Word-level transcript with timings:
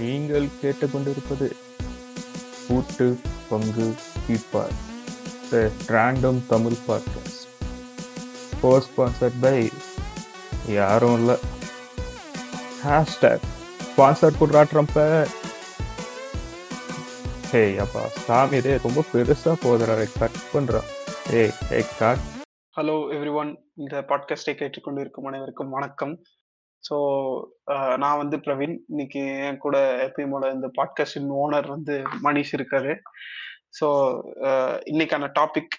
நீங்கள் 0.00 0.48
கேட்டுக்கொண்டிருப்பது 0.62 1.52
கூட்டு 2.68 3.18
பங்கு 3.48 3.94
கீப்பார் 4.28 4.76
random 5.86 6.46
Tamil 6.46 6.76
podcast 6.88 7.46
co 8.60 8.82
sponsored 8.86 9.40
by 9.40 9.70
யாரும் 10.68 11.14
இல்லை. 11.14 11.36
ஹேஷ்டேக் 12.84 13.46
ஸ்பான்சர் 13.84 14.38
பண்ணுறா 14.40 14.62
ட்ரம்ப்பை 14.62 15.26
ஏய் 17.52 17.78
அப்பா 17.78 18.08
சாமி 18.26 18.56
இதே 18.56 18.78
ரொம்ப 18.82 19.04
பெருசாக 19.12 19.56
போதுடா 19.62 20.08
கட் 20.18 20.38
பண்ணுறான் 20.54 20.88
ஏய் 21.32 21.52
ஏய் 21.70 21.86
காட் 21.98 22.18
ஹலோ 22.76 22.96
எவ்ரி 23.12 23.32
ஒன் 23.34 23.58
இந்த 23.74 24.00
பாட்காஸ்டை 24.00 24.54
கேட்டுக்கொண்டு 24.54 25.00
இருக்கும் 25.00 25.24
அனைவருக்கும் 25.24 25.70
வணக்கம். 25.70 26.18
ஸோ 26.88 26.96
நான் 28.02 28.20
வந்து 28.22 28.36
பிரவீன். 28.46 28.74
இன்னைக்கு 28.92 29.22
என் 29.48 29.62
கூட 29.64 29.76
எப்பயும் 30.06 30.34
போல 30.34 30.50
இந்த 30.56 30.68
பாட்காஸ்டின் 30.78 31.30
ஓனர் 31.42 31.68
வந்து 31.74 31.94
மணிஷ் 32.26 32.52
இருக்காரு. 32.58 32.92
ஸோ 33.78 33.86
இன்னைக்கான 34.92 35.30
டாபிக் 35.38 35.74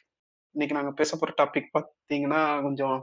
இன்னைக்கு 0.55 0.77
நாங்கள் 0.77 0.98
பேச 1.00 1.12
போகிற 1.18 1.34
டாபிக் 1.41 1.74
பார்த்தீங்கன்னா 1.77 2.41
கொஞ்சம் 2.68 2.98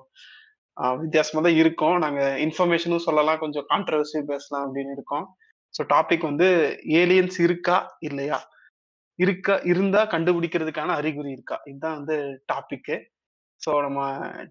வித்தியாசமாக 1.02 1.42
தான் 1.46 1.58
இருக்கும். 1.62 1.96
நாங்கள் 2.04 2.36
இன்ஃபர்மேஷனும் 2.46 3.06
சொல்லலாம் 3.06 3.42
கொஞ்சம் 3.44 3.66
கான்ட்ரவர்சி 3.72 4.18
பேசலாம் 4.32 4.64
அப்படின்னு 4.66 4.94
இருக்கோம். 4.96 5.26
ஸோ 5.74 5.84
டாபிக் 5.94 6.28
வந்து 6.30 6.48
ஏலியன்ஸ் 7.00 7.38
இருக்கா 7.46 7.78
இல்லையா? 8.08 8.38
இருக்கா 9.18 9.54
இருந்தா 9.70 10.00
கண்டுபிடிக்கிறதுக்கான 10.14 10.94
அறிகுறி 11.00 11.30
இருக்கா? 11.36 11.56
இதுதான் 11.70 11.96
வந்து 11.98 12.16
டாபிக்கு 12.52 12.96
ஸோ 13.62 13.70
நம்ம 13.86 14.00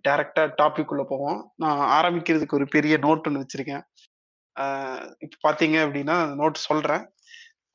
டைரக்டா 0.05 0.43
டாபிக் 0.61 0.91
உள்ள 0.93 1.03
போவோம். 1.11 1.39
நான் 1.63 1.81
ஆரம்பிக்கிறதுக்கு 1.97 2.57
ஒரு 2.59 2.65
பெரிய 2.75 2.95
நோட் 3.05 3.27
ஒன்று 3.29 3.43
வச்சிருக்கேன். 3.43 3.83
இப்போ 5.25 5.37
பார்த்தீங்க 5.45 5.77
அப்படின்னா 5.85 6.15
நோட் 6.41 6.65
சொல்றேன். 6.69 7.03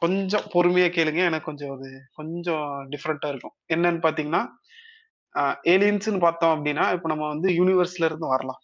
கொஞ்சம் 0.02 0.46
பொறுமையா 0.54 0.88
கேளுங்க. 0.96 1.20
எனக்கு 1.30 1.48
கொஞ்சம் 1.50 1.72
அது 1.76 1.88
கொஞ்சம் 2.18 2.66
டிஃப்ரெண்டா 2.92 3.28
இருக்கும். 3.32 3.54
என்னன்னு 3.74 4.00
பார்த்தீங்கன்னா 4.06 4.42
ஏலியன்ஸ்னு 5.74 6.20
பார்த்தோம் 6.26 6.54
அப்படின்னா 6.54 6.86
இப்போ 6.94 7.08
நம்ம 7.12 7.24
வந்து 7.34 7.48
யூனிவர்ஸ்ல 7.58 8.08
இருந்து 8.10 8.32
வரலாம். 8.34 8.60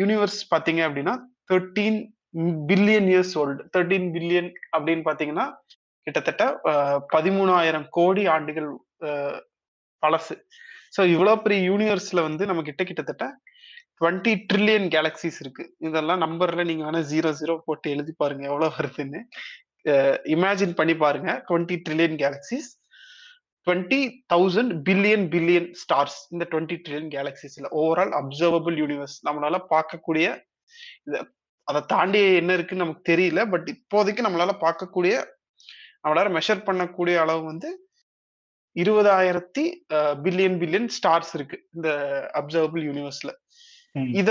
யூனிவர்ஸ் 0.00 0.40
பார்த்தீங்க 0.54 0.80
அப்படின்னா 0.88 1.14
thirteen 1.50 2.00
billion 2.70 3.08
years 3.12 3.32
old 3.42 3.62
thirteen 3.74 4.08
billion 4.16 4.50
அப்படின்னு 4.74 5.02
பார்த்தீங்கன்னா 5.08 5.46
கிட்டத்தட்ட 6.06 6.44
பதிமூணாயிரம் 7.14 7.86
கோடி 7.96 8.22
ஆண்டுகள் 8.34 8.68
பழசு. 10.02 10.36
ஸோ 10.92 11.00
இவ்வளோ 11.14 11.34
பெரிய 11.44 11.60
யூனிவர்ஸ்ல 11.70 12.22
வந்து 12.28 12.46
நம்ம 12.50 12.62
கிட்ட 12.68 12.82
கிட்டத்தட்ட 12.88 13.26
டுவெண்ட்டி 14.00 14.32
ட்ரில்லியன் 14.50 14.86
கேலக்சிஸ் 14.94 15.38
இருக்கு. 15.42 15.64
இதெல்லாம் 15.86 16.22
நம்பர்ல 16.24 16.62
நீங்க 16.70 16.84
வேணா 16.86 17.00
ஜீரோ 17.12 17.30
ஜீரோ 17.40 17.54
போட்டு 17.66 17.88
எழுதி 17.94 18.12
பாருங்க 18.22 18.44
எவ்வளோ 18.50 18.68
வருதுன்னு. 18.76 19.20
இமேஜின் 20.34 20.78
பண்ணி 20.80 20.94
பாருங்க 21.04 21.30
twenty 21.48 21.76
trillion 21.86 22.16
galaxies 22.22 22.68
twenty 23.66 24.00
thousand 24.32 24.72
billion 24.86 25.26
billion 25.34 25.68
stars 25.82 26.18
இந்த 26.34 26.44
டுவெண்ட்டி 26.52 26.76
ட்ரில்லியன் 26.82 27.12
கேலக்சிஸ்ல 27.16 27.68
ஓவரால் 27.80 28.12
அப்சர்வபிள் 28.20 28.76
யூனிவர்ஸ் 28.82 29.16
நம்மளால 29.28 29.58
பார்க்கக்கூடிய 29.74 30.26
அதை 31.68 31.80
தாண்டி 31.92 32.20
என்ன 32.40 32.52
இருக்குன்னு 32.54 32.84
நமக்கு 32.84 33.04
தெரியல 33.12 33.40
பட் 33.52 33.68
இப்போதைக்கு 33.74 34.26
நம்மளால 34.26 34.54
பார்க்கக்கூடிய 34.64 35.14
நம்மளால 36.04 36.30
மெஷர் 36.36 36.66
பண்ணக்கூடிய 36.68 37.16
அளவு 37.24 37.42
வந்து 37.44 37.68
இருபதாயிரத்தி 38.76 39.64
பில்லியன் 40.24 40.58
பில்லியன் 40.62 40.90
ஸ்டார்ஸ் 40.96 41.32
இருக்கு 41.38 41.56
இந்த 41.76 41.88
அப்சர்வபிள் 42.40 42.84
யூனிவர்ஸ்ல 42.88 43.32
இத 44.20 44.30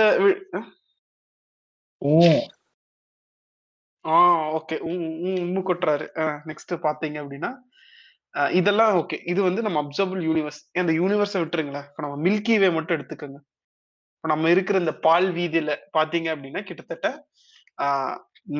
ஆ 4.06 4.16
ஓகே 4.58 4.76
உம்மு 4.92 5.62
கொட்டுறாரு. 5.68 6.06
நெக்ஸ்ட் 6.50 6.74
பாத்தீங்க 6.86 7.18
அப்படின்னா 7.24 7.52
இதெல்லாம் 8.60 8.94
ஓகே 9.02 9.18
இது 9.32 9.40
வந்து 9.48 9.62
நம்ம 9.66 9.80
அப்சர்வபிள் 9.84 10.22
யூனிவர்ஸ் 10.30 10.60
அந்த 10.82 10.94
யூனிவர்ஸை 11.02 11.40
விட்டுருங்களேன். 11.42 11.88
இப்போ 11.90 12.02
நம்ம 12.06 12.18
மில்கி 12.28 12.56
வே 12.62 12.70
மட்டும் 12.78 12.98
எடுத்துக்கோங்க. 12.98 13.40
இப்போ 14.16 14.30
நம்ம 14.34 14.50
இருக்கிற 14.54 14.78
இந்த 14.84 14.94
பால் 15.06 15.28
வீதியில 15.38 15.72
பாத்தீங்க 15.98 16.28
அப்படின்னா 16.34 16.62
கிட்டத்தட்ட 16.70 17.08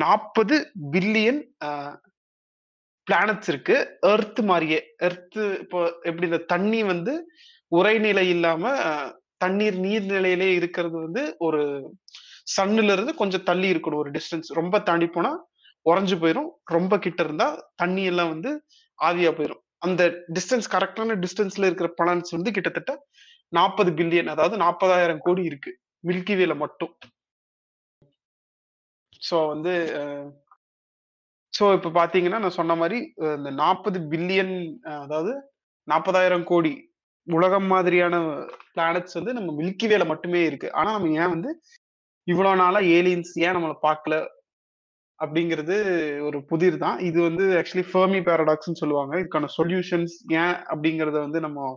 நாற்பது 0.02 0.56
பில்லியன் 0.94 1.40
பிளானட்ஸ் 3.06 3.48
இருக்கு. 3.48 3.76
எர்த் 4.10 4.40
மாதிரியே 4.42 4.78
எர்த் 4.98 5.40
இப்போ 5.62 5.78
எப்படி 6.04 6.26
இந்த 6.26 6.40
தண்ணி 6.46 6.80
வந்து 6.84 7.14
உரைநிலை 7.72 8.26
இல்லாம 8.28 8.64
தண்ணீர் 9.38 9.78
நீர்நிலையிலே 9.84 10.48
இருக்கிறது 10.58 10.96
வந்து 10.98 11.22
ஒரு 11.38 11.60
சன்னுல 12.56 12.92
இருந்து 12.92 13.12
கொஞ்சம் 13.14 13.44
தள்ளி 13.44 13.68
இருக்கணும் 13.72 14.02
ஒரு 14.02 14.10
டிஸ்டன்ஸ் 14.10 14.50
ரொம்ப 14.52 14.76
தாண்டி 14.80 15.06
போனா 15.06 15.32
உறைஞ்சு 15.86 16.16
போயிடும் 16.16 16.50
ரொம்ப 16.72 16.98
கிட்ட 16.98 17.20
இருந்தா 17.22 17.46
தண்ணி 17.74 18.02
எல்லாம் 18.04 18.32
வந்து 18.34 18.50
ஆவியா 18.98 19.30
போயிடும் 19.38 19.62
அந்த 19.80 20.02
டிஸ்டன்ஸ் 20.32 20.68
கரெக்டான 20.74 21.16
டிஸ்டன்ஸ்ல 21.24 21.68
இருக்கிற 21.68 21.88
பிளானட்ஸ் 21.98 22.36
வந்து 22.36 22.50
கிட்டத்தட்ட 22.50 22.92
நாற்பது 23.52 23.90
பில்லியன் 23.90 24.32
அதாவது 24.34 24.56
நாற்பதாயிரம் 24.56 25.24
கோடி 25.24 25.42
இருக்கு. 25.44 25.70
மில்கி 26.04 26.34
வேல 26.34 26.54
மட்டும். 26.56 26.92
ஸோ 29.22 29.36
வந்து 29.48 29.72
ஸோ 31.54 31.64
இப்போ 31.76 31.90
பார்த்தீங்கன்னா 31.98 32.38
நான் 32.42 32.58
சொன்ன 32.60 32.74
மாதிரி 32.82 32.98
இந்த 33.38 33.50
நாற்பது 33.62 33.98
பில்லியன் 34.12 34.54
அதாவது 35.04 35.32
நாற்பதாயிரம் 35.88 36.48
கோடி 36.50 36.72
உலகம் 37.26 37.68
மாதிரியான 37.72 38.14
பிளானட்ஸ் 38.74 39.16
வந்து 39.18 39.32
நம்ம 39.38 39.50
மில்கி 39.58 39.86
வேல 39.90 40.04
மட்டுமே 40.12 40.40
இருக்கு. 40.48 40.68
ஆனா 40.78 40.88
நம்ம 40.94 41.10
ஏன் 41.22 41.32
வந்து 41.34 41.50
இவ்வளவு 42.26 42.60
நாளா 42.62 42.80
ஏலியன்ஸ் 42.96 43.32
ஏன் 43.44 43.54
நம்மளை 43.56 43.76
பார்க்கல 43.86 44.14
அப்படிங்கிறது 45.18 45.76
ஒரு 46.28 46.38
புதிர் 46.50 46.76
தான். 46.84 46.98
இது 47.08 47.18
வந்து 47.28 47.44
ஆக்சுவலி 47.60 47.86
ஃபர்மி 47.90 48.20
பேரடாக்ஸ்னு 48.28 48.80
சொல்லுவாங்க. 48.82 49.12
இதுக்கான 49.22 49.50
சொல்யூஷன்ஸ் 49.58 50.14
ஏன் 50.42 50.56
அப்படிங்கறத 50.72 51.16
வந்து 51.26 51.40
நம்ம 51.46 51.68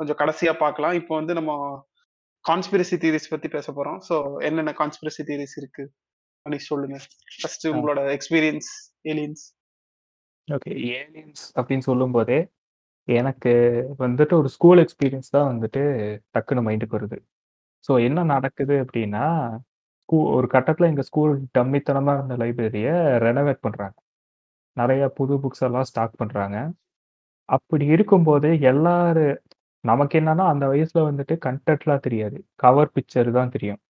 கொஞ்சம் 0.00 0.18
கடைசியா 0.22 0.52
பார்க்கலாம் 0.64 0.96
இப்போ 1.00 1.12
வந்து 1.20 1.34
நம்ம 1.38 1.52
கான்ஸ்பிரசி 2.44 2.96
தியரிஸ் 3.02 3.32
பத்தி 3.32 3.48
பேச 3.56 3.72
போறோம். 3.78 3.98
ஸோ 4.08 4.16
என்னென்ன 4.48 4.74
கான்ஸ்பிரசி 4.80 5.22
தியரிஸ் 5.30 5.56
இருக்கு? 5.60 5.84
அப்படி 6.46 6.58
சொல்லுங்க. 6.70 6.98
ஃபர்ஸ்ட் 7.40 7.66
உங்களோட 7.72 8.00
எக்ஸ்பீரியன்ஸ் 8.16 8.70
ஏலியன்ஸ் 9.04 9.44
ஓகே 10.48 10.70
ஏலியன்ஸ் 10.98 11.42
அப்படின்னு 11.58 11.86
சொல்லும் 11.90 12.14
போதே 12.16 12.38
எனக்கு 13.08 13.52
வந்துட்டு 14.04 14.34
ஒரு 14.40 14.48
ஸ்கூல் 14.56 14.80
எக்ஸ்பீரியன்ஸ் 14.84 15.34
தான் 15.36 15.48
வந்துட்டு 15.52 15.82
டக்குன்னு 16.34 16.66
மைண்டுக்கு 16.68 16.96
வருது. 16.98 17.18
ஸோ 17.84 17.92
என்ன 18.08 18.24
நடக்குது 18.34 18.74
அப்படின்னா 18.84 19.24
ஸ்கூ 20.02 20.18
ஒரு 20.36 20.46
கட்டத்தில் 20.54 20.90
எங்கள் 20.90 21.08
ஸ்கூல் 21.10 21.34
டம்மித்தனமாக 21.56 22.18
இருந்த 22.18 22.36
லைப்ரரியை 22.42 22.94
ரெனோவேட் 23.26 23.64
பண்ணுறாங்க 23.66 23.96
நிறைய 24.76 25.04
புது 25.18 25.34
புக்ஸ் 25.42 25.64
எல்லாம் 25.68 25.88
ஸ்டாக் 25.90 26.14
பண்ணுறாங்க 26.22 26.58
அப்படி 27.48 27.84
இருக்கும்போது 27.96 28.48
எல்லாரு 28.72 29.26
நமக்கு 29.84 30.14
என்னன்னா 30.20 30.44
அந்த 30.52 30.64
வயசுல 30.72 31.02
வந்துட்டு 31.08 31.34
கண்டென்ட்லாம் 31.46 32.04
தெரியாது. 32.06 32.38
கவர் 32.64 32.92
பிக்சர் 32.96 33.30
தான் 33.38 33.52
தெரியும். 33.56 33.80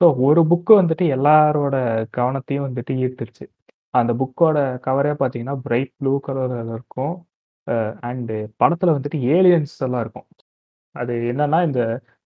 ஸோ 0.00 0.06
ஒரு 0.26 0.42
புக்கு 0.50 0.72
வந்துட்டு 0.80 1.04
எல்லாரோட 1.16 1.76
கவனத்தையும் 2.18 2.66
வந்துட்டு 2.68 2.92
ஈர்த்துருச்சு. 3.04 3.44
அந்த 3.94 4.12
புக்கோட 4.20 4.58
கவரே 4.86 5.12
பார்த்தீங்கன்னா 5.20 5.56
பிரைட் 5.66 5.92
ப்ளூ 6.00 6.12
கலரில் 6.26 6.72
இருக்கும். 6.76 7.14
அண்டு 8.08 8.36
படத்தில் 8.60 8.94
வந்துட்டு 8.96 9.18
ஏலியன்ஸ் 9.36 9.74
எல்லாம் 9.86 10.02
இருக்கும். 10.04 10.28
அது 10.94 11.14
என்னன்னா 11.32 11.58
இந்த 11.68 11.82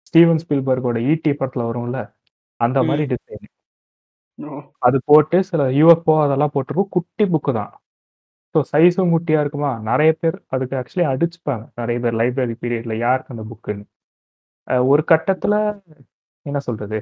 ஸ்டீவன் 0.09 0.43
ஸ்பீல்பர்கோட 0.45 0.99
ஈடி 1.13 1.33
படத்தில் 1.41 1.69
வரும்ல 1.71 2.01
அந்த 2.61 2.79
மாதிரி 2.89 3.05
டிசைன் 3.13 3.49
அது 4.87 4.99
போட்டு 5.11 5.39
சில 5.51 5.63
யூஎஃப்ஓ 5.81 6.15
அதெல்லாம் 6.25 6.53
போட்டிருக்கும். 6.55 6.93
குட்டி 6.97 7.25
புக்கு 7.33 7.53
தான். 7.59 7.73
ஸோ 8.55 8.61
சைஸும் 8.73 9.13
குட்டியா 9.15 9.41
இருக்குமா? 9.45 9.71
நிறைய 9.91 10.11
பேர் 10.23 10.37
அதுக்கு 10.55 10.75
ஆக்சுவலி 10.81 11.07
அடிச்சுப்பாங்க. 11.13 11.65
நிறைய 11.81 11.99
பேர் 12.05 12.19
லைப்ரரி 12.21 12.57
பீரியட்ல 12.63 12.97
யாருக்கு 13.05 13.35
அந்த 13.35 13.45
புக்குன்னு 13.53 13.87
ஒரு 14.93 15.03
கட்டத்தில் 15.13 15.59
என்ன 16.47 16.59
சொல்றது? 16.69 16.99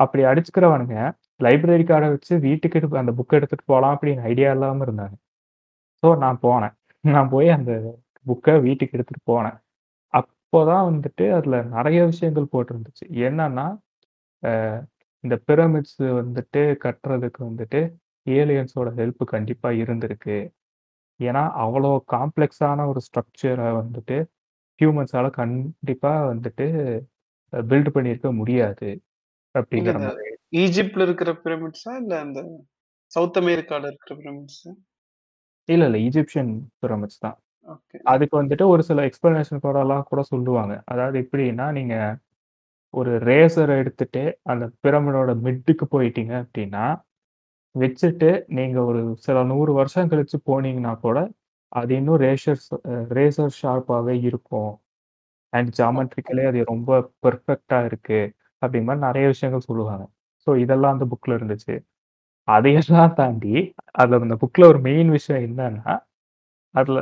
அப்படி 0.00 0.22
அடிச்சுக்கிறவனுங்க 0.30 0.96
லைப்ரரி 1.40 1.84
கார்டை 1.88 2.08
வச்சு 2.14 2.34
வீட்டுக்கு 2.46 3.00
அந்த 3.02 3.12
புக் 3.18 3.36
எடுத்துட்டு 3.38 3.70
போகலாம் 3.72 3.94
அப்படின்னு 3.96 4.22
ஐடியா 4.32 4.50
இல்லாமல் 4.52 4.86
இருந்தாங்க. 4.86 5.16
ஸோ 6.02 6.08
நான் 6.24 6.38
போனேன். 6.42 6.74
நான் 7.04 7.32
போய் 7.34 7.48
அந்த 7.56 7.72
புக்கை 8.26 8.54
வீட்டுக்கு 8.66 8.96
எடுத்துட்டு 8.96 9.22
போனேன். 9.32 9.58
அப்போதான் 10.14 10.86
வந்துட்டு 10.90 11.24
அதில் 11.38 11.58
நிறைய 11.76 11.98
விஷயங்கள் 12.04 12.52
போட்டிருந்துச்சு. 12.54 13.04
என்னன்னா 13.26 13.66
இந்த 15.24 15.36
பிரமிட்ஸ் 15.48 15.98
வந்துட்டு 16.20 16.60
கட்டுறதுக்கு 16.84 17.40
வந்துட்டு 17.48 17.80
ஏலியன்ஸோட 18.26 18.88
ஹெல்ப் 19.00 19.22
கண்டிப்பாக 19.32 19.80
இருந்திருக்கு. 19.84 20.38
ஏன்னா 21.20 21.42
அவ்வளோ 21.64 21.90
காம்ப்ளெக்ஸான 22.14 22.86
ஒரு 22.90 23.00
ஸ்ட்ரக்சரை 23.06 23.68
வந்துட்டு 23.80 24.16
ஹியூமன்ஸால 24.80 25.26
கண்டிப்பாக 25.40 26.28
வந்துட்டு 26.32 26.66
பில்ட் 27.52 27.90
பண்ணியிருக்க 27.94 28.28
முடியாது. 28.36 28.90
அப்படிங்கிற 29.54 29.96
மாதிரி. 30.06 30.30
ஈஜிப்ட்ல 30.52 31.04
இருக்கிற 31.06 31.30
பிரமிட்ஸா 31.42 31.92
இல்ல 32.02 32.14
அந்த 32.24 32.40
சவுத் 33.12 33.38
அமெரிக்கால 33.40 33.88
இருக்கிற 33.90 34.14
பிரமிட்ஸ் 34.20 34.62
இல்ல 35.68 35.84
இல்ல 35.86 35.98
ஈஜிப்சியன் 36.06 36.52
பிரமிட்ஸ் 36.82 37.22
தான் 37.24 37.36
அதுக்கு 38.06 38.34
வந்துட்டு 38.40 38.64
ஒரு 38.72 38.82
சில 38.88 39.00
எக்ஸ்பிளனேஷன் 39.08 39.64
கூட 39.64 39.78
எல்லாம் 39.84 40.08
கூட 40.10 40.22
சொல்லுவாங்க 40.30 40.74
அதாவது 40.92 41.16
எப்படின்னா 41.24 41.66
நீங்க 41.78 41.96
ஒரு 42.94 43.12
ரேசர் 43.28 43.72
எடுத்துட்டு 43.80 44.22
அந்த 44.52 44.64
பிரமிடோட 44.84 45.32
மிட்டுக்கு 45.46 45.86
போயிட்டீங்க 45.94 46.34
அப்படின்னா 46.42 46.84
வச்சுட்டு 47.74 48.28
நீங்க 48.58 48.78
ஒரு 48.90 49.00
சில 49.26 49.38
100 49.50 49.72
வருஷம் 49.76 50.10
கழிச்சு 50.10 50.38
போனீங்கன்னா 50.48 50.94
கூட, 51.04 51.18
அது 51.72 51.92
இன்னும் 51.98 52.20
ரேஷர்ஸ் 52.24 52.68
அ 52.88 52.96
ரேசர் 53.16 53.54
ஷார்ப்பாவே 53.60 54.16
இருக்கும். 54.28 54.72
அண்ட் 55.52 55.70
ஜியோமெட்ரிக்கலி 55.78 56.44
அது 56.50 56.60
ரொம்ப 56.72 56.90
பெர்ஃபெக்ட்டா 57.24 57.80
இருக்கு. 57.90 58.20
அப்படிங்கிற 58.62 58.88
மாரி 58.90 59.02
நெறைய 59.08 59.26
விஷயங்கள் 59.34 59.68
சொல்லுவாங்க. 59.68 60.04
ஸோ 60.46 60.52
இதெல்லாம் 60.64 60.94
அந்த 60.94 61.06
புக்ல 61.12 61.36
இருந்துச்சு. 61.38 61.74
அதையெல்லாம் 62.48 62.78
தாண்டி, 63.18 63.54
அதுல 63.94 64.20
அந்த 64.22 64.36
புக்ல 64.42 64.68
ஒரு 64.72 64.80
மெயின் 64.88 65.10
விஷயம் 65.16 65.44
என்னன்னா, 65.48 65.94
அதுல 66.74 67.00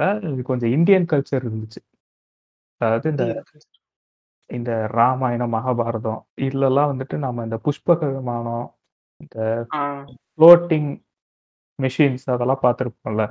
கொஞ்சம் 0.49 0.73
இந்தியன் 0.77 1.09
கல்ச்சர் 1.13 1.45
இருந்துச்சு. 1.45 1.81
அதாவது 2.81 3.09
இந்த. 3.15 3.27
இந்த 4.51 4.71
ராமாயணம், 4.95 5.55
மகாபாரதம் 5.57 6.19
இதுலலாம் 6.45 6.91
வந்துட்டு 6.93 7.17
நம்ம 7.25 7.45
இந்த 7.47 7.59
புஷ்பக 7.67 8.01
விமானம், 8.15 8.67
இந்த. 9.21 9.39
ஃப்ளோட்டிங் 10.39 10.91
மெஷின்ஸ் 11.79 12.27
அதெல்லாம் 12.35 12.65
பார்த்திருப்போம்ல. 12.65 13.25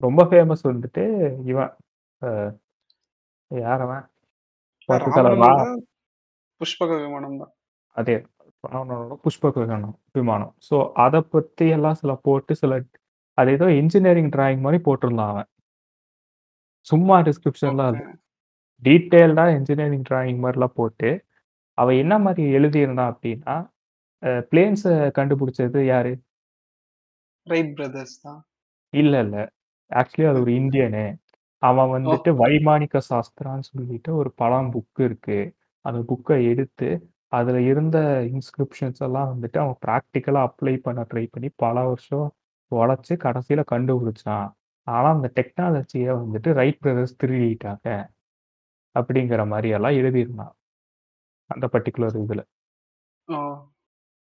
ரொம்ப 0.00 0.22
ஃபேமஸ் 0.30 0.64
வந்துட்டு 0.70 1.04
இவன் 1.52 1.72
அ 2.22 2.30
யார் 3.50 3.82
அவன்? 3.86 4.04
பத்து 4.88 5.08
தல 5.10 5.28
ரா 5.34 5.50
ராவணனோட 5.50 5.80
புஷ்பக 6.60 6.92
விமானம் 7.02 7.38
தான். 7.42 7.52
அதே 7.96 8.16
ராவணனோட 8.66 9.16
புஷ்பக 9.24 9.54
விமானம் 9.62 9.94
விமானம். 10.16 10.52
ஸோ 10.68 10.76
அத 11.04 11.16
பத்தி 11.30 11.66
எல்லாம் 11.76 11.98
சில 12.02 12.14
போட்டு 12.24 12.54
சில 12.56 12.72
அது 13.38 13.50
ஏதோ 13.56 13.66
இன்ஜினியரிங் 13.80 14.32
டிராயிங் 14.34 14.62
மாரி 14.64 14.78
போட்டிருந்தான் 14.86 15.32
அவன். 15.34 15.48
சும்மா 16.86 17.16
டிஸ்கிரிப்ஷன்லாம் 17.26 17.92
ஓகே. 17.92 18.00
இல்ல. 18.00 18.14
டீட்டெயில்டா 18.82 19.44
இன்ஜினியரிங் 19.56 20.06
டிராயிங் 20.08 20.40
மாரிலாம் 20.44 20.76
போட்டு, 20.76 21.10
அவன் 21.78 22.00
என்ன 22.02 22.14
மாரி 22.24 22.44
எழுதியிருந்தான் 22.58 23.12
அப்படின்னா, 23.12 23.56
பிளேன்ஸ 24.50 24.84
கண்டுபிடிச்சது 25.18 25.80
யாரு? 25.88 26.12
ரைட் 27.46 27.72
பிரதர்ஸ் 27.74 28.16
தான். 28.22 28.40
இல்ல, 28.92 29.14
இல்ல. 29.24 29.36
ஆக்சுவலி 29.90 30.28
அது 30.30 30.40
ஒரு 30.44 30.52
இந்தியனு. 30.60 31.04
அவன்! 31.62 31.90
வந்துட்டு 31.94 32.30
வைமானிக 32.40 33.00
சாஸ்திரான்னு 33.08 33.66
சொல்லிட்டு 33.70 34.10
ஒரு 34.20 34.30
பழம் 34.40 34.70
புக் 34.74 35.02
இருக்கு. 35.06 35.38
அந்த 35.84 36.00
புக்க 36.10 36.30
எடுத்து, 36.52 36.88
அதுல 37.34 37.58
இருந்த 37.70 37.98
இன்ஸ்கிரிப்ஷன்ஸ் 38.30 39.00
எல்லாம் 39.06 39.30
வந்துட்டு 39.32 39.58
அவன் 39.62 39.78
பிராக்டிகலா 39.84 40.42
அப்ளை 40.48 40.74
பண்ண 40.86 41.00
ட்ரை 41.10 41.24
பண்ணி 41.28 41.48
பல 41.58 41.76
வருஷம் 41.88 42.26
உழைச்சு 42.72 43.14
கடைசியில 43.24 43.62
கண்டுபிடிச்சான். 43.72 44.48
ஆனா 44.86 45.08
அந்த 45.16 45.28
டெக்னாலஜிய 45.36 46.06
வந்துட்டு 46.22 46.50
ரைட் 46.60 46.80
பிரதர்ஸ் 46.82 47.18
திருடிட்டாங்க. 47.22 47.86
அப்படிங்கிற 48.96 49.42
மாரி 49.52 49.70
எல்லாம் 49.76 49.98
எழுதியிருந்தான். 50.00 50.54
அந்த 51.50 51.66
பர்ட்டிகுலர் 51.74 52.18
இதுல. 52.24 52.42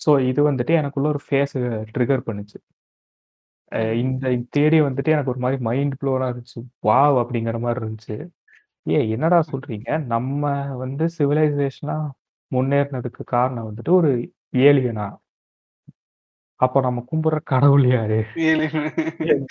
ஸோ 0.02 0.12
இது 0.30 0.42
வந்துட்டு 0.48 0.74
எனக்குள்ள 0.80 1.08
ஒரு 1.14 1.22
ஃபேஸ 1.26 1.54
ட்ரிகர் 1.94 2.28
பண்ணுச்சு. 2.28 2.58
இந்த 4.02 4.26
தியரி 4.54 4.80
வந்துட்டு 4.86 5.14
எனக்கு 5.14 5.32
ஒரு 5.34 5.42
மாரி 5.44 5.58
மைண்ட் 5.68 5.96
ப்ளோனா 6.02 6.28
இருந்துச்சு. 6.32 6.60
வாவ்! 6.84 7.18
அப்படிங்கிற 7.24 7.58
மாரி 7.60 7.80
இருந்துச்சு. 7.82 8.16
ஏய் 8.86 9.12
என்னடா 9.16 9.40
சொல்றீங்க? 9.50 9.90
நம்ம 10.14 10.44
வந்து 10.84 11.06
சிவிலைசேஷனா 11.18 11.98
முன்னேறினதுக்கு 12.52 13.24
காரணம் 13.28 13.68
வந்துட்டு 13.68 13.92
ஒரு 13.94 14.12
ஏலியனா? 14.64 15.08
அப்ப 16.60 16.82
நம்ம 16.82 17.00
கும்பிடுற 17.10 17.38
கடவுள் 17.46 17.86
யாரு? 17.92 18.20
ஏலியன். 18.44 19.46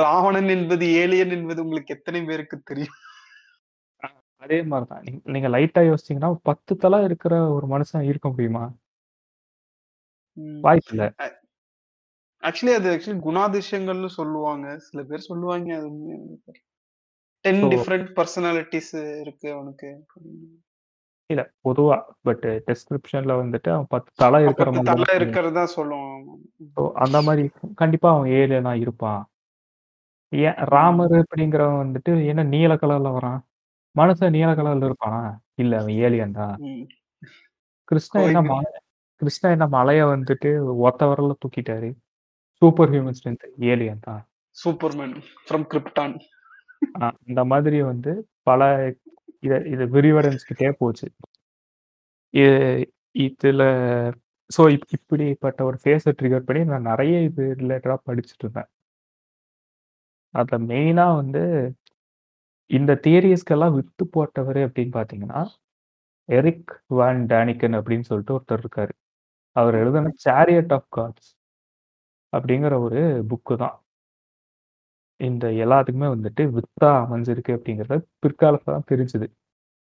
ராவணன் 0.00 0.50
என்பது 0.56 0.86
ஏலியன் 1.00 1.34
என்பது 1.36 1.60
உங்களுக்கு 1.64 1.94
எத்தனை 1.96 2.22
பேருக்கு 2.24 2.58
தெரியும்? 2.64 2.96
அ 4.02 4.08
அதே 4.42 4.58
மாரி 4.70 4.86
தான். 4.90 5.04
நீங்க 5.34 5.48
லைட்டா 5.54 5.82
யோசிச்சீங்கன்னா, 5.88 6.30
10 6.48 6.74
தல 6.84 7.02
இருக்கிற 7.06 7.34
ஒரு 7.56 7.68
மனுஷன் 7.74 8.08
இருக்க 8.10 8.26
முடியுமா? 8.32 8.64
ம். 10.36 10.64
வாய்ப்பில்ல. 10.64 11.06
அ 11.18 11.26
ஆக்சுவலி 12.42 12.74
அது 12.76 12.88
ஆக்சுவலி 12.92 13.20
குணாதிசயங்கள்னு 13.22 14.10
சொல்லுவாங்க. 14.16 14.66
சில 14.86 15.02
பேர் 15.08 15.28
சொல்லுவாங்க. 15.28 15.68
அது 15.78 15.86
உண்மையா 15.90 16.16
என்னன்னு 16.18 16.40
தெரியல. 16.46 16.64
10 17.44 17.60
ஸோ 17.60 17.68
டிஃபரண்ட் 17.72 18.08
பெர்சனாலிட்டீஸ் 18.18 18.92
இருக்கு 19.22 19.48
அவனுக்கு. 19.56 19.90
இல்ல 21.30 21.42
பொதுவா. 21.64 21.96
பட் 22.26 22.44
டிஸ்கிரிப்ஷன்ல 22.68 23.32
வந்துட்டு 23.40 23.70
அவன் 23.72 23.88
10 23.92 24.10
தல 24.22 24.40
இருக்கிற 24.44 24.68
10 24.68 24.76
மாரி 24.76 24.82
தல 24.82 24.96
தான் 24.98 24.98
சொல்லியிருந்தான். 24.98 25.20
இருக்கிறதா 25.20 25.64
சொல்லுவான். 25.72 26.20
ம். 26.60 26.70
ஸோ 26.74 26.82
அந்த 27.04 27.18
மாரி 27.26 27.44
கண்டிப்பா 27.80 28.08
அவன் 28.12 28.30
ஏலியனா 28.38 28.72
இருப்பான். 28.84 29.22
ஏன். 30.32 30.58
ராமர் 30.72 31.14
அப்படிங்கிறவன் 31.20 31.82
வந்துட்டு 31.82 32.12
என்ன 32.30 32.44
நீல 32.54 32.72
கலர்ல 32.76 33.10
வரான்? 33.16 33.40
மனுஷன் 33.96 34.34
நீல. 34.36 34.50
கலர்ல 34.58 34.88
இருப்பானா? 34.90 35.22
இல்ல 35.56 35.74
அவன் 35.82 35.98
ஏலியன் 36.06 36.36
தான். 36.40 36.54
ம். 36.64 36.84
கிருஷ்ணன் 37.88 38.26
என்ன. 38.28 38.42
மலை 38.50 38.70
கிருஷ்ணன் 39.20 39.54
என்ன 39.56 39.66
மலைய 39.74 40.00
வந்துட்டு 40.08 40.50
ஒத்த 40.86 41.02
விரல்ல 41.08 41.34
தூக்கிட்டாரு. 41.42 41.90
சூப்பர் 42.62 42.90
ஹியூமன் 42.92 43.16
ஸ்ட்ரென்த் 43.18 43.44
ஏலியன் 43.72 44.04
தான். 44.06 44.22
Superman 44.56 45.14
from 45.42 45.66
Krypton. 45.72 46.14
அ 46.96 47.10
இந்த 47.28 47.42
மாதிரி 47.50 47.78
வந்து 47.84 48.12
பல 48.46 48.62
இதை 49.42 49.58
இது 49.74 49.84
விரிவடைஞ்சுக்கிட்டே 49.94 50.70
போச்சு. 50.80 51.06
இது 52.34 52.50
இதுல 53.18 53.62
ஸோ 54.50 54.62
இப் 54.74 54.86
இப்படிப்பட்ட 54.96 55.60
ஒரு 55.64 55.78
ஃபேஸை 55.82 56.12
ட்ரிகர் 56.18 56.48
பண்ணி 56.48 56.62
நான் 56.72 56.88
நிறைய 56.90 57.14
இது 57.28 57.44
ரிலேட்டடாக 57.60 58.00
படிச்சுட்டு 58.08 58.44
இருந்தேன். 58.44 58.68
அதில் 60.34 60.64
மெயினா 60.70 61.06
வந்து 61.16 61.42
இந்த 62.70 62.92
தியரீஸ்க்கெல்லாம் 63.04 63.74
விற்று 63.76 64.04
போட்டவர் 64.14 64.60
அப்படின்னு 64.66 64.94
பார்த்தீங்கன்னா, 64.96 65.42
எரிக் 66.28 66.74
வான் 66.94 67.22
டேனிக்கன் 67.32 67.78
அப்படின்னு 67.80 68.08
சொல்லிட்டு 68.10 68.36
ஒருத்தர் 68.36 68.64
இருக்காரு. 68.64 68.94
அவர் 69.56 69.76
எழுதின 69.82 70.12
சேரியட் 70.26 70.74
ஆஃப் 70.78 70.88
காட்ஸ் 70.98 71.30
அப்படிங்கிற 72.32 72.74
ஒரு 72.86 73.00
புக்கு 73.30 73.54
தான். 73.58 73.76
இந்த 75.20 75.46
எல்லாத்துக்குமே 75.62 76.08
வந்துட்டு 76.12 76.42
வித்தா 76.54 76.90
அமைஞ்சிருக்கு 77.04 77.52
அப்படிங்கிறது 77.56 77.96
பிற்காலத்துல 78.22 78.74
தான் 78.76 78.88
தெரிஞ்சது. 78.90 79.26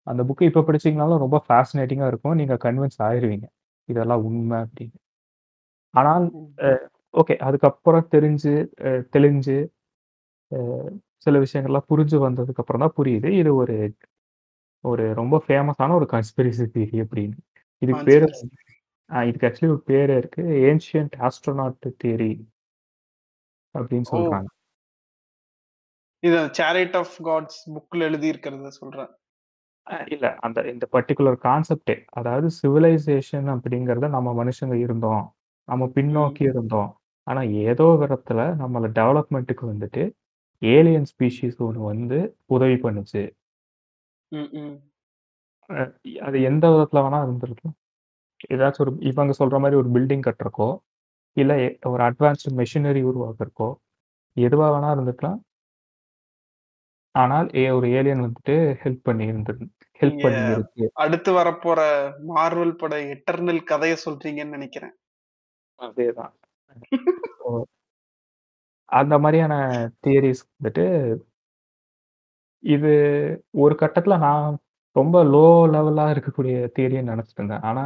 அந்த 0.06 0.22
புக்க 0.28 0.42
இப்ப 0.46 0.64
படிச்சீங்கனாலும் 0.68 1.24
ரொம்ப 1.24 1.38
ஃபேசினேட்டிங்கா 1.46 2.08
இருக்கும். 2.10 2.38
நீங்க 2.40 2.56
கன்வின்ஸ் 2.64 3.00
ஆயிருவீங்க. 3.08 3.48
இதெல்லாம் 3.88 4.24
உண்மை 4.28 4.58
அப்படின்னு. 4.64 4.98
ஆனால் 5.94 6.24
ம். 6.28 6.48
அ 6.62 6.68
ஓகே. 7.14 7.34
அதுக்கப்புறம் 7.46 8.08
தெரிஞ்சு 8.14 8.52
அ 8.86 9.00
தெளிஞ்சு 9.14 9.56
அ 10.52 10.58
சில 11.26 11.36
விஷயங்கள்லாம் 11.42 11.88
புரிஞ்சு 11.90 12.18
வந்ததுக்கு 12.24 12.62
அப்புறம் 12.62 12.84
தான் 12.84 12.96
புரியுது. 12.98 13.30
இது 13.40 13.52
ஒரு 13.58 13.76
ஒரு 14.84 15.04
ரொம்ப 15.14 15.36
ஃபேமஸான 15.44 15.94
ஒரு 15.94 16.06
கன்ஸ்பிரசி 16.12 16.66
தியரி 16.74 16.98
அப்படின்னு. 17.04 17.36
இதுக்கு 17.82 18.02
பேரு 18.08 18.28
கான்ஸ்பிரசி. 18.28 18.48
அ 19.10 19.24
இதுக்கு 19.28 19.48
ஆக்சுவலி 19.48 19.72
ஒரு 19.74 19.84
பேரே 19.88 20.16
இருக்கு. 20.20 20.42
ஏன்ஷியன்ட் 20.66 21.16
ஆஸ்ட்ரோநாட் 21.26 21.80
தியரி 22.00 22.32
அப்படின்னு 23.74 24.08
ஓ! 24.08 24.08
சொல்றாங்க. 24.10 24.48
இது 26.22 26.38
சாரியட் 26.58 26.96
ஆஃப் 26.96 27.16
காட்ஸ் 27.24 27.58
புக்ல 27.74 28.02
எழுதி 28.02 28.28
இருக்கிறத 28.30 28.70
சொல்றேன். 28.78 29.10
இல்ல. 30.08 30.26
அந்த 30.40 30.60
இந்த 30.72 30.86
பர்ட்டிகுலர் 30.92 31.38
கான்செப்ட்டே. 31.44 31.96
அதாவது 32.12 32.48
சிவிலைசேஷன் 32.58 33.48
அப்படிங்கிறத 33.54 34.08
நம்ம 34.10 34.34
மனுஷங்க 34.40 34.76
இருந்தோம். 34.86 35.24
நம்ம. 35.68 35.88
பின்னோக்கி 35.96 36.44
இருந்தோம். 36.50 36.90
ஆனா 37.26 37.42
ஏதோ 37.64 37.86
விதத்துல 38.02 38.40
நம்மள 38.62 38.86
டெவலப்மென்ட்க்கு 38.98 39.64
வந்துட்டு 39.72 40.04
ஏலியன் 40.62 41.08
ஸ்பீஷீஸ் 41.12 41.58
ஒண்ணு 41.66 41.82
வந்து 41.86 42.18
உதவி 42.48 42.76
பண்ணுச்சு. 42.84 43.22
அது 46.22 46.38
எந்த 46.42 46.66
விதத்துல 46.70 47.02
வேணா 47.04 47.18
இருந்திருக்கலாம். 47.24 47.76
ஏதாச்சும் 48.50 48.84
ஒரு 48.84 48.92
இவங்க 49.02 49.34
சொல்ற 49.40 49.56
மாரி 49.60 49.76
ஒரு 49.76 49.90
பில்டிங் 49.90 50.26
கட்டுறக்கோ, 50.26 50.68
இல்ல 51.36 51.52
ஒரு 51.90 52.02
அட்வான்ஸ்ட் 52.04 52.50
மெஷினரி 52.60 53.02
உருவாக்குறக்கோ, 53.10 53.68
எதுவா 54.36 54.68
வேணா 54.74 54.90
இருந்திருக்கலாம். 54.94 55.38
ஆனால் 57.18 57.48
ஏ 57.54 57.70
ஒரு 57.70 57.86
ஏலியன் 57.90 58.22
வந்துட்டு 58.22 58.54
ஹெல்ப் 58.82 59.00
பண்ணி 59.02 59.24
இருந்தது 59.24 59.64
ஹெல்ப் 60.00 60.22
பண்ணி 60.22 60.42
இருக்கு. 60.50 60.84
அடுத்து 60.94 61.32
வரப்போற 61.32 61.80
மார்வெல் 62.34 62.74
பட 62.74 62.94
எட்டர்னல் 63.14 63.62
கதைய 63.70 63.96
சொல்றீங்கன்னு 64.04 64.54
நெனைக்கிறேன். 64.56 64.94
அதேதான். 65.78 66.32
அந்த 68.88 69.18
மாரியான 69.18 69.54
தியரீஸ் 70.06 70.42
வந்துட்டு 70.56 70.84
இது 72.64 72.92
ஒரு 73.56 73.74
கட்டத்துல 73.80 74.18
நான் 74.18 74.46
ரொம்ப 74.96 75.24
லோ 75.24 75.44
லெவலா 75.72 76.04
இருக்கக்கூடிய 76.12 76.54
தியரின்னு 76.76 77.10
நெனச்சுட்டு 77.10 77.36
இருந்தேன். 77.36 77.60
ஆனா, 77.60 77.84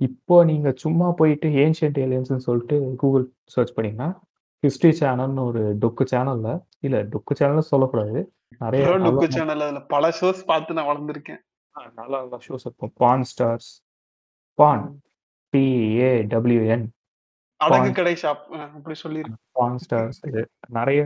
இப்போ 0.00 0.44
நீங்க 0.44 0.72
சும்மா 0.76 1.10
போயிட்டு 1.10 1.48
ஏன்ஷியன்ட் 1.62 2.00
ஏலியன்ஸ்ன்னு 2.04 2.46
சொல்லிட்டு 2.46 2.94
கூகுள் 2.96 3.24
சர்ச் 3.46 3.74
பண்ணீங்கன்னா, 3.74 4.08
ஹிஸ்டரி 4.62 4.92
சேனல்னு 5.00 5.44
ஒரு 5.44 5.62
டொக்கு 5.80 6.04
சேனல்ல 6.12 6.50
இல்ல 6.80 7.02
டொக்கு 7.04 7.32
சேனல்னு 7.38 7.70
சொல்லக்கூடாது. 7.72 8.20
நெறைய 8.60 8.84
லுக்கு 9.04 9.28
சேனல் 9.28 9.60
அதுல 9.60 9.80
பல 9.80 10.08
ஷோஸ் 10.20 10.44
பார்த்து 10.46 10.74
நான் 10.74 10.86
வளர்ந்துருக்கேன். 10.86 11.40
நல்ல 11.94 12.18
நல்ல 12.18 12.38
ஷோஸ் 12.48 12.64
இருக்கும். 12.64 12.92
Pawn 12.94 13.24
stars. 13.30 13.70
பான் 14.58 14.82
ம். 14.82 14.98
பி-ஏ-டபிள்யூ-என். 15.54 16.86
அடகு 17.60 17.68
பான் 17.68 17.92
கடை 17.92 18.14
ஷாப். 18.22 18.42
அப்படி 18.76 19.00
சொல்லிரு. 19.02 19.30
பான் 19.52 19.78
ஸ்டார்ஸ் 19.84 20.20
இது 20.26 20.42
நெறைய 20.74 21.00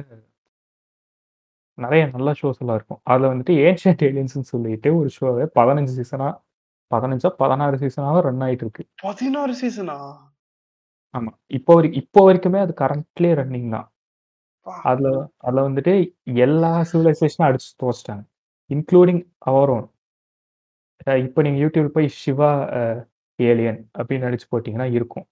நெறைய 1.78 2.10
நல்ல 2.12 2.32
ஷோஸ் 2.32 2.58
எல்லாம் 2.58 2.76
இருக்கும். 2.76 3.00
அதுல 3.02 3.34
வந்துட்டு 3.34 3.52
ஏன்ஷியன்ட் 3.66 4.04
ஏலியன்ஸ்ன்னு 4.08 4.50
சொல்லிட்டு 4.52 4.96
ஒரு 4.96 5.08
ஷோவ 5.20 5.46
15 5.58 5.92
சீசனா 5.98 6.28
15ஆ 6.90 7.30
16 7.38 7.78
சீசனாவா 7.82 8.20
ரன் 8.20 8.40
ஆயிட்டு 8.40 8.64
இருக்கு. 8.66 8.84
16 9.02 9.54
சீசனா? 9.62 9.96
ஆமா. 11.14 11.30
இப்போ 11.46 11.74
வரை 11.74 11.92
இப்போ 11.92 12.32
வரைக்குமே 12.32 12.58
அது 12.58 12.74
கரண்ட்லயே 12.80 13.34
ரன்னிங் 13.40 13.70
தான். 13.70 13.86
அதுல. 14.84 15.08
அதுல 15.38 15.68
வந்துட்டு 15.68 15.94
எல்லா 16.38 16.84
சிவிலைசேஷனும் 16.92 17.46
அடிச்சு 17.48 17.70
துவச்சுட்டாங்க. 17.82 18.24
இன்க்ளூடிங் 18.70 19.22
அவர் 19.48 19.70
ஓன். 19.70 19.86
இப்ப 21.24 21.42
நீங்க 21.42 21.58
யூடியூப்ல 21.64 21.88
போய் 21.88 22.08
சிவா 22.08 22.50
ஏலியன் 23.38 23.90
அப்படின்னு 23.98 24.26
அடிச்சு 24.28 24.48
போட்டீங்கன்னா 24.50 24.92
இருக்கும். 24.92 25.26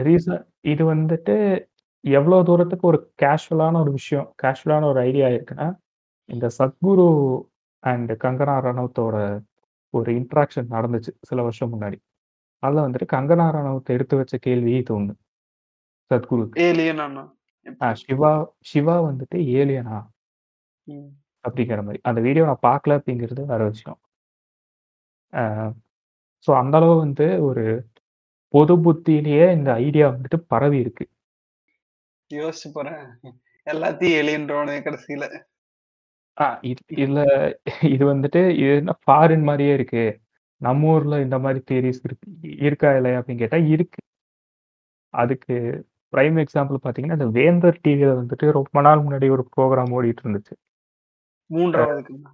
ரீசன் 0.00 0.42
இது 0.64 0.94
வந்துட்டு 0.94 1.34
எவ்வளோ 2.04 2.42
தூரத்துக்கு 2.42 2.86
ஒரு 2.86 2.98
கேஷுவலான 3.22 3.80
ஒரு 3.80 3.92
விஷயம், 3.92 4.34
கேஷுவலான 4.42 4.84
ஒரு 4.84 5.00
ஐடியா 5.00 5.28
இருக்குன்னா, 5.28 5.68
இந்த 6.28 6.48
சத்குரு 6.58 7.06
அண்ட் 7.84 8.12
கங்கனா 8.24 8.56
ரனௌத்தோட 8.66 9.16
ஒரு 9.94 10.12
இன்டராக்ஷன் 10.12 10.68
நடந்துச்சு 10.70 11.12
சில 11.22 11.42
வருஷம் 11.42 11.72
முன்னாடி. 11.74 11.98
அதுல 12.62 12.88
வந்துட்டு 12.88 13.06
கங்கனா 13.12 13.46
ரனௌத் 13.56 13.84
எடுத்து 13.88 14.16
வச்ச 14.16 14.38
கேள்வி 14.38 14.72
இது 14.76 15.00
ஒண்ணு. 15.00 15.14
சத்குருக்கு. 16.10 16.58
ஏலியனானா? 16.60 17.24
ஆ? 17.80 17.88
சிவா 17.94 18.32
சிவா 18.62 18.96
வந்துட்டு 19.00 19.38
ஏலியனா? 19.58 19.98
ம். 20.88 21.08
அப்படிங்கிற 21.44 21.82
மாரி. 21.82 21.98
அந்த 22.02 22.20
வீடியோ 22.20 22.44
நான் 22.44 22.66
பார்க்கல 22.66 22.96
அப்படிங்கிறது 22.98 23.44
வேற 23.44 23.62
விஷயம். 23.64 23.98
ஆ 25.32 25.42
ஸோ 26.48 26.52
அந்த 26.54 26.76
அளவு 26.76 26.96
வந்து 26.98 27.26
ஒரு 27.42 27.64
பொது 28.54 28.74
புத்தியிலேயே 28.82 29.52
இந்த 29.52 29.72
ஐடியா 29.80 30.06
வந்துட்டு 30.08 30.38
பரவி 30.46 30.78
இருக்கு. 30.78 31.04
யோசிச்சு 32.30 32.68
பாரேன். 32.74 33.04
எல்லாத்தையும் 33.66 34.16
ஏலியன்றுவானுங்க 34.18 34.82
கடைசியில. 34.82 35.24
ஆ 36.36 36.46
இது 36.62 36.82
இதுல 36.96 37.20
இது 37.88 38.04
வந்துட்டு 38.12 38.40
இது 38.56 38.72
என்ன 38.76 38.92
ஃபாரின் 39.04 39.46
மாரியே 39.48 39.72
இருக்கு. 39.72 40.04
நம்ம 40.60 40.88
ஊர்ல 40.88 41.20
இந்த 41.20 41.38
மாரி 41.38 41.60
தியரீஸ் 41.70 42.00
இருக்கு 42.04 42.28
இருக்கா 42.60 42.96
இல்லையா 42.96 43.18
அப்படின்னு 43.20 43.38
கேட்டா 43.38 43.60
இருக்கு. 43.68 44.00
அதுக்கு 45.14 45.56
பிரைம் 46.12 46.38
எக்ஸாம்பிள் 46.42 46.78
பார்த்தீங்கன்னா, 46.78 47.16
இந்த 47.18 47.28
வேந்தர் 47.36 47.80
டிவில 47.84 48.10
வந்துட்டு 48.20 48.46
ரொம்ப 48.58 48.80
நாள் 48.80 49.02
முன்னாடி 49.04 49.26
ஒரு 49.34 49.44
புரோகிராம் 49.52 49.92
ஓடிட்டு 49.96 50.22
இருந்துச்சு. 50.24 50.54
அ 50.54 50.58
3வது 51.50 52.02
கண்ணா. 52.08 52.30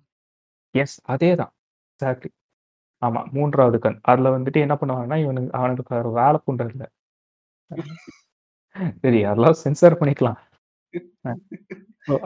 எஸ் 0.74 0.96
அதேதான். 1.12 1.52
எக்ஸாக்ட்லி. 1.92 2.30
ஆமா 3.02 3.20
3வது 3.34 3.54
கண். 3.84 3.98
அதுல 4.10 4.30
வந்துட்டு 4.36 4.60
என்ன 4.64 4.76
பண்ணுவாங்கன்னா, 4.80 5.18
இவனுங்க 5.24 5.50
அவனுக்கு 5.60 5.84
வேல 6.18 6.36
பண்றதில்ல. 6.46 6.86
சரி 9.04 9.20
அதெல்லாம் 9.26 9.58
சென்சார் 9.62 10.00
பண்ணிக்கலாம். 10.00 10.38
அ 12.08 12.22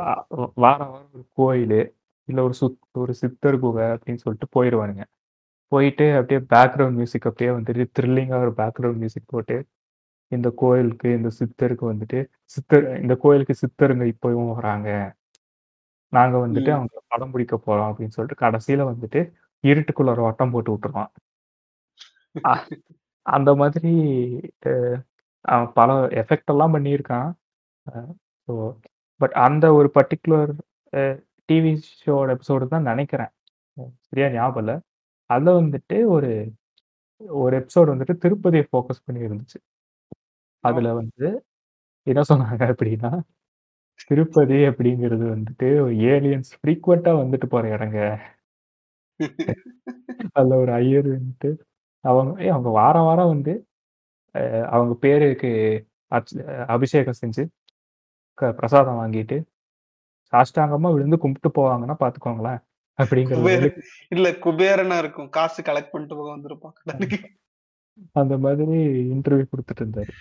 வாரம் 0.59 0.93
ஒரு 1.09 1.25
கோயிலு, 1.39 1.81
இல்ல 2.29 2.41
ஒரு 2.45 2.57
சுத் 2.61 2.79
ஒரு 3.01 3.13
சித்தர் 3.21 3.59
குகை 3.63 3.87
அப்படின்னு 3.95 4.23
சொல்லிட்டு 4.25 4.49
போயிருவானுங்க. 4.57 5.05
போயிட்டு 5.73 6.07
அப்படியே 6.19 6.41
பேக்கிரவுண்ட் 6.53 6.99
மியூசிக் 6.99 7.29
அப்படியே 7.29 7.51
வந்துட்டு 7.57 7.85
த்ரில்லிங்கா 7.97 8.39
ஒரு 8.47 8.55
பேக்கிரவுண்ட் 8.61 9.01
மியூசிக் 9.03 9.33
போட்டு, 9.33 9.57
இந்த 10.33 10.49
கோயிலுக்கு, 10.59 11.09
இந்த 11.19 11.31
சித்தருக்கு 11.39 11.85
வந்துட்டு 11.91 12.19
சித்தர் 12.51 12.87
இந்த 13.03 13.15
கோயிலுக்கு 13.23 13.55
சித்தருங்க 13.63 14.05
இப்பவும் 14.15 14.53
வராங்க. 14.57 14.89
நாங்க 16.13 16.37
வந்துட்டு 16.45 16.71
ம். 16.71 16.77
அவங்கள 16.77 17.01
படம் 17.13 17.33
பிடிக்க 17.35 17.57
போறோம் 17.59 17.91
அப்படின்னு 17.91 18.17
சொல்லிட்டு 18.17 18.43
கடைசியில 18.45 18.85
வந்துட்டு 18.91 19.21
இருட்டுக்குள்ள 19.65 20.11
ஒரு 20.17 20.25
வட்டம் 20.29 20.53
போட்டு 20.55 20.73
விட்டுருவான். 20.75 21.11
அந்த 23.27 23.51
மாதிரி 23.61 23.93
பல 25.79 25.91
எஃபெக்ட் 26.23 26.53
எல்லாம் 26.55 26.75
பண்ணியிருக்கான். 26.77 27.29
ஸோ 28.49 28.55
பட் 29.21 29.35
அந்த 29.47 29.67
ஒரு 29.79 29.89
பர்ட்டிகுலர் 29.97 30.53
அ 30.93 31.03
டிவி 31.49 31.73
ஷோட 32.01 32.29
எபிசோடு 32.37 32.67
தான் 32.75 32.89
நெனைக்கிறேன். 32.91 33.33
சரியா 34.09 34.29
ஞாபகம் 34.37 34.63
இல்ல. 34.65 34.75
அதுல 35.31 35.55
வந்துட்டு 35.61 35.99
ஒரு 36.17 36.31
ஒரு 37.41 37.55
எபிசோடு 37.61 37.93
வந்துட்டு 37.95 38.17
திருப்பதிய 38.25 38.63
ஃபோக்கஸ் 38.69 39.05
பண்ணி 39.07 39.21
இருந்துச்சு. 39.29 39.59
அதுல 40.65 40.89
வந்து 40.99 41.27
என்ன 42.07 42.23
சொன்னாங்க 42.31 42.63
அப்படின்னா, 42.73 43.11
திருப்பதி 44.05 44.59
அப்படிங்கிறது 44.71 45.27
வந்துட்டு 45.33 45.69
ஏலியன்ஸ் 46.13 46.51
ஃப்ரீக்வென்ட்டா 46.59 47.13
வந்துட்டு 47.21 47.47
போற 47.49 47.65
இடங்க. 47.77 47.99
அதுல 50.37 50.57
ஒரு 50.63 50.73
ஐயர் 50.79 51.09
வந்துட்டு 51.15 51.51
அவங்க 52.05 52.33
ஏய் 52.43 52.55
அவங்க 52.55 52.71
வாரம் 52.79 53.09
வாரம் 53.09 53.33
வந்து 53.35 53.53
அ 54.35 54.43
அவங்க 54.73 54.95
பேருக்கு 55.05 55.51
அர்ச் 56.13 56.33
அபிஷேகம் 56.75 57.21
செஞ்சு, 57.21 57.43
க 58.39 58.53
பிரசாதம் 58.59 59.01
வாங்கிட்டு, 59.01 59.39
சாஷ்டாங்கமா 60.33 60.91
விழுந்து 60.95 61.19
கும்பிட்டு 61.19 61.51
போவாங்கன்னா 61.59 61.97
பார்த்துக்கோங்களேன். 62.03 62.61
அப்படிங்கிற 62.99 63.37
குபேர 63.37 63.63
லெவலுக்கு 63.63 63.83
இல்ல 64.11 64.29
குபேரனா 64.45 64.97
இருக்கும். 64.99 65.31
காசு 65.37 65.61
கலெக்ட் 65.63 65.93
பண்ணிட்டு 65.93 66.17
போக 66.17 66.31
வந்திருப்பான் 66.35 66.77
கடனுக்கு. 66.81 67.21
அந்த 68.17 68.35
மாதிரி 68.45 68.77
இன்டர்வியூ 69.15 69.47
குடுத்துட்டு 69.49 69.83
இருந்தாரு. 69.85 70.13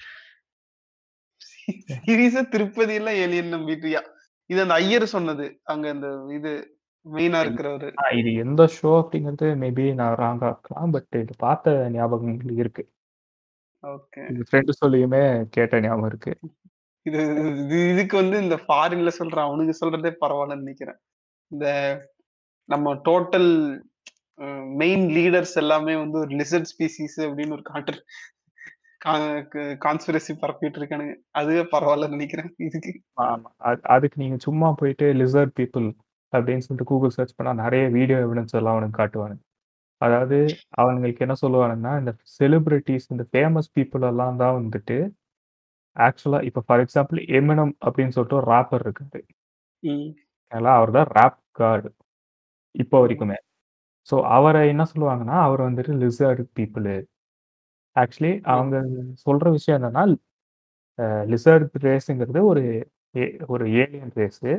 சீரியஸா 2.07 2.41
திருப்பதியில 2.53 3.13
ஏலியன் 3.23 3.53
நம்பிட்டியா? 3.53 4.01
இது 4.49 4.59
அந்த 4.61 4.73
ஐயர் 4.73 5.05
சொன்னது. 5.05 5.45
அங்க 5.63 5.85
இந்த 5.89 6.09
இது 6.29 6.51
மெயினா 7.05 7.39
இருக்கிறவரு. 7.45 7.89
இது 8.17 8.33
எந்த 8.33 8.63
ஷோ 8.77 8.91
அப்படிங்கிறது 9.01 9.47
மேபி 9.63 9.93
நான் 9.93 10.15
ராங்கா 10.15 10.47
இருக்கலாம். 10.47 10.91
பட் 10.91 11.15
இது 11.21 11.33
பார்த்த 11.37 11.89
ஞாபகங்கள் 11.93 12.57
இருக்கு. 12.57 12.83
ஓகே. 13.83 14.21
எங்க 14.29 14.43
ஃப்ரெண்ட் 14.49 14.71
சொல்லியுமே 14.85 15.21
கேட்ட 15.49 15.79
ஞாபகம் 15.79 16.05
இருக்கு. 16.05 16.33
இது 17.05 17.19
இது 17.63 17.77
இதுக்கு 17.93 18.15
வந்து 18.17 18.37
இந்த 18.41 18.55
ஃபாரின்ல 18.55 19.11
சொல்ற 19.19 19.37
அவனுங்க 19.47 19.73
சொல்றதே 19.81 20.11
பரவாயில்லன்னு 20.21 20.63
நெனைக்கிறேன். 20.63 20.99
இந்த 21.51 21.67
நம்ம 22.69 22.93
டோட்டல் 22.93 23.51
மெயின் 24.75 25.05
லீடர்ஸ் 25.09 25.55
எல்லாமே 25.55 25.95
வந்து 25.95 26.17
ஒரு 26.19 26.31
லிசர்ட் 26.35 26.69
ஸ்பீசிஸ் 26.71 27.17
அப்படின்னு 27.17 27.51
ஒரு 27.51 27.61
கான்ட்ர் 27.61 27.99
கான்ஸ்பிரசி 29.81 30.33
பரப்பிட்டு 30.35 30.77
இருக்கானுங்க. 30.79 31.13
அதுவே 31.31 31.63
பரவாயில்லன்னு 31.73 32.15
நெனைக்கிறேன் 32.15 32.51
இதுக்கு. 32.67 32.91
ஆமா. 33.25 33.49
அது 33.67 33.81
அதுக்கு 33.95 34.17
நீங்க 34.17 34.37
சும்மா 34.45 34.67
போயிட்டு 34.79 35.07
லிசர்ட் 35.21 35.53
பீப்பிள் 35.59 35.87
அப்படின்னு 36.33 36.63
சொல்லிட்டு 36.65 36.89
கூகுள் 36.91 37.15
சர்ச் 37.17 37.37
பண்ணா 37.37 37.51
நெறைய 37.61 37.83
வீடியோ 37.97 38.17
எவிடன்ஸ் 38.25 38.57
எல்லாம் 38.59 38.75
அவனுங்க 38.75 38.97
காட்டுவானுங்க. 38.99 39.43
அதாவது 40.01 40.37
அவனுங்களுக்கு 40.81 41.23
என்ன 41.25 41.35
சொல்லுவானுங்கன்னா, 41.43 41.93
இந்த 42.01 42.11
செலிபிரிட்டீஸ் 42.37 43.07
இந்த 43.13 43.23
ஃபேமஸ் 43.31 43.69
பீப்பிள் 43.77 44.05
எல்லாம் 44.11 44.39
தான் 44.43 44.57
வந்துட்டு 44.59 44.97
ஆக்சுவலா 45.97 46.41
இப்ப 46.49 46.63
ஃபார் 46.67 46.83
எக்ஸாம்பிள் 46.85 47.19
எமினம் 47.39 47.73
அப்படின்னு 47.85 48.15
சொல்லிட்டு 48.15 48.39
ஒரு 48.41 48.49
ராப்பர் 48.53 48.85
இருக்காரு. 48.85 49.21
ம். 49.83 50.09
ஆக்சுவலா 50.51 50.73
அவர் 50.79 50.95
தான் 50.97 51.09
ராப் 51.17 51.39
காட் 51.59 51.87
இப்போ. 52.75 52.97
வரைக்குமே. 53.03 53.37
ஸோ 54.07 54.17
அவர 54.37 54.57
என்ன 54.73 54.83
சொல்லுவாங்கன்னா, 54.91 55.37
அவர் 55.47 55.61
வந்துட்டு 55.67 55.93
லிசர்ட் 56.03 56.43
பீப்பிளு. 56.57 56.95
ஆக்சுவலி. 57.97 58.31
அவங்க 58.53 58.75
சொல்ற 59.25 59.45
விஷயம் 59.51 59.77
என்னன்னா, 59.79 60.03
லிசர்ட் 61.31 61.75
ரேஸ்ங்கிறது 61.85 62.41
ஒரு 62.45 62.63
ஏ 63.15 63.25
ஒரு 63.47 63.65
ஏலியன் 63.77 64.13
ரேஸு. 64.17 64.51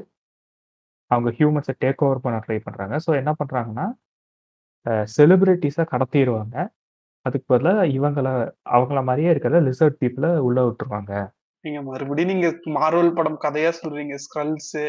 அவங்க 1.11 1.29
ஹியூமன்ஸ 1.31 1.73
டேக் 1.83 2.03
ஓவர் 2.05 2.21
பண்ண 2.21 2.39
ட்ரை 2.47 2.59
பண்றாங்க. 2.61 2.97
ஸோ 3.07 3.11
என்ன 3.17 3.31
பண்றாங்கன்னா, 3.41 3.87
அ 4.87 5.05
செலிபிரிட்டீஸ 5.17 5.79
கடத்திருவாங்க. 5.93 6.57
அதுக்கு 7.27 7.47
பதிலா 7.53 7.75
இவங்கள 7.97 8.29
அவங்கள 8.73 9.01
மாரியே 9.09 9.31
இருக்கிற 9.31 9.61
லிசர்ட் 9.63 10.01
பீப்பிள 10.03 10.27
உள்ள 10.49 10.61
விட்டுருவாங்க. 10.67 11.13
நீங்க 11.65 11.81
மறுபடியும் 11.83 12.33
நீங்க 12.33 12.49
மார்வல் 12.77 13.17
படம் 13.17 13.43
கதையா 13.45 13.73
சொல்றீங்க. 13.81 14.17
ஸ்க்ரல்ஸு. 14.25 14.85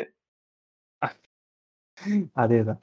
அதேதான். 2.38 2.82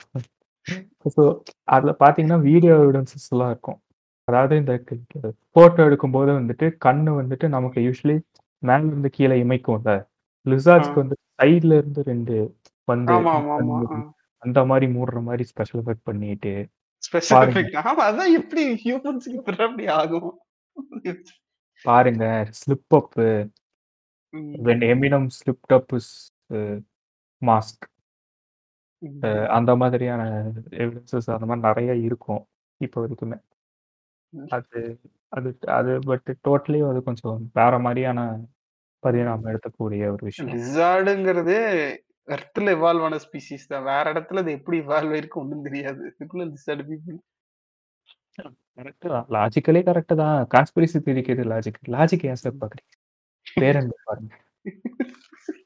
ஸோ 1.15 1.23
அதுல 1.69 1.93
பார்த்தீங்கன்னா, 2.01 2.41
வீடியோ 2.43 2.75
எவிடன்ஸஸ்லாம் 2.83 3.51
இருக்கும். 3.51 3.79
அதாவது 4.29 4.55
இந்த 4.61 4.73
ஃபோட்டோ 5.57 5.81
எடுக்கும்போது 5.89 6.31
வந்துட்டு 6.39 6.67
கண்ணு 6.85 7.11
வந்துட்டு 7.19 7.47
நமக்கு 7.49 7.81
யூசுவலி 7.87 8.17
மேல 8.63 8.89
இருந்து 8.91 9.11
கீழ 9.17 9.33
இமைக்கும்ல. 9.43 9.91
ஆ. 9.97 10.07
லிசார்ட்ஸ்க்கு 10.47 11.03
வந்து 11.03 11.17
சைட்ல 11.39 11.77
இருந்து 11.81 12.01
2 12.07 12.37
வந்து 12.89 13.13
ஆமா, 13.17 13.33
ஆமா, 13.37 13.55
கண் 13.55 13.69
ஆமா. 13.69 13.77
ஆ. 13.77 13.81
மூடி 13.83 13.99
அந்த 14.43 14.61
மாரி 14.71 14.87
மூடுற 14.97 15.21
மாரி 15.29 15.45
ஸ்பெஷல் 15.51 15.81
எஃபெக்ட் 15.83 16.07
பண்ணிட்டு 16.09 16.53
ஸ்பெஷல் 17.03 17.37
பாருங்க, 17.37 17.55
எஃபெக்ட். 17.55 17.79
ஆமா 17.85 18.03
அதான் 18.11 18.33
எப்படி 18.41 18.63
ஹியூமன்ஸ்க்கு 18.83 19.39
எப்புட்றா 19.41 19.67
அப்படி 19.69 19.87
ஆகும்? 19.97 20.31
பாருங்க 21.85 22.25
ஸ்லிப் 22.61 22.97
அப்பு 22.99 23.27
ம். 24.35 24.53
When 24.67 24.85
Eminem 24.93 25.29
slipped 25.39 25.75
up 25.77 25.95
mask. 27.43 27.87
ம். 29.03 29.19
அந்த 29.57 29.71
மாதிரியான 29.77 30.23
எவிடன்ஸஸ் 30.79 31.29
அந்த 31.35 31.47
மாரி 31.49 31.63
நெறைய 31.67 31.93
இருக்கும். 32.07 32.43
இப்போ 32.81 32.99
வரைக்குமே. 33.03 33.39
அது 34.57 34.81
அது 35.33 35.49
அது 35.77 35.93
பட் 36.07 36.29
டோட்டலி 36.47 36.81
அது 36.91 37.01
கொஞ்சம் 37.03 37.41
வேற 37.55 37.79
மாரியான 37.79 38.21
பரிணாமம் 39.03 39.51
எடுக்கக்கூடிய 39.53 40.03
ஒரு 40.15 40.23
விஷயம். 40.29 40.53
லிசார்டுங்கிறதே 40.55 41.61
எர்த்ல 42.29 42.75
இவால்வ் 42.77 43.05
ஆன 43.07 43.19
ஸ்பீசிஸ் 43.25 43.71
தான். 43.73 43.85
வேற 43.85 44.05
இடத்துல 44.15 44.43
அது 44.45 44.53
எப்படி 44.59 44.77
இவால்வ் 44.85 45.15
ஆயிருக்கு 45.15 45.43
ஒண்ணும் 45.43 45.67
தெரியாது. 45.69 46.03
இதுக்குள்ள 46.11 46.47
லிசார்ட் 46.53 46.85
பீப்பிள். 46.91 47.19
கரெக்ட் 48.79 49.07
தான். 49.13 49.27
லாஜிக்கலே 49.35 49.83
கரெக்ட் 49.83 50.15
தான். 50.17 50.39
கான்ஸ்பிரசி 50.55 50.99
தியரிக்கு 51.05 51.35
எது 51.37 51.45
லாஜிக்? 51.53 51.81
லாஜிக் 51.95 52.27
ஏன் 52.31 52.41
சார் 52.43 52.61
பார்க்குறீங்க? 52.63 52.93
பேரன்ப 53.57 53.95
பாருங்க. 54.09 54.33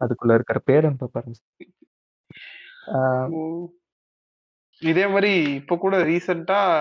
அதுக்குள்ள 0.01 0.33
இருக்கிற 0.39 0.59
பேரன்ப 0.69 1.09
பாருங்க. 1.15 1.39
இதே 4.83 5.07
மாரி 5.07 5.31
இப்ப 5.59 5.77
கூட 5.77 5.97
ரீசென்ட்டா 6.05 6.61
அ 6.69 6.79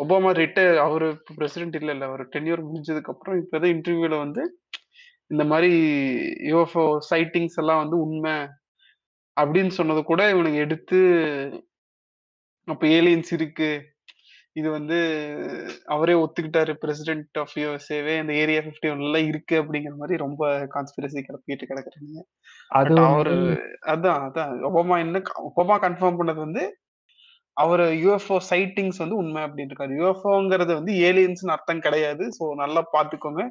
ஒபாமா 0.00 0.30
ரிட்டயர் 0.40 0.78
அவரு 0.78 1.08
பிரசிடென்ட் 1.36 1.76
இல்லல்ல. 1.80 2.08
அவரு 2.10 2.24
டென்யூர் 2.34 2.62
முடிஞ்சதுக்கப்புறம் 2.66 3.38
இப்ப 3.42 3.58
ஏதோ 3.60 3.68
இன்டர்வியூல 3.68 4.16
வந்து 4.18 4.42
இந்த 5.30 5.44
மாரி 5.44 5.70
யுஎஃப்ஓ 6.50 6.84
சைட்டிங்ஸ் 7.10 7.58
எல்லாம் 7.62 7.82
வந்து 7.82 7.96
உண்ம. 8.04 8.26
அப்படின்னு 9.36 9.72
சொன்னத 9.78 10.00
கூட 10.02 10.22
இவனுங்க 10.32 10.58
எடுத்து 10.58 10.98
அப்ப 12.68 12.84
ஏலியன்ஸ் 12.96 13.32
இருக்கு. 13.32 13.70
இது 14.56 14.68
வந்து 14.70 14.96
அவரே 15.86 16.14
ஒத்துக்கிட்டாரு 16.14 16.72
பிரசிடென்ட் 16.74 17.38
ஆஃப் 17.38 17.54
யுஎஸ்ஏவே 17.56 18.14
இந்த 18.22 18.32
ஏரியா 18.34 18.60
51ல 18.62 19.20
இருக்கு 19.30 19.54
அப்படிங்கிற 19.62 19.94
மாரி 19.96 20.16
ரொம்ப 20.16 20.42
கான்ஸ்பிரசி 20.74 21.20
கிளப்பிட்டு 21.20 21.68
கிடக்குறானுங்க. 21.70 22.20
அது 22.70 22.94
அவரு 23.08 23.34
அதான், 23.94 24.20
அதான். 24.26 24.52
ஒபாமா 24.68 24.98
என்ன 24.98 25.22
ஒபாமா 25.50 25.76
கன்ஃபார்ம் 25.86 26.20
பண்ணது 26.20 26.40
வந்து, 26.46 26.64
அவர் 27.56 27.84
யூஎஃப்ஓ 28.04 28.36
சைட்டிங்ஸ் 28.50 29.00
வந்து 29.02 29.16
உண்மை 29.16 29.40
அப்படின்னு 29.42 29.72
இருக்காரு. 29.72 29.94
யூஎஃப்ஓங்கிறது 30.00 30.72
வந்து 30.74 30.92
ஏலியன்ஸ்னு 31.08 31.54
அர்த்தம் 31.56 31.84
கிடையாது. 31.86 32.24
ஸோ 32.38 32.44
நல்லா 32.62 32.82
பார்த்துக்கோங்க. 32.96 33.42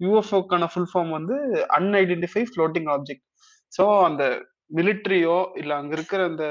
யூஎஃப்ஓக்கான 0.00 0.66
ஃபுல் 0.72 0.90
ஃபார்ம் 0.92 1.12
வந்து 1.18 1.36
அன்ஐடென்டிஃபை 1.78 2.42
ஃப்ளோட்டிங் 2.50 2.90
ஆப்ஜெக்ட். 2.96 3.24
ஸோ 3.72 3.84
அந்த 4.08 4.24
மிலிட்டரியோ 4.78 5.36
இல்லை 5.56 5.74
அங்கே 5.76 5.94
இருக்கிற 5.96 6.24
அந்த 6.24 6.44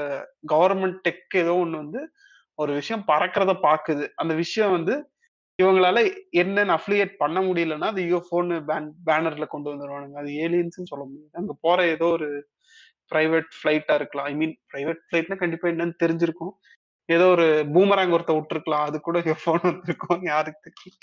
கவர்மெண்ட் 0.52 0.98
டெக் 1.02 1.36
ஏதோ 1.42 1.54
ஒன்று 1.56 1.82
வந்து 1.84 2.00
ஒரு 2.58 2.72
விஷயம் 2.72 3.04
பறக்கிறத 3.10 3.52
பார்க்குது 3.68 4.04
அந்த 4.16 4.34
விஷயம் 4.34 4.70
வந்து 4.70 4.94
இவங்களால 5.58 5.98
என்னன்னு 6.32 6.72
அஃபிலியேட் 6.76 7.12
பண்ண 7.16 7.38
முடியலன்னா, 7.40 7.86
அது 7.92 8.02
யூஎஃப்ஓன்னு 8.02 8.56
பேன் 8.68 8.88
பேனர்ல 9.06 9.46
கொண்டு 9.46 9.68
வந்துருவானுங்க. 9.72 10.16
அது 10.18 10.30
ஏலியன்ஸ்னு 10.44 10.90
சொல்ல 10.92 11.04
முடியாது. 11.04 11.32
அங்கே 11.32 11.54
போற 11.60 11.86
ஏதோ 11.86 12.06
ஒரு 12.06 12.28
பிரைவேட் 13.12 13.48
ஃப்ளைட்டாக 13.58 13.98
இருக்கலாம். 14.00 14.26
ஐ 14.26 14.34
மீன் 14.34 14.54
பிரைவேட் 14.72 15.00
ஃப்ளைட்னா 15.06 15.36
கண்டிப்பா 15.36 15.68
என்னன்னு 15.68 15.96
தெரிஞ்சிருக்கும். 16.04 16.52
ஏதோ 17.08 17.26
ஒரு 17.26 17.44
பூமராங் 17.74 18.12
ஒருத்தன் 18.12 18.38
விட்டுருக்கலாம். 18.38 18.86
அது 18.86 18.96
கூட 19.00 19.18
யுஎஃப்ஓன்னு 19.20 19.68
வந்திருக்கும். 19.68 20.22
யாருக்கு 20.24 20.60
தெரியும்? 20.66 20.98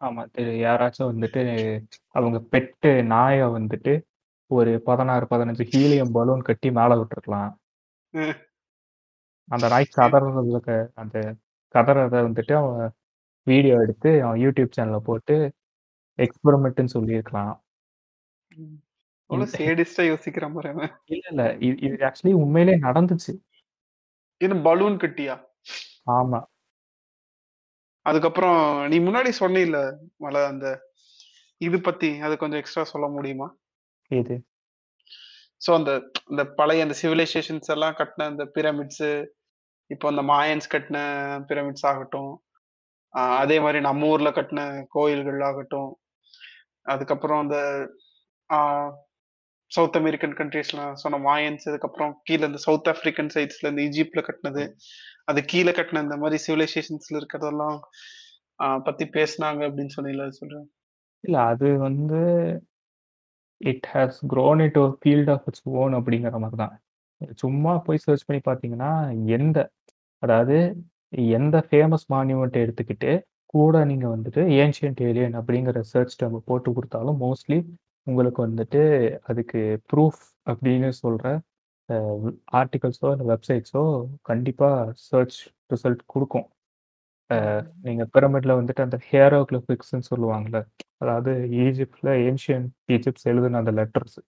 ஆமா. 0.00 0.22
தெரி 0.30 0.52
யாராச்சும் 0.62 1.10
வந்துட்டு 1.10 1.42
அவங்க 2.14 2.38
பெட்டு 2.52 2.90
நாய 3.08 3.38
வந்துட்டு 3.56 3.92
ஒரு 4.50 4.72
16, 4.86 5.26
15 5.30 5.64
ஹீலியம் 5.72 6.12
பலூன் 6.12 6.42
கட்டி 6.42 6.70
மேல 6.70 6.96
விட்டுருக்கலாம். 7.00 7.50
அந்த 9.48 9.66
நாய். 9.68 9.86
கதறதுல 9.98 10.60
அந்த 10.94 11.16
கதறத 11.74 12.16
வந்துட்டு 12.28 12.54
அவன் 12.60 12.92
வீடியோ 13.46 13.76
எடுத்து 13.78 14.22
அவன் 14.22 14.40
யூடியூப் 14.40 14.76
சேனல்ல 14.76 14.98
போட்டு 15.02 15.36
எக்ஸ்பெரிமெண்ட்ன்னு 16.18 16.94
சொல்லியிருக்கலாம். 16.96 17.54
ம். 18.52 18.76
எவ்வளோ 19.30 19.44
இந்த 19.44 19.58
சேடிஸ்ட்டா 19.58 20.04
யோசிக்கிறான் 20.10 20.54
பாரு 20.54 20.68
அவன். 20.68 20.92
இல்ல, 21.08 21.24
இல்ல. 21.30 21.44
இது 21.86 21.98
ஆக்சுவலி 22.06 22.34
உண்மையிலேயே 22.42 22.78
நடந்துச்சு. 22.80 23.32
என்ன 24.40 24.56
பலூன் 24.66 24.96
கட்டியா? 25.02 25.34
ஆமா. 26.18 26.40
அதுக்கப்புறம் 28.06 28.60
நீ 28.90 28.96
முன்னாடி 29.06 29.30
சொன்னீல்ல, 29.40 29.78
மல 30.24 30.44
அந்த 30.50 30.66
இது 31.60 31.78
பத்தி 31.88 32.10
அது 32.26 32.34
கொஞ்சம் 32.42 32.60
எக்ஸ்ட்ரா 32.60 32.84
சொல்ல 32.92 33.06
முடியுமா? 33.16 33.48
எது? 34.10 34.36
ஸோ 35.60 35.70
அந்த 35.78 35.92
அந்த 36.30 36.42
பழைய 36.58 36.84
அந்த 36.86 36.94
சிவிலைசேஷன்ஸ் 37.00 37.72
எல்லாம் 37.74 37.96
கட்டின 38.00 38.28
அந்த 38.32 38.44
பிரமிட்ஸு, 38.56 39.10
இப்போ 39.90 40.06
அந்த 40.12 40.22
மாயன்ஸ் 40.32 40.72
கட்டின 40.74 40.98
பிரமிட்ஸ் 41.50 41.86
ஆகட்டும், 41.90 42.32
அதே 43.42 43.56
மாரி 43.64 43.80
நம்ம 43.88 44.10
ஊர்ல 44.12 44.30
கட்டின 44.38 44.62
கோயில்கள் 44.96 45.42
ஆகட்டும், 45.50 45.90
அதுக்கப்புறம் 46.86 47.42
அந்த 47.44 47.58
சவுத் 49.72 49.98
அமெரிக்கன் 50.00 50.34
கண்ட்ரீஸ்ல 50.38 50.80
சொன்ன 51.02 51.18
மாயன்ஸ், 51.26 51.66
அதுக்கப்புறம் 51.70 52.12
கீழ 52.28 52.40
இந்த 52.50 52.60
சவுத் 52.66 52.88
ஆஃப்ரிக்கன் 52.92 53.30
சைட்ஸ்ல 53.34 53.70
இந்த 53.72 53.82
ஈஜிப்ட்ல 53.88 54.22
கட்டினது, 54.28 54.64
அது 55.30 55.40
கீழ 55.52 55.68
கட்டின 55.78 56.02
இந்த 56.06 56.16
மாரி 56.22 56.38
சிவிலைசேஷன்ஸ்ல 56.46 57.18
இருக்கிறதெல்லாம் 57.20 57.78
பத்தி 58.86 59.04
பேசுனாங்க 59.16 59.60
அப்படின்னு 59.68 59.94
சொன்னீல, 59.96 60.26
அது 60.26 60.38
சொல்றேன். 60.40 60.66
இல்ல 61.24 61.38
அது 61.52 61.68
வந்து 61.86 62.20
it 63.60 63.88
has 63.92 64.18
grown 64.32 64.60
into 64.66 64.82
a 64.88 64.92
field 65.00 65.30
of 65.34 65.46
its 65.50 65.64
own 65.80 65.94
அப்படிங்கிற 65.98 66.38
மாரி 66.44 66.58
தான். 66.62 66.74
சும்மா 67.42 67.72
போய் 67.86 68.04
சர்ச் 68.04 68.26
பண்ணி 68.26 68.40
பார்த்தீங்கன்னா, 68.48 68.90
எந்த 69.36 69.58
அதாவது 70.22 70.56
எந்த 71.38 71.56
ஃபேமஸ் 71.68 72.06
மான்யூமென்ட் 72.14 72.56
எடுத்துக்கிட்டு, 72.62 73.10
கூட 73.54 73.76
நீங்க 73.90 74.06
வந்துட்டு 74.14 74.42
ஏன்ஷியன்ட் 74.62 75.00
ஏலியன் 75.08 75.36
அப்படிங்கிற 75.40 75.80
சர்ச் 75.92 76.16
டெர்ம் 76.20 76.46
போட்டு 76.48 76.70
குடுத்தாலும் 76.76 77.20
மோஸ்ட்லி 77.24 77.58
உங்களுக்கு 78.08 78.40
வந்துட்டு 78.46 78.82
அதுக்கு 79.30 79.60
ப்ரூஃப் 79.90 80.20
அப்படின்னு 80.46 80.88
சொல்ற 81.00 81.24
அ 81.88 81.96
ஆர்டிகிள்ஸோ, 82.60 83.08
இல்ல 83.14 83.24
வெப்சைட்ஸோ 83.32 83.82
கண்டிப்பா 84.24 84.68
சர்ச் 85.06 85.38
ரிசல்ட் 85.70 86.02
குடுக்கும். 86.08 86.46
அ 87.30 87.38
நீங்க 87.86 88.04
பிரமிட்ல 88.14 88.56
வந்துட்டு 88.58 88.86
அந்த 88.86 88.98
ஹியரோகிளிபிக்ஸ்ன்னு 89.08 90.08
சொல்லுவாங்கல்ல. 90.12 90.60
அதாவது 91.02 91.32
ஈஜிப்ட்ல 91.62 92.10
ஏன்ஷியன்ட் 92.26 92.68
ஈஜிப்ட்ஸ் 92.94 93.28
எழுதுன 93.32 93.60
அந்த 93.62 93.74
லெட்டர்ஸ். 93.80 94.18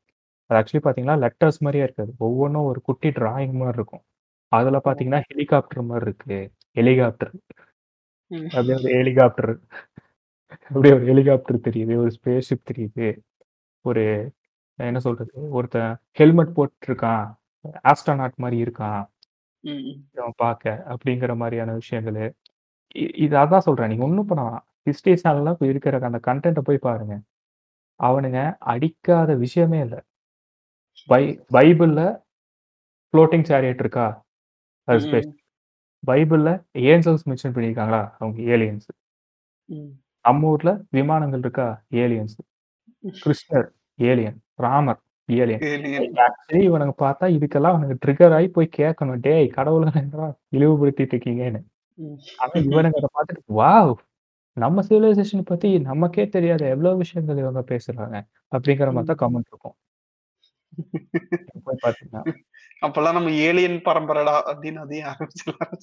அது 0.51 0.59
ஆக்சுவலி 0.61 0.83
பார்த்தீங்கன்னா, 0.85 1.19
லெட்டர்ஸ் 1.25 1.61
மாரியே 1.65 1.87
இருக்காது. 1.87 2.13
ஒவ்வொன்னும் 2.27 2.69
ஒரு 2.71 2.81
குட்டி 2.89 3.11
டிராயிங் 3.19 3.57
மாரி 3.61 3.77
இருக்கும். 3.77 4.05
அதுல! 4.53 4.79
பார்த்தீங்கன்னா, 4.87 5.23
ஹெலிகாப்டர் 5.31 5.83
மாரி 5.91 6.07
இருக்கு. 6.07 6.39
ஹெலிகாப்டர். 6.77 7.33
அப்படியே 8.53 8.77
ஒரு 8.81 8.91
ஹெலிகாப்டர். 8.97 9.53
அப்படியே 10.71 10.95
ஒரு 10.97 11.07
ஹெலிகாப்டர் 11.09 11.59
தெரியுது. 11.67 11.95
ஒரு 12.03 12.13
ஸ்பேஸ் 12.17 12.49
ஷிப் 12.49 12.69
தெரியுது. 12.71 13.09
ஒரு 13.85 14.05
என்ன 14.79 14.99
சொல்றது? 14.99 15.33
ஒருத்தன் 15.51 15.93
ஹெல்மெட் 16.19 16.57
போட்டுருக்கான். 16.57 17.25
ஆஸ்ட்ரோநாட் 17.91 18.41
மாரி 18.43 18.59
இருக்கான். 18.65 19.03
இவன் 20.17 20.37
பாக்க 20.37 20.65
அப்படிங்கிற 20.93 21.33
மாரியான 21.43 21.75
விஷயங்களு. 21.81 22.25
இது 23.25 23.35
அதான் 23.45 23.67
சொல்றேன். 23.69 23.91
நீங்க 23.93 24.05
ஒண்ணும் 24.05 24.29
பண்ண 24.31 24.43
வேணாம். 24.47 24.65
ஹிஸ்டரி 24.87 25.15
சேனல்ல 25.23 25.53
போய் 25.59 25.71
இருக்கிற 25.73 26.01
அந்த 26.11 26.21
கன்டென்ட்ட 26.29 26.63
போய் 26.69 26.87
பாருங்க. 26.89 27.15
அவனுங்க 28.01 28.41
அடிக்காத 28.73 29.31
விஷயமே 29.45 29.81
இல்ல. 29.87 29.97
பை 31.09 31.23
பைபிள்ல 31.57 32.01
ஃப்ளோட்டிங் 33.15 33.47
சேரியட் 33.51 33.83
இருக்கா? 33.85 34.07
அது 34.89 35.01
ஸ்பேஸ். 35.07 35.31
பைபிள்ல 36.05 36.51
ஏஞ்சல்ஸ் 36.91 37.27
மென்ஷன் 37.31 37.55
பண்ணியிருக்காங்களா? 37.57 38.03
அவங்க 38.21 38.39
ஏலியன்ஸ். 38.55 38.89
நம்ம 40.25 40.49
ஊர்ல 40.49 40.71
விமானங்கள் 40.97 41.45
இருக்கா? 41.47 41.69
ஏலியன்ஸ். 42.03 42.37
கிருஷ்ணர் 43.05 43.69
ஏலியன். 43.99 44.37
ராமர் 44.59 45.01
ஏலியன். 45.29 45.63
ஆக்சுவலி 46.27 46.63
இவனுங்க 46.69 46.95
பார்த்தா 47.03 47.27
இதுக்கெல்லாம் 47.37 47.75
அவனுங்க 47.75 47.97
ட்ரிகர் 48.05 48.35
ஆயி 48.39 48.49
போய் 48.57 48.69
கேட்கணும். 48.79 49.21
டேய் 49.27 49.49
கடவுள 49.59 49.85
இழிவுபடுத்திட்டு 50.57 51.15
இருக்கீங்கன்னு. 51.15 51.61
ஆனா 52.43 52.55
இவனுங்க 52.69 52.99
அத 53.01 53.11
பார்த்துட்டு 53.17 53.43
வாவ்! 53.61 53.93
நம்ம 54.57 54.83
சிவிலைசேஷன் 54.89 55.49
பத்தி 55.51 55.69
நமக்கே 55.89 56.25
தெரியாத 56.31 56.63
எவ்வளோ 56.75 56.93
விஷயங்கள் 57.03 57.43
இவங்க 57.45 57.63
பேசுறாங்க. 57.73 58.17
அப்படிங்கிற 58.53 58.91
மாரி 58.91 59.07
ம். 59.07 59.11
தான் 59.13 59.23
கமெண்ட் 59.25 59.51
இருக்கும். 59.53 59.77
அப்பல்லாம் 62.83 63.17
நம்ம 63.19 63.33
ஏலியன் 63.47 63.79
பரம்பரடா 63.89 64.37
அப்படின்னு 64.51 64.83
அதையும் 64.85 65.11
ஆரம்பிச்சிடலாம். 65.13 65.75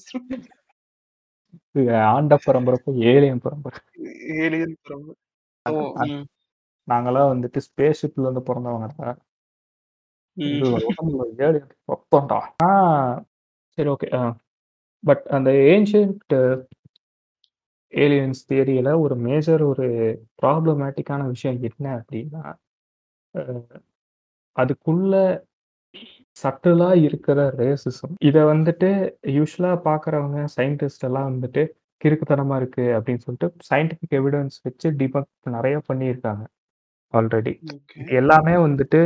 ஆண்ட 2.09 2.35
பரம்பரை 2.45 2.77
போய் 2.83 3.03
ஏலியன் 3.11 3.43
பரம்பரை. 3.45 3.79
ஏலியன் 4.39 4.77
பரம்பரை. 4.85 5.17
ஓ! 6.87 6.89
ம். 6.89 6.93
நாங்கலாம் 6.93 7.31
வந்துட்டு 7.31 7.59
ஸ்பேஸ் 7.67 8.01
ஷிப்ல 8.01 8.25
இருந்து 8.25 8.41
ஏலியன் 11.41 11.71
ரத்தம்டா. 11.89 12.37
ஆ 12.63 12.69
சரி 13.77 13.89
ஓகே. 13.93 14.09
பட் 15.03 15.23
அந்த 15.37 15.49
ஏன்ஷியன்ட் 15.69 16.35
ஏலியன்ஸ் 17.93 18.41
தியரியில 18.49 18.89
ஒரு 19.03 19.15
மேஜர் 19.25 19.63
ஒரு 19.69 19.87
ப்ராப்ளமேட்டிக்கான 20.41 21.21
விஷயம் 21.33 21.59
என்ன 21.69 21.87
அப்படின்னா, 21.99 22.43
அதுக்குள்ள 24.55 25.15
சட்டிலா 26.35 26.89
இருக்கிற 27.07 27.39
ரேசிசம். 27.59 28.15
இத 28.29 28.37
வந்துட்டு 28.51 28.89
யூசுவலா 29.37 29.73
பார்க்குறவங்க 29.87 30.39
சயின்டிஸ்ட் 30.55 31.05
எல்லாம் 31.09 31.29
வந்துட்டு 31.31 31.63
கிறுக்குத்தனமா 32.01 32.55
இருக்கு 32.61 32.85
அப்படின்னு 32.97 33.23
சொல்லிட்டு 33.25 33.49
சயின்டிஃபிக் 33.69 34.15
எவிடன்ஸ் 34.19 34.57
வச்சு 34.65 34.89
டிபங்க் 34.99 35.29
நெறைய 35.55 35.77
பண்ணியிருக்காங்க. 35.89 36.43
ஆல்ரெடி. 37.13 37.53
ஓகே. 37.69 38.01
எல்லாமே 38.17 38.53
வந்துட்டு 38.63 38.99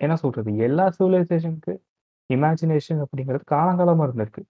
என்ன 0.00 0.14
சொல்றது? 0.22 0.50
எல்லா 0.66 0.86
சிவிலைசேஷனுக்கு 0.96 1.74
இமேஜினேஷன் 2.30 3.02
அப்படிங்கிறது 3.04 3.44
காலங்காலமா 3.52 4.06
இருந்திருக்கு. 4.08 4.42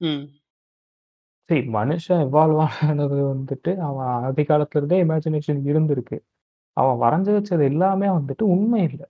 ம். 0.00 0.36
சரி 1.50 1.60
மனுஷன் 1.74 2.22
எவால்வ் 2.24 2.60
ஆனது 2.84 3.18
வந்துட்டு 3.24 3.72
அவன் 3.88 4.06
ஆதி 4.20 4.44
காலத்துல 4.48 4.80
இருந்தே 4.80 4.98
இமேஜினேஷன் 5.04 5.60
இருந்திருக்கு. 5.70 6.18
அவன் 6.76 7.00
வரைஞ்சு 7.04 7.32
வச்சது 7.36 7.64
எல்லாமே 7.72 8.08
வந்துட்டு 8.16 8.44
உண்மை 8.54 8.82
இல்ல. 8.88 9.02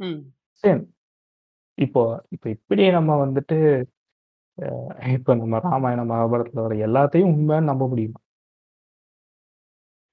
ம். 0.00 0.34
சேம். 0.64 0.82
இப்போ 1.78 2.02
இப்ப 2.34 2.46
இப்படி 2.56 2.84
நம்ம 2.96 3.12
வந்துட்டு 3.24 3.56
அ 4.58 4.68
இப்ப 5.16 5.34
நம்ம 5.36 5.60
ராமாயணம், 5.66 6.10
மகாபாரதத்துல 6.12 6.64
வர 6.66 6.76
எல்லாத்தையும் 6.86 7.32
உண்மைன்னு 7.34 7.70
நம்ப 7.72 7.84
முடியுமா? 7.88 8.20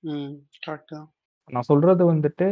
ம். 0.04 0.34
கரெக்ட் 0.62 0.91
தான். 0.91 1.08
நான் 1.52 1.70
சொல்றது 1.70 2.04
வந்துட்டு 2.12 2.48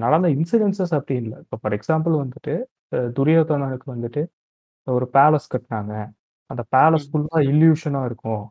நடந்த 0.00 0.28
இன்சிடென்ஸஸ் 0.30 0.94
அப்படி 0.96 1.16
இல்ல. 1.22 1.34
இப்ப 1.44 1.58
ஃபார் 1.60 1.76
எக்ஸாம்பிள் 1.78 2.14
வந்துட்டு 2.22 2.54
துரியோதனனுக்கு 3.18 3.88
வந்துட்டு 3.94 4.22
ஒரு 4.86 5.06
பேலஸ் 5.14 5.52
கட்டுனாங்க. 5.54 5.94
அந்த 6.50 6.62
பேலஸ் 6.76 7.06
ம். 7.06 7.10
ஃபுல்லா 7.10 7.40
இல்யூஷனா 7.52 8.02
இருக்கும். 8.04 8.44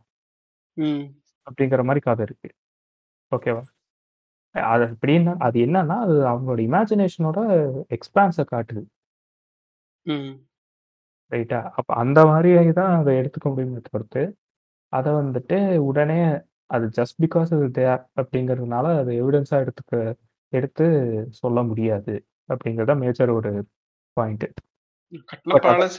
அப்படிங்கிற 1.48 1.84
மாரி 1.84 2.02
கதை 2.02 2.24
இருக்கு. 2.28 2.50
ஓகேவா? 3.32 3.64
அது 4.56 4.84
எப்படின்னா 4.88 5.34
அது 5.40 5.58
என்னன்னா, 5.60 5.98
அது 6.06 6.16
அவங்களோட 6.28 6.62
இமேஜினேஷனோட 6.70 7.40
எக்ஸ்பான்ஸ 7.98 8.46
காட்டுது. 8.54 8.84
ரைட்டா? 11.32 11.60
அப்ப 11.78 11.90
அந்த 11.96 12.20
மாரி 12.26 12.52
தான் 12.74 12.94
அத 13.00 13.10
எடுத்துக்க 13.20 13.48
முடியுமே 13.50 13.82
தவிர்த்து, 13.88 14.22
அத 14.94 15.08
வந்துட்டு 15.22 15.58
உடனே 15.90 16.20
அது 16.70 16.86
ஜஸ்ட் 16.98 17.18
பிகாஸ் 17.24 17.52
அது 17.56 17.68
தேர் 17.78 18.02
அப்படிங்கிறதுனால 18.20 18.88
அத 19.00 19.10
எவிடன்ஸா 19.22 19.58
எடுத்துக்க 19.64 19.96
எடுத்து 20.54 20.86
சொல்ல 21.40 21.60
முடியாது. 21.70 22.14
அப்படிங்கிறது 22.50 22.96
மேஜர் 23.04 23.32
ஒரு 23.40 23.52
பாயிண்ட். 24.18 24.46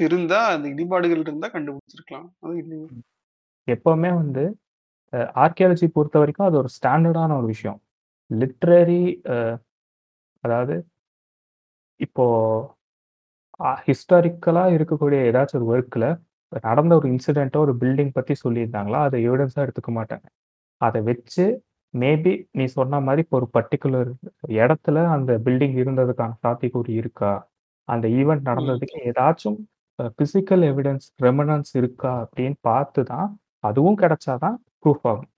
இருந்தா, 0.08 0.40
அந்த 0.54 0.66
இடிபாடுகள் 0.74 1.22
இருந்தா 1.24 1.48
கண்டுபிடிச்சிருக்கலாம். 1.54 2.28
அது. 2.44 2.76
எப்பவுமே 3.68 4.10
வந்து 4.16 4.44
அ 5.12 5.20
ஆர்க்கியாலஜி 5.44 5.86
பொறுத்தவரைக்கும் 5.94 6.48
அது 6.48 6.58
ஒரு 6.62 6.70
ஸ்டாண்டர்டான 6.76 7.36
ஒரு 7.40 7.48
விஷயம். 7.54 7.78
லிட்ரரி 8.30 9.02
அதாவது 10.44 10.74
இப்போ 12.00 12.24
ஹிஸ்டாரிக்கலா 13.86 14.64
இருக்கக்கூடிய 14.76 15.18
ஏதாச்சும் 15.28 15.58
ஒரு 15.60 15.68
ஒர்க்ல 15.72 16.04
நடந்த 16.64 16.92
ஒரு 17.00 17.08
இன்சிடென்ட்டோ, 17.12 17.58
ஒரு 17.66 17.74
பில்டிங் 17.82 18.14
பத்தி 18.14 18.34
சொல்லியிருந்தாங்களா, 18.44 19.00
அத 19.08 19.16
எவிடன்ஸா 19.26 19.60
எடுத்துக்க 19.66 19.90
மாட்டாங்க. 19.98 20.26
அத 20.80 20.96
வச்சு 21.08 21.44
மேபி 21.94 22.32
நீ 22.54 22.64
சொன்ன 22.74 23.00
மாரி 23.00 23.22
இப்போ 23.24 23.36
ஒரு 23.38 23.48
பர்ட்டிகுலர் 23.56 24.10
இடத்துல 24.58 24.98
அந்த 25.14 25.32
பில்டிங் 25.46 25.76
இருந்ததுக்கான 25.82 26.36
சாத்தியக்கூறு 26.44 26.90
இருக்கா? 27.00 27.32
அந்த 27.88 28.06
ஈவென்ட் 28.18 28.44
ம். 28.44 28.48
நடந்ததுக்கு 28.50 28.98
ஏதாச்சும் 29.10 29.58
பிசிக்கல் 30.18 30.62
எவிடன்ஸ் 30.70 31.06
ரெமனன்ஸ் 31.24 31.72
இருக்கா? 31.80 32.12
அப்படின்னு 32.24 32.56
பார்த்து 32.68 33.02
தான் 33.12 33.28
அதுவும் 33.64 33.98
கிடைச்சா 34.02 34.34
தான் 34.44 34.56
ப்ரூஃப் 34.82 35.06
ஆகும். 35.10 35.30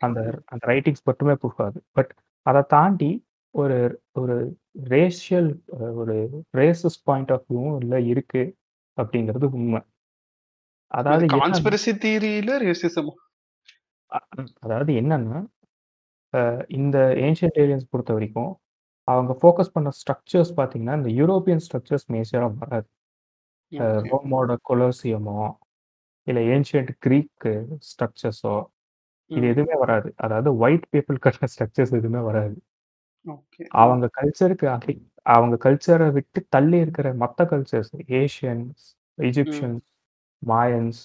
அந்த 0.00 0.18
அந்த 0.52 0.62
ரைட்டிங்ஸ் 0.70 1.06
மட்டுமே 1.08 1.34
ப்ரூஃப் 1.42 1.60
ஆகுது. 1.64 1.80
பட் 1.98 2.10
அத 2.46 2.64
தாண்டி 2.74 3.10
ஒரு 3.54 3.78
ஒரு 4.20 4.36
ரேஷியல் 4.92 5.50
ஒரு 6.00 6.16
ரேசிஸ்ட் 6.60 7.04
பாயிண்ட் 7.08 7.32
ஆஃப் 7.36 7.46
வியூவும் 7.48 7.76
உள்ள 7.80 7.94
இருக்கு 8.12 8.42
அப்படிங்கிறது 8.98 9.46
உண்ம. 9.56 9.76
அதாவது 10.90 11.24
கான்ஸ்பிரசி 11.34 11.92
தியரியில 12.02 12.56
ரேசிசமா? 12.64 13.14
அதாவது 14.62 14.92
என்னன்னா, 14.94 15.38
அ 16.34 16.40
இந்த 16.70 16.96
ஏன்ஷியன்ட் 17.26 17.58
ஏலியன்ஸ் 17.62 17.90
பொறுத்தவரைக்கும், 17.92 18.52
அவங்க 19.08 19.32
ஃபோக்கஸ் 19.40 19.74
பண்ண 19.74 19.90
ஸ்ட்ரக்சர்ஸ் 20.00 20.52
பார்த்தீங்கன்னா, 20.58 20.96
இந்த 21.00 21.10
யூரோப்பியன் 21.20 21.62
ஸ்ட்ரக்சர்ஸ் 21.66 22.06
மேஜரா 22.12 22.48
வராது. 22.60 22.88
அ 23.72 23.86
ஓகே. 23.86 24.10
ரோமோட 24.12 24.56
கொலோசியமோ, 24.70 25.40
இல்ல 26.26 26.40
ஏன்ஷியன்ட் 26.52 26.92
கிரீக் 27.00 27.46
ஸ்ட்ரக்சர்ஸோ 27.88 28.54
இது 29.30 29.42
ம். 29.42 29.50
எதுவுமே 29.52 29.76
வராது. 29.82 30.08
அதாவது 30.18 30.50
ஒயிட் 30.60 30.86
பீப்பிள் 30.92 31.18
கட்டுன 31.26 31.48
ஸ்ட்ரக்சர்ஸ் 31.54 31.94
எதுவுமே 31.98 32.22
வராது. 32.28 32.56
ஓகே. 33.26 33.64
அவங்க 33.76 34.06
கல்ச்சருக்கு 34.18 34.66
அகை 34.74 34.94
அவங்க 35.30 35.56
கல்ச்சர 35.64 36.02
விட்டு 36.16 36.40
தள்ளி 36.50 36.78
இருக்கிற 36.78 37.08
மத்த 37.16 37.40
கல்ச்சர்ஸ் 37.50 37.92
ஏஷியன்ஸ், 38.18 38.84
ம். 39.44 39.72
மாயன்ஸ். 40.42 41.02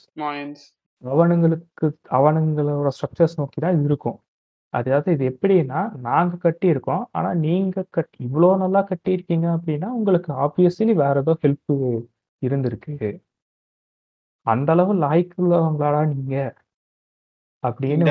அவனுங்களுக்கு 1.04 1.86
அவனுங்களோட 2.18 2.90
ஸ்ட்ரக்சர்ஸ் 2.96 3.38
நோக்கி 3.40 3.60
தான் 3.60 3.76
இது 3.76 3.86
இருக்கும். 3.86 4.18
அதாவது 4.74 5.10
இது 5.14 5.26
எப்படின்னா, 5.32 5.80
நாங்க 6.08 6.36
கட்டியிருக்கோம். 6.46 7.04
ஆனா 7.14 7.30
நீங்க 7.44 7.86
கட் 7.92 8.14
இவ்ளோ 8.28 8.50
நல்லா 8.58 8.82
கட்டியிருக்கீங்க 8.90 9.48
அப்படின்னா, 9.58 9.90
உங்களுக்கு 10.00 10.32
ஆப்வியஸ்லி 10.46 10.96
வேற 11.04 11.16
ஏதோ 11.22 11.36
ஹெல்ப் 11.44 11.74
இருந்திருக்கு. 12.42 12.96
அந்த 14.46 14.70
அளவு 14.76 14.94
லாயக்கு 15.04 15.38
உள்ளவங்களாடா 15.44 16.02
நீங்க? 16.14 16.36
அப்படின்னு 17.64 18.10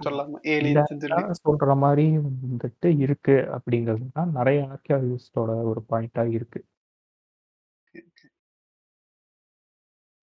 சொல்றான். 0.00 1.30
சொல்ற 1.40 1.74
மாரி 1.76 2.04
வந்துட்டு 2.26 2.88
இருக்கு 3.04 3.36
அப்படிங்கிறது 3.56 4.06
தான் 4.12 4.30
நெறைய 4.32 4.60
ஆர்க்கியாலஜிஸ்ட்டோட 4.70 5.50
ஒரு 5.70 5.80
பாயிண்ட்டா 5.90 6.24
இருக்கு. 6.36 6.60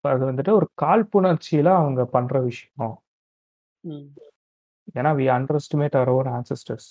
அது 0.04 0.22
வந்துட்டு 0.30 0.52
ஒரு 0.52 0.66
காழ்ப்புணர்ச்சியில 0.82 1.68
அவங்க 1.80 2.02
பண்ற 2.06 2.40
விஷயம். 2.40 2.94
ஏன்னா 4.98 5.10
we 5.18 5.26
underestimate 5.60 5.98
our 6.00 6.08
own 6.08 6.30
ancestors. 6.38 6.88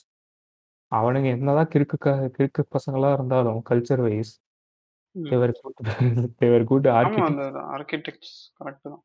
அவனுங்க 0.91 1.25
என்னதான் 1.25 1.69
கிறுக்கு 1.73 1.97
கிறுக்கு 2.37 2.61
பசங்களா 2.75 3.09
இருந்தாலும் 3.13 3.59
கல்ச்சர் 3.69 4.01
வைஸ் 4.01 4.31
தே 5.15 5.35
ம். 5.35 5.39
Were 5.39 5.53
good 5.61 5.79
they 6.39 6.47
were 6.51 6.63
good 6.63 6.87
architects 6.87 8.35
correct 8.59 8.87
தான். 8.87 9.03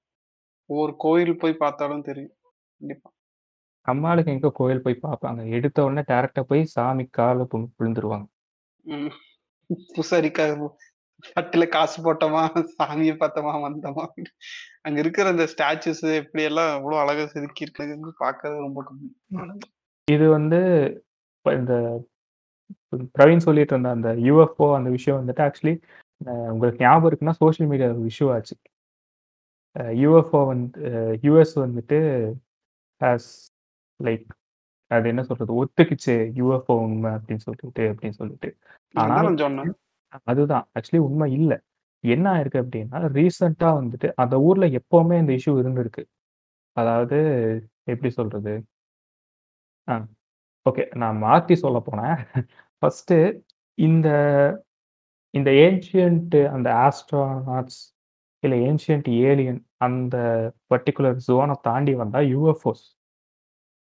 ஒவ்வொரு 0.71 0.93
கோயில் 0.97 1.37
போய் 1.37 1.61
பார்த்தாலும் 1.63 2.03
தெரியும். 2.03 2.35
கண்டிப்பா. 2.81 3.11
நம்ம 3.87 4.15
ஆளுங்க 4.15 4.27
எங்க 4.27 4.51
கோயில் 4.51 4.83
போய் 4.83 5.03
பார்ப்பாங்க. 5.03 5.41
எடுத்த 5.51 5.85
உடனே 5.85 6.03
டைரக்ட்டா 6.09 6.43
போய் 6.43 6.63
சாமி 6.65 7.05
கால்ல 7.19 7.45
பு 7.45 7.59
விழுந்துருவாங்க. 7.79 8.27
பூசாரிக்காக 9.95 10.53
தட்டுல 11.35 11.65
காசு 11.69 11.99
போட்டோமா, 12.05 12.43
சாமிய 12.79 13.13
பார்த்தோமா, 13.23 13.55
வந்தோமா. 13.67 14.05
அங்க 14.87 14.99
இருக்கிற 15.05 15.29
அந்த 15.35 15.45
ஸ்டாச்சூஸ் 15.53 16.03
எப்படியெல்லாம் 16.21 16.71
எவ்வளோ 16.79 16.99
அழகா 17.03 17.25
செதுக்கியிருக்காங்கன்னு 17.33 18.13
பார்க்கறது 18.25 18.65
ரொம்ப 18.67 18.85
கம்மி. 18.89 19.09
இது 20.15 20.27
வந்து 20.37 20.61
இந்த 21.61 21.75
பிரவீன் 23.19 23.47
சொல்லிட்டு 23.47 23.73
இருந்த 23.75 23.91
அந்த 23.97 24.11
யுஎஃப்ஓ 24.29 24.67
அந்த 24.77 24.91
விஷயம் 24.97 25.21
வந்துட்டு 25.21 25.45
ஆக்சுவலி 25.47 25.75
உங்களுக்கு 26.53 26.83
ஞாபகம் 26.85 27.09
இருக்குன்னா 27.11 27.35
சோசியல் 27.43 27.71
மீடியா 27.73 27.89
இஷ்யூ 28.11 28.27
ஆச்சு. 28.35 28.57
யுஎஃப்ஓ 30.03 30.41
வந்து 30.53 30.81
யுஎஸ் 31.27 31.55
வந்துட்டு 31.65 31.99
ஹாஸ் 33.01 33.31
லைக் 34.01 34.27
அது 34.91 35.09
என்ன 35.13 35.23
சொல்றது? 35.29 35.53
ஒத்துக்கிச்சு 35.61 36.15
யுஎஃப்ஓ 36.39 36.75
உண்ம 36.85 37.07
அப்படின்னு 37.17 37.45
சொல்லிட்டு 37.47 37.85
அப்படின்னு 37.93 38.19
சொல்லிட்டு. 38.21 38.51
ஆனா 38.95 39.17
அதான் 39.17 39.27
நான் 39.29 39.43
சொன்னேன். 39.45 39.73
அதுதான். 40.25 40.71
ஆக்சுவலி 40.81 40.99
உண்மை 40.99 41.33
இல்ல. 41.33 41.63
என்ன 42.01 42.33
ஆயிருக்கு 42.33 42.63
அப்படின்னா, 42.63 43.07
ரீசென்ட்டா 43.17 43.65
வந்துட்டு 43.65 44.13
அந்த 44.17 44.41
ஊர்ல 44.41 44.67
எப்பவுமே 44.67 45.19
இந்த 45.19 45.33
இஷ்யூ 45.33 45.65
இருந்திருக்கு. 45.65 46.05
அதாவது 46.73 47.17
எப்படி 47.85 48.13
சொல்றது? 48.13 48.65
ஆ 49.89 50.07
ஓகே. 50.71 50.97
நான் 50.97 51.23
மாத்தி 51.23 51.53
சொல்லப் 51.53 51.95
போனேன். 51.95 52.47
ஃபர்ஸ்ட்டு 52.81 53.41
இந்த 53.75 54.09
இந்த 55.31 55.51
ஏன்ஷியன்ட் 55.51 56.49
அந்த 56.51 56.71
ஆஸ்ட்ரோநாட்ஸ் 56.73 57.95
இல்ல 58.39 58.57
ஏன்ஷியன்ட் 58.57 59.09
ஏலியன் 59.09 59.67
அந்த 59.77 60.17
பர்ட்டிகுலர் 60.75 61.19
ஜோன 61.29 61.55
தாண்டி 61.63 61.95
வந்தா 61.95 62.19
யுஎஃப்ஓஸ். 62.19 62.85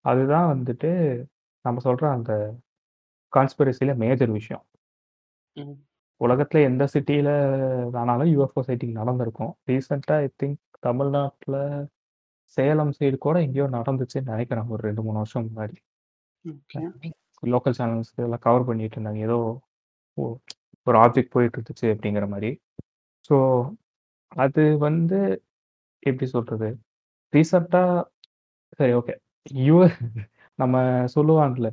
அதுதான் 0.01 0.57
வந்துட்டு 0.57 1.23
நம்ம 1.61 1.93
சொல்ற 1.93 2.11
அந்த 2.11 2.55
கான்ஸ்பிரசில 3.35 3.95
மேஜர் 3.95 4.29
விஷயம். 4.29 4.65
ம். 5.53 5.85
உலகத்துல 6.21 6.61
எந்த 6.69 6.83
சிட்டில 6.93 7.29
வேணாலும் 7.95 8.31
யுஎஃப்ஓ 8.33 8.61
சைட்டிங் 8.67 8.99
நடந்திருக்கும். 8.99 9.51
ரீசென்ட்டா 9.69 10.15
ஐ 10.25 10.27
திங்க் 10.41 10.59
தமிழ்நாட்டுல 10.87 11.57
சேலம் 12.57 12.93
சைடு 12.97 13.17
கூட 13.25 13.35
எங்கேயோ 13.45 13.67
நடந்துச்சுன்னு 13.77 14.31
நெனைக்கிறேன். 14.31 14.69
ஒரு 14.73 14.81
2, 14.89 15.03
3 15.07 15.19
வருஷம் 15.21 15.45
முன்னாடி. 15.47 15.75
லோக்கல் 17.43 17.77
சேனல்ஸ் 17.79 18.11
இதெல்லாம் 18.15 18.43
கவர் 18.45 18.67
பண்ணிட்டு 18.69 18.97
இருந்தாங்க. 18.97 19.21
ஏதோ 19.27 19.37
ஒரு 20.87 20.97
ஆப்ஜெக்ட் 21.03 21.33
போயிட்டு 21.35 21.57
இருந்துச்சு 21.57 21.87
அப்படிங்கிற 21.93 22.25
மாரி. 22.33 22.51
ஸோ 23.29 23.35
அது 24.37 24.63
வந்து 24.87 25.19
எப்படி 26.03 26.27
சொல்றது? 26.35 26.69
ரீசென்ட்டா 27.33 27.83
சரி 28.79 28.93
ஓகே. 28.99 29.13
யு 29.67 29.77
நம்ம 30.59 30.75
சொல்லுவாங்கல்ல, 31.15 31.69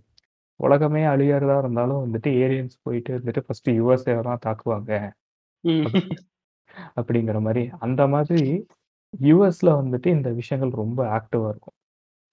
உலகமே 0.60 1.02
அழியறதா 1.04 1.58
இருந்தாலும் 1.58 2.02
வந்துட்டு 2.04 2.30
ஏலியன்ஸ் 2.44 2.76
போயிட்டு 2.82 3.12
வந்துட்டு 3.18 3.42
ஃபர்ஸ்ட்டு 3.44 3.74
யுஎஸ்ஏ 3.78 4.14
தான் 4.28 4.44
தாக்குவாங்க. 4.46 4.92
அப்படிங்கிற 6.96 7.40
மாரி. 7.40 7.62
அந்த 7.78 8.06
மாதிரி 8.06 8.42
யுஎஸ்ல 9.14 9.70
வந்துட்டு 9.78 10.08
இந்த 10.08 10.28
விஷயங்கள் 10.30 10.80
ரொம்ப 10.82 11.00
ஆக்டிவா 11.16 11.48
இருக்கும். 11.48 11.76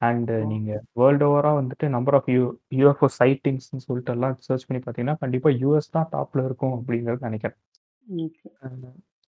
அண்ட். 0.02 0.32
நீங்க 0.46 0.72
வேர்ல்ட் 0.94 1.24
ஓவரா 1.24 1.52
வந்துட்டு 1.60 1.88
நம்பர் 1.88 2.14
ஆஃப் 2.14 2.30
யு 2.30 2.44
யுஎஃப்ஓ 2.74 3.08
சைட்டிங்ஸ்ன்னு 3.20 3.86
சொல்லிட்டு 3.86 4.12
எல்லாம் 4.12 4.36
சர்ச் 4.40 4.68
பண்ணி 4.68 4.82
பார்த்தீங்கன்னா, 4.84 5.16
கண்டிப்பா 5.18 5.50
யுஎஸ் 5.64 5.92
தான் 5.92 6.10
டாப்ல 6.12 6.46
இருக்கும் 6.46 6.76
அப்படிங்கிறது 6.78 7.28
நெனைக்கிறேன். 7.28 7.58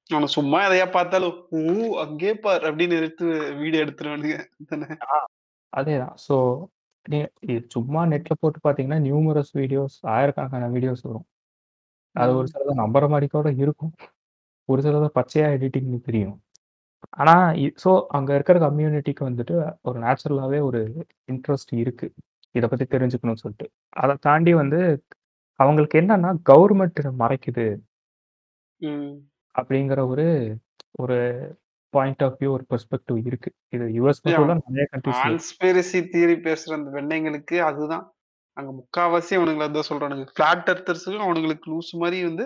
அவன 0.10 0.30
சும்மா 0.34 0.60
எதையா 0.62 0.92
பார்த்தாலும், 0.92 1.36
"ஊ 1.56 1.64
அங்கே 2.04 2.32
பார்" 2.36 2.64
அப்படின்னு 2.64 2.96
எடுத்து 3.00 3.26
வீடியோ 3.56 3.82
எடுத்துருவானுங்க. 3.84 4.38
அதேதான். 5.74 6.16
ஸோ 6.28 6.36
நீ 7.10 7.18
சும்மா 7.74 8.02
நெட்ல 8.12 8.34
போட்டு 8.40 8.60
பார்த்தீங்கன்னா, 8.64 9.00
நியூமரஸ் 9.06 9.52
வீடியோஸ் 9.56 9.96
ஆயிரக்கணக்கான 10.14 10.70
வீடியோஸ் 10.76 11.04
வரும். 11.06 11.26
அது 12.16 12.32
ஒரு 12.34 12.46
ம். 12.46 12.52
சிலத 12.52 12.74
நம்புற 12.82 13.06
மாரி 13.12 13.28
கூட 13.30 13.50
இருக்கும். 13.64 13.94
ஒரு 14.70 14.82
சிலத 14.86 15.08
பச்சையா 15.16 15.48
எடிட்டிங்ன்னு 15.56 16.02
தெரியும். 16.08 16.38
ஆனா 17.20 17.34
இ 17.60 17.68
ஸோ 17.84 17.92
அங்க 18.18 18.30
இருக்கிற 18.36 18.58
கம்யூனிட்டிக்கு 18.66 19.24
வந்துட்டு 19.30 19.56
ஒரு 19.84 19.98
நேச்சுரலாவே 20.02 20.60
ஒரு 20.70 20.82
இன்ட்ரெஸ்ட் 21.30 21.74
இருக்கு. 21.84 22.08
இத 22.56 22.66
பத்தி 22.68 22.86
தெரிஞ்சுக்கணும்னு 22.90 23.44
சொல்லிட்டு. 23.44 23.68
அத 23.96 24.18
தாண்டி 24.28 24.54
வந்து 24.62 24.82
அவங்களுக்கு 25.60 25.98
என்னன்னா 26.02 26.32
கவர்மெண்ட் 26.50 27.00
இத 27.02 27.12
மறைக்குது 27.22 27.68
ம். 28.82 29.30
அப்படிங்கிற 29.56 30.00
ஒரு 30.08 30.26
ஒரு 31.00 31.18
பாயிண்ட் 31.94 32.24
ஆஃப் 32.24 32.38
வியூ 32.40 32.50
ஒரு 32.52 32.66
பெர்ஸ்பெக்டிவ் 32.70 33.20
இருக்கு. 33.26 33.50
இது 33.70 33.86
யுஎஸ் 33.98 34.22
நெறைய 34.26 34.86
கண்ட்ரீஸ்ல 34.94 35.22
இருக்கு. 35.22 35.26
கான்ஸ்பிரசி 35.26 36.00
தியரி 36.14 36.38
பேசுற 36.48 36.74
அந்த 36.74 36.90
வெண்ணைங்களுக்கு 36.92 37.58
அதுதான். 37.70 38.06
அங்க 38.58 38.72
முக்காவாசி 38.72 39.34
அவனுங்கள 39.38 39.68
அதான் 39.68 39.90
சொல்றானுங்க. 39.90 40.26
ஃபிளாட் 40.32 40.70
எர்த்தர்ஸுக்கும் 40.70 41.26
அவனுங்களுக்கு 41.28 41.72
லூசு 41.72 41.94
மாரி 41.98 42.20
வந்து 42.24 42.46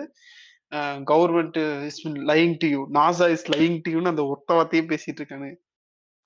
அ 0.72 0.80
government 1.10 1.58
is 1.86 2.00
lying 2.30 2.56
to 2.58 2.66
you. 2.66 2.80
NASA 2.92 3.26
is 3.30 3.46
lying 3.54 3.78
to 3.82 3.90
யூன்னு 3.90 4.12
அந்த 4.14 4.24
ஒத்த 4.26 4.54
வார்த்தையே 4.54 4.84
பேசிட்டு 4.86 5.20
இருக்கானுங்க. 5.22 5.56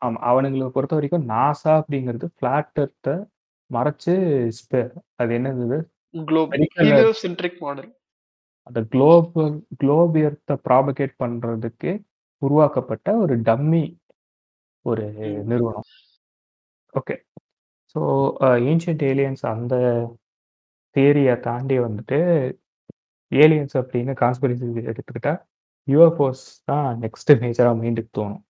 ஆமா. 0.02 0.18
அவனுங்கள 0.31 0.66
பொறுத்தவரைக்கும் 0.68 1.28
நாசா 1.28 1.72
அப்படிங்கிறது 1.81 2.26
ஃபிளாட் 2.35 2.81
எர்த்த 2.81 3.14
மறைச்சு 3.70 4.12
அது 5.16 5.33
என்னது 5.38 5.64
இது? 5.66 5.78
Globe 6.24 6.52
medical 6.52 6.87
heliocentric 6.87 7.59
model. 7.61 7.90
அந்த 8.66 8.81
குளோபல் 8.92 9.52
குளோப் 9.78 10.16
எர்த்த 10.22 10.57
ப்ராபகேட் 10.64 11.14
பண்றதுக்கு 11.18 11.90
உருவாக்கப்பட்ட 12.42 13.09
ஒரு 13.18 13.35
டம்மி 13.42 13.85
ஒரு 14.87 15.05
ம். 15.20 15.42
நிறுவனம். 15.51 15.88
Okay. 16.94 17.16
So 17.96 18.01
uh 18.46 18.51
ancient 18.70 19.05
aliens 19.11 19.44
அந்த 19.53 19.74
தியரிய 20.96 21.31
தாண்டி 21.46 21.77
வந்துட்டு 21.87 22.18
ஏலியன்ஸ் 23.33 23.74
அப்படின்னு 23.81 24.12
கான்ஸ்பிரசி 24.20 24.66
எடுத்துக்கிட்டா, 24.90 25.33
யுஎஃப்ஓஸ் 25.88 26.42
தான் 26.64 26.88
நெக்ஸ்ட் 27.05 27.33
மேஜரா 27.42 27.72
மைண்டுக்கு 27.81 28.12
தோணும். 28.18 28.42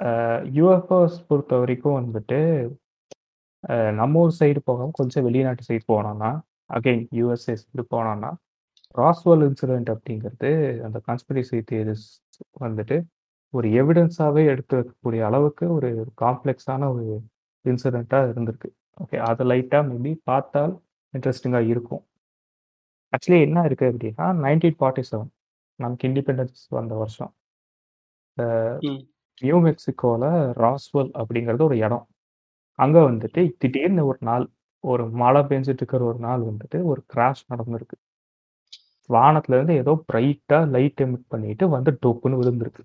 அ 0.00 0.10
யுஎஃப்ஓஸ் 0.58 1.16
பொறுத்தவரைக்கும் 1.28 1.98
வந்துட்டு 2.00 2.40
அ 3.64 3.76
நம்ம 4.00 4.20
ஊர் 4.20 4.38
சைடு 4.40 4.60
போகாம 4.68 4.94
கொஞ்சம் 5.00 5.24
வெளிநாட்டு 5.26 5.64
சைடு 5.68 5.84
போனோம்னா, 5.92 6.30
அகைன் 6.70 7.02
யுஎஸ்ஏ 7.18 7.54
சைடு 7.62 7.84
போனோம்னா, 7.94 8.30
ராஸ்வெல் 8.94 9.44
இன்சிடென்ட் 9.48 9.90
அப்படிங்கிறது 9.94 10.50
அந்த 10.86 10.98
கான்ஸ்பிரசி 11.08 11.58
தியரிஸ்ட் 11.70 12.14
வந்துட்டு 12.60 12.96
ஒரு 13.54 13.68
எவிடன்ஸாவே 13.68 14.44
எடுத்து 14.46 14.76
வைக்கக்கூடிய 14.78 15.22
அளவுக்கு 15.24 15.72
ஒரு 15.72 15.88
காம்ப்ளெக்ஸான 16.20 16.92
ஒரு 16.94 17.06
இன்சிடென்ட்டா 17.64 18.20
இருந்திருக்கு. 18.28 18.68
ஓகே. 19.00 19.16
அத 19.16 19.44
லைட்டா 19.44 19.80
மேபி 19.90 20.12
பார்த்தால் 20.24 20.74
இன்ட்ரஸ்டிங்கா 21.14 21.66
இருக்கும். 21.66 22.04
ஆக்சுவலி 23.12 23.40
என்ன 23.40 23.62
இருக்கு 23.64 23.86
அப்படின்னா, 23.90 24.26
1947 24.44 25.26
நமக்கு 25.78 26.08
இண்டிபெண்டன்ஸ் 26.08 26.62
வந்த 26.68 26.94
வருஷம். 26.94 27.32
நியூ 29.40 29.58
மெக்சிகோல 29.62 30.24
ராஸ்வெல் 30.52 31.10
அப்படிங்கிறது 31.14 31.62
ஒரு 31.62 31.76
இடம். 31.78 32.06
அங்க 32.78 32.98
வந்துட்டு 33.00 33.52
திடீர்னு 33.58 34.06
ஒரு 34.06 34.18
நாள், 34.20 34.46
ஒரு 34.84 35.04
மழை 35.10 35.42
பெஞ்சுட்டு 35.42 35.80
இருக்கிற 35.80 36.04
ஒரு 36.04 36.18
நாள் 36.18 36.40
வந்துட்டு 36.40 36.82
ஒரு 36.82 37.04
கிராஷ் 37.14 37.44
நடந்திருக்கு. 37.48 37.96
வானத்துல 39.10 39.56
இருந்து 39.58 39.74
ஏதோ 39.82 39.92
பிரைட்டா 40.08 40.58
லைட் 40.74 41.02
எமிட் 41.04 41.26
பண்ணிட்டு 41.32 41.64
வந்து 41.74 41.90
டொப்புன்னு 42.02 42.40
விழுந்திருக்கு. 42.40 42.82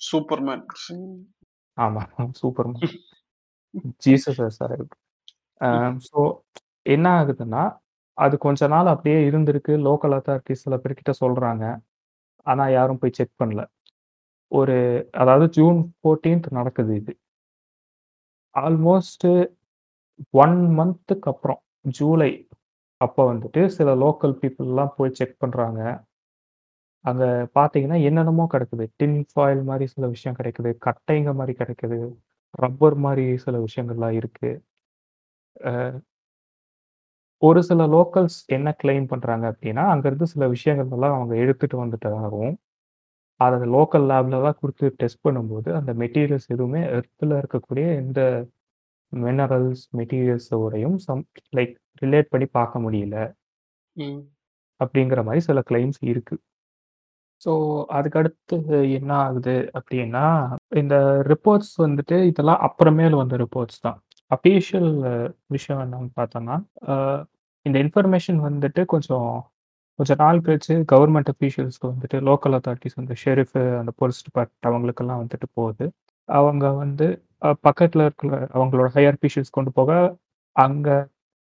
சூப்பர்மேன். 0.00 0.64
ஆமா. 1.78 2.02
சூப்பர்மேன். 2.40 2.94
ஜீசஸ். 4.04 4.40
அ 5.60 5.68
ஸோ 6.08 6.20
என்ன 6.86 7.06
ஆகுதுன்னா, 7.20 7.62
அது 8.18 8.36
கொஞ்ச 8.44 8.68
நாள் 8.68 8.92
அப்படியே 8.94 9.18
இருந்திருக்கு. 9.30 9.74
லோக்கல் 9.86 10.16
அத்தாரிட்டீஸ் 10.18 10.64
சில 10.66 10.76
பேர்கிட்ட 10.82 11.14
சொல்றாங்க. 11.22 11.64
ஆனா 12.46 12.64
யாரும் 12.72 13.00
போய் 13.02 13.16
செக் 13.18 13.36
பண்ணல. 13.42 13.62
ஒரு 14.52 14.76
அதாவது 15.22 15.46
ஜூன் 15.56 15.78
14த் 16.04 16.24
நடக்குது 16.58 16.92
இது. 17.00 17.12
ஆல்மோஸ்ட் 18.54 19.26
1 20.34 20.58
மந்த்துக்கு 20.78 21.28
அப்புறம் 21.32 21.60
ஜூலை 21.94 22.30
அப்போ 23.00 23.22
வந்துட்டு 23.28 23.62
சில 23.74 23.94
லோக்கல் 23.98 24.36
பீப்புள்லாம் 24.40 24.94
போய் 24.96 25.16
செக் 25.16 25.36
பண்ணுறாங்க 25.42 25.80
அங்க 27.04 27.24
பார்த்தீங்கன்னா, 27.56 27.98
என்னென்னமோ 28.08 28.44
கிடைக்குது 28.52 28.84
டின் 28.98 29.18
ஃபாயில் 29.30 29.62
மாரி 29.64 29.86
சில 29.92 30.04
விஷயம் 30.14 30.38
கிடைக்குது. 30.38 30.70
கட்டைங்க 30.86 31.32
மாரி 31.38 31.54
கிடைக்குது. 31.60 31.98
ரப்பர் 32.58 32.98
மாரி 33.04 33.26
சில 33.44 33.56
விஷயங்கள்லாம் 33.66 34.16
இருக்கு. 34.20 34.50
அ 35.56 35.72
ஒரு 37.42 37.60
சில 37.66 37.82
லோக்கல்ஸ் 37.92 38.36
என்ன 38.56 38.68
கிளைம் 38.80 39.06
பண்றாங்க 39.08 39.44
அப்படின்னா, 39.52 39.82
அங்கருந்து 39.92 40.26
சில 40.32 40.44
விஷயங்கள் 40.52 40.92
எல்லாம் 40.96 41.14
அவங்க 41.16 41.34
எடுத்துட்டு 41.42 41.76
வந்துட்டதாகவும், 41.82 42.54
அத 43.40 43.56
லோக்கல் 43.74 44.06
லேப்ல 44.10 44.40
தான் 44.44 44.58
குடுத்து 44.60 44.86
டெஸ்ட் 45.00 45.24
பண்ணும்போது, 45.26 45.70
அந்த 45.78 45.92
மெட்டீரியல்ஸ் 46.02 46.48
எதுவுமே 46.54 46.82
எர்த்ல 46.94 47.40
இருக்கக்கூடிய 47.42 47.86
எந்த 48.00 48.20
மினரல்ஸ், 49.12 49.84
மெட்டீரியல்ஸோடையும் 49.98 50.98
சம் 51.04 51.24
லைக் 51.54 51.74
ரிலேட் 52.02 52.32
பண்ணி 52.32 52.48
பார்க்க 52.52 52.84
முடியல. 52.84 53.16
ம். 53.96 54.20
அப்படிங்கிற 54.80 55.20
மாரி 55.26 55.42
சில 55.46 55.60
கிளைம்ஸ் 55.68 56.00
இருக்கு. 56.06 56.36
ஸோ 57.42 57.50
அதுக்கு 57.92 58.18
அடுத்து 58.20 58.56
என்ன 58.98 59.10
ஆகுது 59.24 59.54
அப்படின்னா, 59.76 60.24
இந்த 60.80 60.96
ரிப்போர்ட்ஸ் 61.32 61.72
வந்துட்டு 61.84 62.16
இதெல்லாம் 62.30 62.62
அப்புறமேல் 62.68 63.18
வந்த 63.20 63.36
ரிப்போர்ட்ஸ் 63.42 63.80
தான். 63.82 63.98
அஃபிஷியல் 64.30 64.90
விஷயம் 65.50 65.82
என்னன்னு 65.84 66.10
பார்த்தோம்னா, 66.18 66.56
அ 66.86 66.94
இந்த 67.66 67.76
இன்ஃபர்மேஷன் 67.84 68.40
வந்துட்டு 68.46 68.82
கொஞ்சம் 68.92 69.30
கொஞ்ச 69.98 70.12
நாள் 70.20 70.42
கழிச்சு 70.44 70.74
கவர்ன்மென்ட் 70.92 71.30
அஃபிஷியல்ஸ்க்கு 71.32 71.88
வந்துட்டு 71.92 72.18
லோக்கல் 72.28 72.56
அத்தாரிட்டீஸ் 72.56 72.98
அந்த 72.98 73.14
ஷெரிஃப், 73.22 73.54
அந்த 73.80 73.92
போலீஸ் 74.00 74.24
டிபார்ட்மெண்ட் 74.26 74.68
அவங்களுக்கெல்லாம் 74.70 75.22
வந்துட்டு 75.22 75.48
போகுது. 75.56 75.86
அவங்க 76.28 76.66
வந்து 76.78 77.06
அ 77.42 77.50
பக்கத்துல 77.66 78.04
இருக்கிற 78.06 78.28
அவங்களோட 78.54 78.88
ஹையர் 78.96 79.16
அஃபிஷியல்ஸ் 79.16 79.56
கொண்டு 79.56 79.72
போக, 79.74 79.90
அங்க 80.56 80.88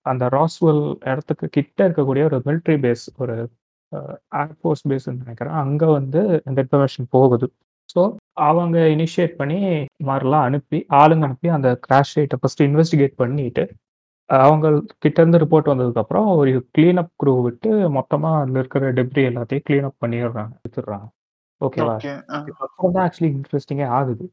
அந்த 0.09 0.25
ராஸ்வெல் 0.35 0.81
இடத்துக்கு 1.09 1.47
கிட்ட 1.57 1.79
இருக்கக்கூடிய 1.87 2.23
ஒரு 2.29 2.39
மிலிட்டரி 2.47 2.77
பேஸ் 2.85 3.05
ஒரு 3.19 3.35
ஏர்ஃபோர்ஸ் 4.41 4.83
பேஸ்ன்னு 4.89 5.21
நெனைக்கிறேன். 5.23 5.57
அங்க 5.63 5.83
வந்து 5.97 6.19
இந்த 6.47 6.59
இன்ஃபர்மேஷன் 6.65 7.07
போகுது. 7.15 7.47
ஸோ 7.89 8.01
அவங்க 8.47 8.77
இனிஷியேட் 8.95 9.35
பண்ணி 9.39 9.57
இந்த 9.91 10.07
மாரிலாம் 10.09 10.45
அனுப்பி, 10.49 10.79
ஆளுங்க 10.99 11.25
அனுப்பி 11.27 11.49
அந்த 11.57 11.69
கிராஷ் 11.85 12.13
சைட்ட 12.15 12.37
ஃபர்ஸ்ட் 12.41 12.63
இன்வெஸ்டிகேட் 12.67 13.15
பண்ணிட்டு, 13.21 13.63
அவங்க 14.29 14.67
கிட்ட 15.03 15.17
இருந்து 15.21 15.41
ரிப்போர்ட் 15.43 15.71
வந்ததுக்கப்புறம் 15.71 16.27
ஒரு 16.35 16.51
கிளீன் 16.75 17.01
அப் 17.03 17.13
க்ரூ 17.21 17.33
விட்டு 17.45 17.69
மொத்தமா 17.97 18.31
அதுல 18.41 18.61
இருக்கிற 18.63 18.91
டெப்ரி 18.99 19.23
எல்லாத்தையும் 19.29 19.65
கிளீன் 19.67 19.87
அப் 19.89 20.01
பண்ணிடுறாங்க. 20.03 20.53
எடுத்துடுறாங்க. 20.59 21.07
ஓகேவா? 21.61 21.95
ஓகே. 21.95 22.11
அ. 22.29 22.39
இதுக்கப்புறம் 22.41 22.95
தான் 22.95 23.05
ஆக்சுவலி 23.07 23.31
இன்ட்ரஸ்டிங்கே 23.35 23.87
ஆகுது. 23.97 24.25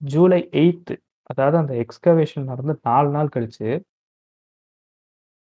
ஜூலை 0.00 0.40
8த் 0.58 0.94
அதாவது 1.30 1.56
அந்த 1.62 1.74
எக்ஸ்கவேஷன் 1.84 2.48
நடந்து 2.50 2.74
4 2.86 3.10
நாள் 3.16 3.34
கழிச்சு 3.34 3.68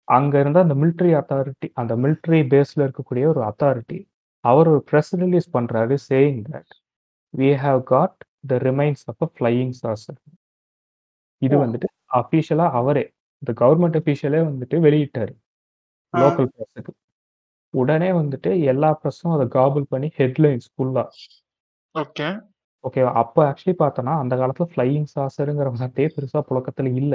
அங்க 0.08 0.40
இருந்த 0.40 0.60
அந்த 0.60 0.74
மிலிட்டரி 0.74 1.12
அத்தாரிட்டி 1.18 1.68
அந்த 1.74 1.96
மிலிட்டரி 1.96 2.40
பேஸ்ல 2.48 2.80
இருக்கக்கூடிய 2.80 3.24
ஒரு 3.26 3.40
அத்தாரிட்டி, 3.42 3.98
அவர் 4.44 4.68
ஒரு 4.68 4.82
பிரஸ் 4.82 5.12
ரிலீஸ் 5.16 5.48
பண்றாரு 5.52 5.96
saying 6.08 6.40
that, 6.48 6.72
"we 7.34 7.50
have 7.62 7.82
got 7.86 8.18
the 8.46 8.56
remains 8.62 9.04
of 9.06 9.22
a 9.22 9.30
flying 9.34 9.74
saucer." 9.82 10.20
இது! 11.42 11.56
வந்துட்டு 11.58 11.88
அஃபிஷியலா 12.14 12.70
அவரே, 12.72 13.04
இந்த 13.42 13.52
கவர்ன்மென்ட் 13.60 13.98
அஃபிஷியலே 14.00 14.40
வந்துட்டு 14.44 14.76
வெளியிட்டாரு. 14.86 15.32
லோக்கல் 16.14 16.50
பிரஸ்ஸுக்கு. 16.54 16.92
உடனே 17.74 18.10
வந்துட்டு 18.12 18.50
எல்லா 18.64 19.00
பிரஸ்ஸும் 19.00 19.34
அத 19.34 19.46
காபிள் 19.56 19.84
பண்ணி 19.88 20.10
ஹெட்லைன்ஸ் 20.18 20.68
ஃபுல்லா. 20.74 21.04
ஓகே. 21.94 22.28
ஓகேவா? 22.84 23.12
அப்ப 23.14 23.36
ஆக்சுவலி 23.46 23.76
பார்த்தோம்னா, 23.78 24.14
அந்த 24.20 24.34
காலத்துல 24.36 24.66
ஃப்ளையிங் 24.72 25.08
சாசர்ங்கிற 25.14 25.68
வார்த்தையே 25.74 26.08
பெருசா 26.16 26.40
புழக்கத்துல 26.50 26.94
இல்ல. 26.96 27.14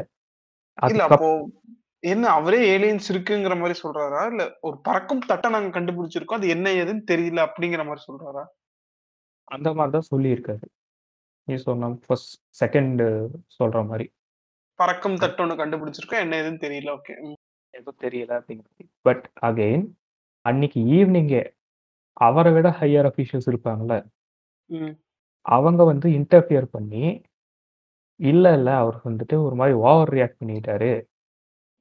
என்ன 2.04 2.28
அவரே 2.30 2.78
ஏலியன்ஸ் 2.78 3.08
இருக்குங்கிற 3.10 3.60
மாரி 3.60 3.80
சொல்றாரா? 3.84 4.30
இல்ல 4.30 4.58
ஒரு 4.62 4.78
பறக்கும் 4.78 5.20
தட்ட 5.20 5.50
நாங்க 5.50 5.80
கண்டுபிடிச்சிருக்கோம். 5.80 6.40
அது 6.40 6.48
என்ன 6.48 6.70
ஏதுன்னு 6.70 7.04
தெரியல 7.12 7.48
அப்படிங்கிற 7.48 7.86
மாரி 7.86 8.02
சொல்றாரா? 8.08 8.44
அந்த 9.44 9.74
மாரி 9.74 9.92
தான் 9.92 10.10
சொல்லியிருக்காரு. 10.12 10.66
நீ 11.48 11.56
சொன்ன 11.56 11.98
ஃபர்ஸ்ட் 12.06 12.34
செகண்ட் 12.60 13.02
சொல்ற 13.60 13.86
மாரி. 13.86 14.08
பறக்கும் 14.80 15.16
தட்டு 15.16 15.46
ஒண்ணு 15.46 15.56
கண்டுபிடிச்சிருக்கோம். 15.56 16.20
என்ன 16.20 16.36
ஏதுன்னு 16.42 16.64
தெரியல. 16.64 16.90
ஓகே. 16.90 17.14
எதுவும் 17.74 18.02
தெரியல 18.02 18.32
அப்படிங்கிறது. 18.40 18.90
பட் 19.02 19.26
அகைன் 19.42 19.84
அன்னைக்கு 20.46 20.80
ஈவ்னிங்கே 20.80 21.42
அவர 22.14 22.52
விட 22.52 22.70
ஹையர் 22.80 23.08
அஃபிஷியல்ஸ் 23.10 23.50
இருப்பாங்கல்ல. 23.50 23.96
ம். 24.70 24.94
அவங்க 25.46 25.84
வந்து 25.84 26.10
இன்டர்ஃபியர் 26.10 26.66
பண்ணி, 26.66 27.04
இல்ல, 28.16 28.54
இல்ல 28.54 28.76
அவர் 28.76 28.98
வந்துட்டு 29.04 29.44
ஒரு 29.44 29.56
மாரி 29.56 29.74
ஓவர் 29.74 30.10
ரியாக்ட் 30.10 30.40
பண்ணிட்டாரு. 30.44 30.92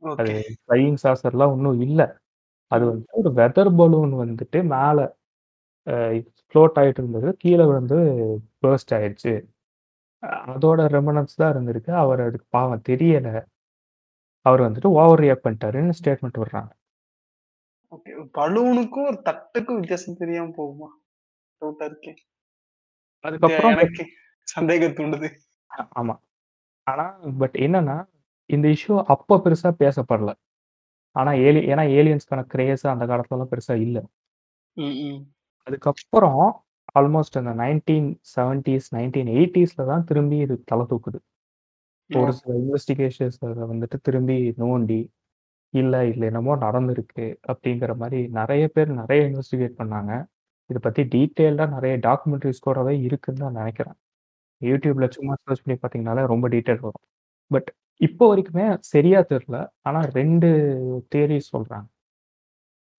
அது. 0.03 0.35
ஃப்ளையிங் 0.67 0.97
சாசர்லாம் 1.03 1.53
ஒண்ணும் 1.53 1.81
இல்ல. 1.81 2.01
அது. 2.73 2.85
வந்து 2.87 3.07
ஒரு 3.13 3.31
வெதர் 3.31 3.77
பலூன் 3.77 4.13
வந்துட்டு 4.15 4.59
மேல 4.65 4.99
ஃப்ளோட் 6.49 6.77
ஆயிட்டு 6.81 7.01
இருந்தது. 7.03 7.37
கீழ 7.45 7.73
வந்து 7.73 7.97
பர்ஸ்ட் 8.63 8.95
ஆயிடுச்சு. 8.95 9.35
அதோட 10.23 10.81
ரெமினன்ட்ஸ் 10.95 11.41
தான் 11.41 11.55
இருந்திருக்கு. 11.55 11.91
அவர் 11.95 12.21
அதுக்கு 12.21 12.47
பாவம் 12.49 12.83
தெரியல. 12.89 13.29
அவர் 14.47 14.61
வந்துட்டு 14.61 14.87
ஓவர் 14.87 15.21
ரியாக்ட் 15.21 15.47
பண்ணிட்டாருன்னு 15.47 15.99
ஸ்டேட்மெண்ட் 16.01 16.39
விடுறாங்க. 16.39 16.71
ஓகே. 17.93 18.11
பலூனுக்கும் 18.39 19.07
ஒரு 19.07 19.23
தட்டுக்கும் 19.25 19.79
வித்தியாசம் 19.79 20.17
தெரியாம 20.17 20.53
போகுமா? 20.59 20.89
டவுட்டா 21.61 21.85
இருக்கே. 21.85 22.13
இது 22.15 23.29
அதுக்கப்புறம் 23.29 23.73
எனக்கு 23.73 24.05
சந்தேகம் 24.47 24.93
தூண்டுது. 24.93 25.29
ஆமா. 25.95 26.15
ஆனா 26.87 27.07
பட் 27.39 27.57
என்னன்னா, 27.59 27.97
இந்த 28.51 28.67
இஷ்யூ 28.75 28.95
அப்ப 29.15 29.39
பெருசா 29.45 29.71
பேசப்படல. 29.81 30.31
ஆனா 31.17 31.33
ஏலி 31.47 31.63
ஏன்னா 31.73 31.85
ஏலியன்ஸ்க்கான 31.99 32.43
கிரேஸ் 32.53 32.85
அந்த 32.93 33.05
காலத்துலலாம் 33.11 33.53
பெருசா 33.53 33.75
இல்ல. 33.87 33.99
அதுக்கப்புறம் 35.67 36.43
ஆல்மோஸ்ட் 36.97 37.39
அந்த 37.41 37.53
1970ஸ், 37.61 38.87
1980ஸ்ல 38.95 39.87
தான் 39.91 40.07
திரும்பி 40.09 40.37
இது 40.45 40.55
தல 40.71 40.83
தூக்குது. 40.91 41.19
ஒரு! 42.11 42.33
சில 42.39 42.53
இன்வெஸ்டிகேஷன்ஸ் 42.61 43.39
அத 43.47 43.67
வந்துட்டு 43.73 43.99
திரும்பி 44.07 44.37
நோண்டி, 44.63 45.01
இல்ல 45.75 45.95
இதுல 46.09 46.29
என்னமோ 46.31 46.55
நடந்திருக்கு 46.65 47.25
அப்படிங்கிற 47.53 47.93
மாரி 48.03 48.21
நெறைய 48.39 48.65
பேர் 48.77 48.91
நெறைய 49.01 49.23
இன்வெஸ்டிகேட் 49.31 49.79
பண்ணாங்க. 49.81 50.13
இத 50.71 50.79
பத்தி 50.87 51.03
டீட்டெயில்டா 51.15 51.67
நெறைய 51.75 51.95
டாக்குமெண்ட்ரீஸ் 52.07 52.65
கூடவே 52.67 52.95
இருக்குன்னு 53.07 53.43
தான் 53.45 53.59
நெனைக்கிறேன். 53.61 53.99
YouTubeல 54.61 55.07
சும்மா 55.17 55.35
சர்ச் 55.41 55.65
பண்ணி 55.65 55.77
பார்த்தீங்கனாலே 55.79 56.25
ரொம்ப 56.33 56.47
டீட்டெயில் 56.55 56.85
வரும். 56.87 57.05
பட் 57.51 57.71
இப்போ 58.01 58.25
வரைக்குமே 58.31 58.65
சரியா 58.91 59.21
தெரியல. 59.31 59.59
ஆனா 59.89 60.01
2 60.17 60.49
தியரீஸ் 61.13 61.53
சொல்றாங்க. 61.55 61.89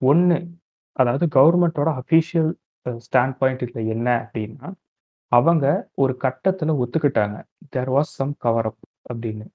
1 0.03 0.39
அதாவது 0.97 1.25
கவர்ன்மென்ட்டோட 1.37 1.91
அஃபிஷியல் 2.01 2.51
ஸ்டாண்ட் 3.03 3.37
பாயிண்ட் 3.41 3.63
இதுல 3.65 3.81
என்ன 3.95 4.09
அப்டின்னா, 4.23 4.69
அவங்க 5.33 5.67
ஒரு 6.03 6.15
கட்டத்துல 6.25 6.77
ஒத்துக்கிட்டாங்க. 6.83 7.37
There 7.75 7.93
was 7.97 8.13
some 8.19 8.35
cover 8.47 8.69
up 8.71 8.81
அப்படின்னு. 9.11 9.47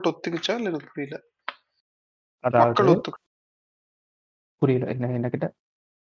ஒத்துக்கிச்சா? 0.00 0.54
இல்ல 0.58 0.70
எனக்கு 0.72 0.92
புரியல. 0.92 1.18
அதாவது 2.44 2.84
புரியல. 4.62 4.86
என்ன 4.92 5.12
என்ன 5.12 5.28
கேட்ட? 5.28 5.46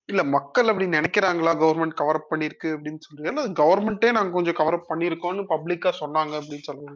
இல்ல 0.09 0.23
மக்கள் 0.35 0.69
அப்படி 0.71 0.87
நெனைக்கிறாங்களா? 0.91 1.53
கவர்ன்மென்ட் 1.62 1.99
கவர் 2.01 2.19
அப் 2.19 2.31
பண்ணியிருக்கு 2.33 2.69
அப்படின்னு 2.77 3.01
சொல்றியா? 3.07 3.31
இல்ல 3.33 3.47
கவர்ன்மென்ட்டே 3.61 4.11
நாங்க 4.17 4.33
கொஞ்சம் 4.33 4.59
கவர் 4.61 4.77
அப் 4.79 4.91
பண்ணியிருக்கோம்னு 4.91 5.45
பப்ளிக்கா 5.55 5.93
சொன்னாங்க 6.03 6.35
அப்படின்னு 6.41 6.69
சொல்ல 6.69 6.95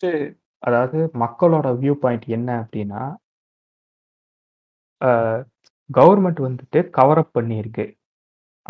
ஃபஸ்ட்டு 0.00 0.10
அதாவது 0.66 0.98
மக்களோட 1.22 1.66
வியூ 1.82 1.94
பாயிண்ட் 2.02 2.26
என்ன 2.36 2.48
அப்படின்னா 2.62 3.00
கவர்மெண்ட் 5.90 6.40
வந்துட்டு 6.46 6.78
கவர் 6.98 7.20
அப் 7.22 7.32
பண்ணியிருக்கு. 7.38 7.84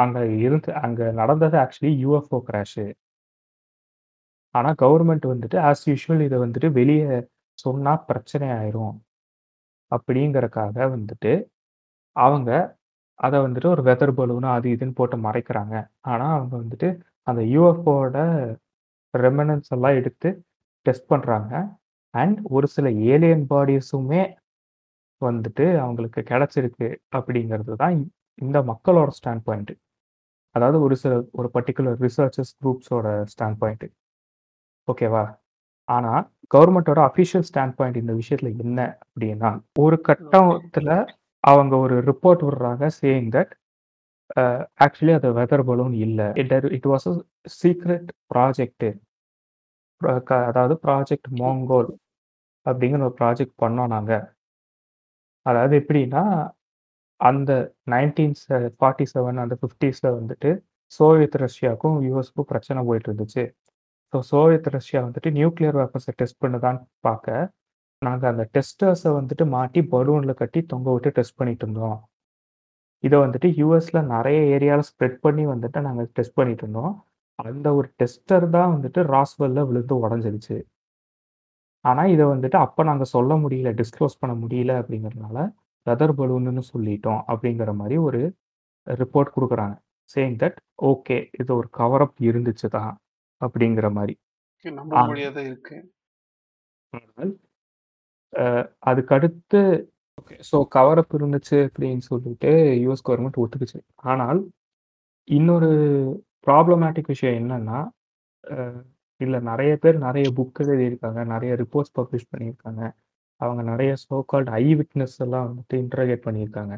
அங்கே 0.02 0.22
இருந்து 0.46 0.70
அங்கே 0.84 1.06
நடந்தது 1.20 1.56
ஆக்சுவலி 1.62 1.92
யூஎஃப்ஓ 2.04 2.38
கிராஷு. 2.48 2.84
ஆனால் 4.54 4.78
கவர்மெண்ட் 4.84 5.26
வந்துட்டு 5.32 5.58
ஆஸ் 5.70 5.84
யூஷுவல் 5.90 6.24
இதை 6.28 6.38
வந்துட்டு 6.44 6.68
வெளியே 6.78 7.18
சொன்னால் 7.64 8.04
பிரச்சனை 8.10 8.48
ஆயிரும். 8.58 8.96
அப்படிங்கிறக்காக 9.92 10.76
வந்துட்டு, 10.96 11.32
அவங்க 12.16 12.50
அதை 13.26 13.36
வந்துட்டு 13.46 13.68
ஒரு 13.74 13.82
வெதர் 13.90 14.16
பலூனாக 14.18 14.58
அது 14.58 14.68
இதுன்னு 14.76 14.98
போட்டு 15.00 15.16
மறைக்கிறாங்க. 15.28 15.76
ஆனால் 16.10 16.34
அவங்க 16.38 16.54
வந்துட்டு 16.62 16.88
அந்த 17.30 17.40
யூஎஃப்ஓட 17.54 18.16
ரெமனன்ஸ் 19.14 19.72
எல்லாம் 19.76 19.98
எடுத்து 20.00 20.28
டெஸ்ட் 20.88 21.10
பண்றாங்க. 21.12 21.52
அண்ட் 22.14 22.38
ஒரு 22.56 22.66
சில 22.74 22.90
ஏலியன் 23.12 23.46
பாடிஸுமே 23.50 24.22
வந்துட்டு 25.22 25.66
அவங்களுக்கு 25.84 26.20
கிடைச்சிருக்கு 26.30 26.88
அப்படிங்கிறது 27.16 27.74
தான் 27.82 27.96
இந்த 28.42 28.58
மக்களோட 28.70 29.10
ஸ்டாண்ட் 29.18 29.44
பாயிண்ட். 29.48 29.72
அதாவது 30.54 30.78
ஒரு 30.86 30.96
சில 31.02 31.14
ஒரு 31.32 31.48
பர்ட்டிகுலர் 31.54 31.98
ரிசர்ச்சர்ஸ் 32.04 32.52
குரூப்ஸோட 32.60 33.06
ஸ்டாண்ட் 33.32 33.58
பாயிண்ட். 33.62 33.86
ஓகேவா? 34.88 35.24
ஆனா 35.88 36.12
கவர்ன்மென்ட்டோட 36.54 37.00
அஃபிஷியல் 37.08 37.46
ஸ்டாண்ட் 37.48 37.74
பாயிண்ட் 37.78 37.98
இந்த 38.02 38.12
விஷயத்துல 38.20 38.50
என்ன 38.64 38.98
அப்படின்னா, 39.04 39.50
ஒரு. 39.78 39.96
கட்டத்துல 40.08 40.90
அவங்க 41.44 41.74
ஒரு 41.76 41.96
ரிப்போர்ட் 42.08 42.42
விடுறாங்க 42.46 42.84
சேயிங் 43.00 43.30
தட் 43.36 43.52
ஆக்சுவலி 44.84 45.12
அது 45.18 45.28
வெதர் 45.38 45.66
பலூன் 45.68 45.94
இல்ல. 46.06 46.22
It 46.34 46.52
it 46.76 46.88
was 46.92 47.06
a 47.10 47.12
secret 47.60 48.08
project. 48.34 48.88
க 50.22 50.32
அதாவது 50.48 50.74
ப்ராஜெக்ட் 50.84 51.28
மோங்கோல் 51.40 51.90
அப்படிங்கிற 52.66 53.02
ஒரு 53.02 53.16
ப்ராஜெக்ட் 53.20 53.56
பண்ணோம் 53.62 53.92
நாங்க. 53.94 54.12
அதாவது 55.46 55.74
எப்படின்னா, 55.80 56.22
அந்த 57.20 57.52
1947 57.86 59.12
அந்த 59.44 59.54
50ஸ்ல 59.62 60.08
வந்துட்டு 60.16 60.50
சோவியத் 60.92 61.38
ரஷ்யாவுக்கும், 61.42 61.96
யுஎஸ்க்கும் 62.06 62.50
பிரச்சனை 62.50 62.80
போயிட்டு 62.84 63.08
இருந்துச்சு. 63.10 63.44
ஸோ 64.12 64.18
சோவியத் 64.30 64.70
ரஷ்யா 64.76 65.00
வந்துட்டு 65.06 65.30
நியூக்ளியர் 65.38 65.78
வெப்பன்ஸ 65.80 66.12
டெஸ்ட் 66.20 66.42
பண்ணுதான்னு 66.44 66.82
பாக்க, 67.00 67.26
நாங்க 68.02 68.24
அந்த 68.32 68.44
டெஸ்டர்ஸ 68.54 69.04
வந்துட்டு 69.18 69.46
மாட்டி 69.56 69.82
பலூன்ல 69.92 70.34
கட்டி 70.36 70.62
தொங்க 70.72 70.88
விட்டு 70.94 71.12
டெஸ்ட் 71.18 71.38
பண்ணிட்டு 71.40 71.66
இருந்தோம். 71.66 71.98
இத 73.04 73.14
வந்துட்டு 73.20 73.48
யுஎஸ்ல 73.58 73.98
நெறைய 74.10 74.40
ஏரியால 74.54 74.82
ஸ்ப்ரெட் 74.88 75.18
பண்ணி 75.20 75.44
வந்துட்டு 75.46 75.80
நாங்க 75.82 76.02
டெஸ்ட் 76.16 76.38
பண்ணிட்டு 76.38 76.64
இருந்தோம். 76.64 76.94
அந்த 77.38 77.66
ஒரு 77.74 77.88
டெஸ்டர் 77.98 78.46
தான் 78.54 78.72
வந்துட்டு 78.72 79.00
ராஸ்வெல்ல 79.10 79.64
விழுந்து 79.68 79.94
உடைஞ்சிருச்சு. 80.00 80.56
ஆனா 81.84 82.02
இத 82.12 82.22
வந்துட்டு 82.30 82.56
அப்ப 82.64 82.84
நாங்க 82.84 83.04
சொல்ல 83.12 83.32
முடியல, 83.42 83.70
டிஸ்க்ளோஸ் 83.80 84.20
பண்ண 84.20 84.34
முடியல 84.40 84.72
அப்படிங்கிறதுனால, 84.80 85.38
வெதர் 85.86 86.14
பலூனுன்னு 86.18 86.62
சொல்லிட்டோம் 86.70 87.22
அப்படிங்கிற 87.30 87.72
மாரி 87.80 87.96
ஒரு 88.08 88.20
ரிப்போர்ட் 88.86 89.34
குடுக்குறாங்க. 89.34 89.76
சேயிங் 90.10 90.38
தட் 90.42 90.58
ஓகே 90.90 91.18
இது 91.40 91.52
ஒரு 91.58 91.68
கவர் 91.78 92.04
அப் 92.06 92.20
இருந்துச்சு 92.30 92.68
தான் 92.76 92.92
அப்படிங்கிற 93.40 93.88
முடியாத 95.08 95.38
இருக்கு. 95.48 95.76
ஆனால் 96.92 97.32
அ 98.32 98.44
அதுக்கு 98.90 99.12
அடுத்து 99.16 99.60
ஓகே 100.18 100.36
ஸோ 100.48 100.58
கவர் 100.74 101.00
அப் 101.02 101.14
இருந்துச்சு 101.18 101.58
அப்படின்னு 101.66 102.04
சொல்லிட்டு 102.10 102.50
யுஎஸ் 102.84 103.04
கவர்ன்மென்ட் 103.06 103.40
ஒத்துக்குச்சு. 103.42 103.80
ஆனால் 104.04 104.40
இன்னொரு 105.28 105.70
ப்ராப்ளமேட்டிக் 106.46 107.10
விஷயம் 107.12 107.38
என்னன்னா, 107.40 107.78
அ 108.44 108.56
இதுல 109.20 109.38
நெறைய 109.48 109.72
பேர் 109.82 109.98
நெறைய 110.04 110.28
புக் 110.36 110.60
எழுதியிருக்காங்க. 110.64 111.20
நெறைய 111.32 111.52
ரிப்போர்ட்ஸ் 111.62 111.94
பப்ளிஷ் 111.98 112.30
பண்ணியிருக்காங்க. 112.32 112.82
அவங்க 113.40 113.62
நெறைய 113.70 113.92
சோ 114.02 114.16
கால்ட் 114.30 114.50
ஐ 114.58 114.66
விட்னஸ் 114.80 115.16
எல்லாம் 115.24 115.46
வந்துட்டு 115.48 115.76
இன்டரோகேட் 115.82 116.26
பண்ணியிருக்காங்க. 116.26 116.74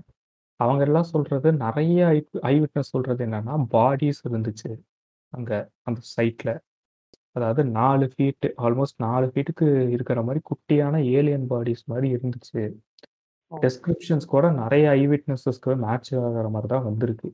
அவங்க 0.61 0.83
எல்லாம் 0.89 1.11
சொல்றது 1.13 1.51
நெறைய 1.63 1.99
ஐ 2.11 2.19
ஐ 2.51 2.57
விட்னஸ் 2.63 2.93
சொல்றது 2.95 3.23
என்னன்னா, 3.27 3.55
பாடிஸ் 3.75 4.23
இருந்துச்சு. 4.29 4.71
அங்க 5.33 5.53
அந்த 5.89 6.01
சைட்ல. 6.15 6.51
அதாவது 7.37 7.63
4 7.75 8.07
ஃபீட் 8.13 8.47
ஆல்மோஸ்ட் 8.65 8.99
4 9.05 9.27
ஃபீட்டுக்கு 9.33 9.67
இருக்கிற 9.97 10.21
மாரி 10.25 10.43
குட்டியான 10.51 10.97
ஏலியன் 11.15 11.49
பாடிஸ் 11.53 11.85
மாரி 11.93 12.09
இருந்துச்சு. 12.17 12.63
ஓ! 13.53 13.59
டிஸ்கிரிப்ஷன்ஸ் 13.63 14.33
கூட 14.33 14.47
நெறைய 14.61 14.87
ஐ 14.97 15.05
விட்னஸஸ்க்கு 15.13 15.73
மேட்ச் 15.85 16.13
ஆகுற 16.23 16.49
மாரி 16.55 16.71
தான் 16.75 16.89
வந்திருக்கு. 16.89 17.31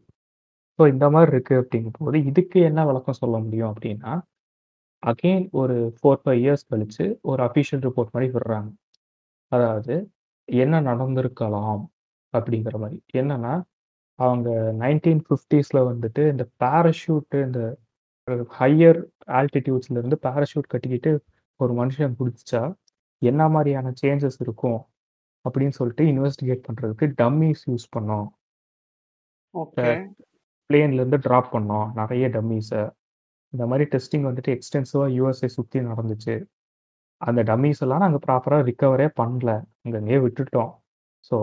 ஸோ 0.78 0.86
இந்த 0.92 1.06
மாரி 1.12 1.30
இருக்கு 1.32 1.54
அப்படிங்கும்போது, 1.60 2.18
இதுக்கு 2.30 2.58
என்ன 2.68 2.80
விளக்கம் 2.88 3.18
சொல்ல 3.20 3.36
முடியும் 3.44 3.70
அப்படின்னா, 3.72 4.12
அகைன் 5.02 5.44
ஒரு 5.60 5.74
4, 5.98 6.20
5 6.26 6.40
இயர்ஸ் 6.42 6.66
கழிச்சு 6.70 7.04
ஒரு 7.30 7.42
அஃபிஷியல் 7.48 7.82
ரிப்போர்ட் 7.86 8.14
மாரி 8.14 8.28
விடுறாங்க. 8.32 8.70
அதாவது 9.52 9.94
என்ன 10.48 10.80
நடந்திருக்கலாம் 10.88 11.82
அப்படிங்கிற 12.34 12.76
மாரி. 12.82 12.98
என்னன்னா, 13.20 13.54
அவங்க 14.18 14.50
1950ஸ்ல 14.78 15.80
வந்துட்டு 15.90 16.22
இந்த 16.32 16.44
பாராசூட் 16.62 17.36
இந்த 17.42 17.60
ஹையர் 18.56 19.00
ஆல்டிட்யூட்ஸ்ல 19.38 19.98
இருந்து 20.00 20.18
பாராசூட் 20.24 20.72
கட்டிக்கிட்டு 20.72 21.12
ஒரு 21.60 21.72
மனுஷன் 21.80 22.16
குதிச்சா, 22.20 22.62
என்ன 23.22 23.42
மாரியான 23.54 23.94
சேஞ்சஸ் 24.02 24.40
இருக்கும் 24.44 24.80
அப்படின்னு 25.44 25.78
சொல்லிட்டு 25.80 26.04
இன்வெஸ்டிகேட் 26.12 26.66
பண்றதுக்கு 26.68 27.08
டம்மீஸ் 27.20 27.64
யூஸ் 27.70 27.88
பண்ணோம். 27.96 28.28
அ 29.78 29.82
ஓகே. 29.84 29.90
பிளேன்ல 30.70 31.00
இருந்து 31.00 31.18
டிராப் 31.26 31.52
பண்ணோம். 31.54 31.88
நெறைய 31.98 32.28
டம்மீஸ. 32.36 32.70
இந்த 33.52 33.64
மாரி 33.70 33.84
டெஸ்டிங் 33.94 34.26
வந்துட்டு 34.28 34.54
எக்ஸ்டென்சிவா 34.56 35.06
யுஎஸ்ஏ 35.16 35.48
சுத்தி 35.56 35.78
நடந்துச்சு. 35.90 36.34
அந்த 37.20 37.40
டம்மீஸ் 37.50 37.82
எல்லாம் 37.84 38.04
நாங்க 38.04 38.18
ப்ராப்பரா 38.26 38.58
ரிகவரே 38.70 39.08
பண்ணல. 39.20 39.50
அங்கங்கேயே 39.84 40.20
விட்டுட்டோம். 40.26 40.72
ஸோ. 41.30 41.38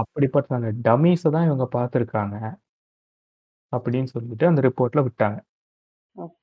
அப்படிப்பட்ட 0.00 0.50
அந்த 0.58 0.70
டம்மீஸ 0.86 1.24
தான் 1.34 1.46
இவங்க 1.48 1.66
பார்த்துருக்காங்க. 1.76 2.36
அப்படின்னு 3.72 4.10
சொல்லிட்டு 4.14 4.50
அந்த 4.50 4.62
ரிப்போர்ட்ல 4.68 5.02
விட்டாங்க. 5.06 5.38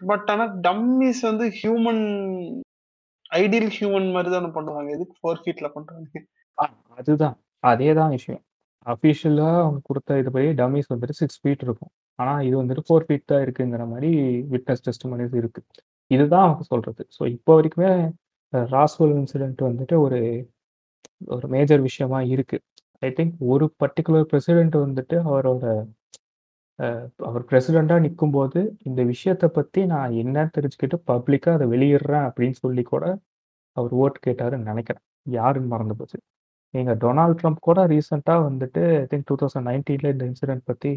பட் 0.09 0.29
ஆனா 0.33 0.45
டம்மீஸ் 0.65 1.21
வந்து 1.29 1.45
ஹியூமன் 1.59 2.03
ஐடியல் 3.39 3.71
ஹியூமன் 3.77 4.07
மாரி 4.15 4.29
தான 4.35 4.49
பண்ணுவாங்க. 4.55 4.89
எதுக்கு 4.97 5.15
4 5.23 5.41
ஃபீட்ல 5.43 5.67
பண்றாங்க? 5.75 6.07
அதுதான். 6.97 7.35
அதே 7.63 7.89
தான் 7.99 8.13
விஷயம். 8.17 8.41
அஃபிஷியலா 8.85 9.49
அவங்க 9.59 9.79
குடுத்த 9.87 10.17
இதுபடி 10.21 10.47
டம்மீஸ் 10.59 10.91
வந்துட்டு 10.93 11.15
6 11.21 11.37
ஃபீட் 11.41 11.63
இருக்கும். 11.65 11.91
ஆனா 12.19 12.33
இது 12.47 12.55
வந்துட்டு 12.61 12.83
4 12.83 13.03
ஃபீட் 13.07 13.29
தான் 13.31 13.43
இருக்குங்கிற 13.45 13.83
மாரி 13.91 14.09
விட்னஸ் 14.53 14.85
டெஸ்டிமோனிஸ் 14.87 15.35
இருக்கு. 15.41 15.61
இதுதான் 16.11 16.45
அவங்க 16.47 16.63
சொல்றது. 16.71 17.01
ஸோ 17.17 17.21
இப்போ 17.35 17.53
வரைக்குமே 17.57 17.91
அ 18.53 18.61
ராஸ்வெல் 18.73 19.15
இன்சிடென்ட் 19.19 19.61
வந்துட்டு 19.69 19.95
ஒரு 20.05 20.19
ஒரு 21.29 21.47
மேஜர் 21.53 21.81
விஷயமா 21.85 22.19
இருக்கு. 22.33 22.57
ஐ 23.01 23.09
திங்க் 23.17 23.35
ஒரு 23.51 23.65
பர்ட்டிகுலர் 23.81 24.29
பிரசிடென்ட் 24.31 24.77
வந்துட்டு 24.83 25.17
அவரோட 25.29 25.63
அ 26.79 26.87
அவர் 27.27 27.43
பிரசிடென்ட்டா 27.49 27.97
நிக்கும்போது, 28.03 28.59
இந்த 28.87 29.01
விஷயத்த 29.11 29.45
பத்தி 29.55 29.81
நான் 29.91 30.17
என்னன்னு 30.21 30.55
தெரிஞ்சுக்கிட்டு 30.57 30.97
பப்ளிக்கா 31.09 31.51
அத 31.57 31.65
வெளியிடுறேன் 31.73 32.27
அப்படின்னு 32.29 32.57
சொல்லி 32.61 32.83
கூட 32.87 33.05
அவர் 33.77 33.93
ஓட்டு 34.01 34.19
கேட்டாருன்னு 34.27 34.69
நெனைக்கிறேன். 34.71 35.05
யாருன்னு 35.33 35.73
மறந்து 35.73 35.97
போச்சு. 35.99 36.19
நீங்க 36.73 36.91
டொனால்ட் 37.03 37.39
ட்ரம்ப் 37.39 37.65
கூட 37.67 37.79
ரீசென்ட்டா 37.93 38.35
வந்துட்டு 38.47 38.81
ஐ 38.99 39.05
திங்க் 39.11 39.29
2019ல 39.29 40.11
இந்த 40.15 40.25
இன்சிடென்ட் 40.31 40.65
பத்தி 40.69 40.91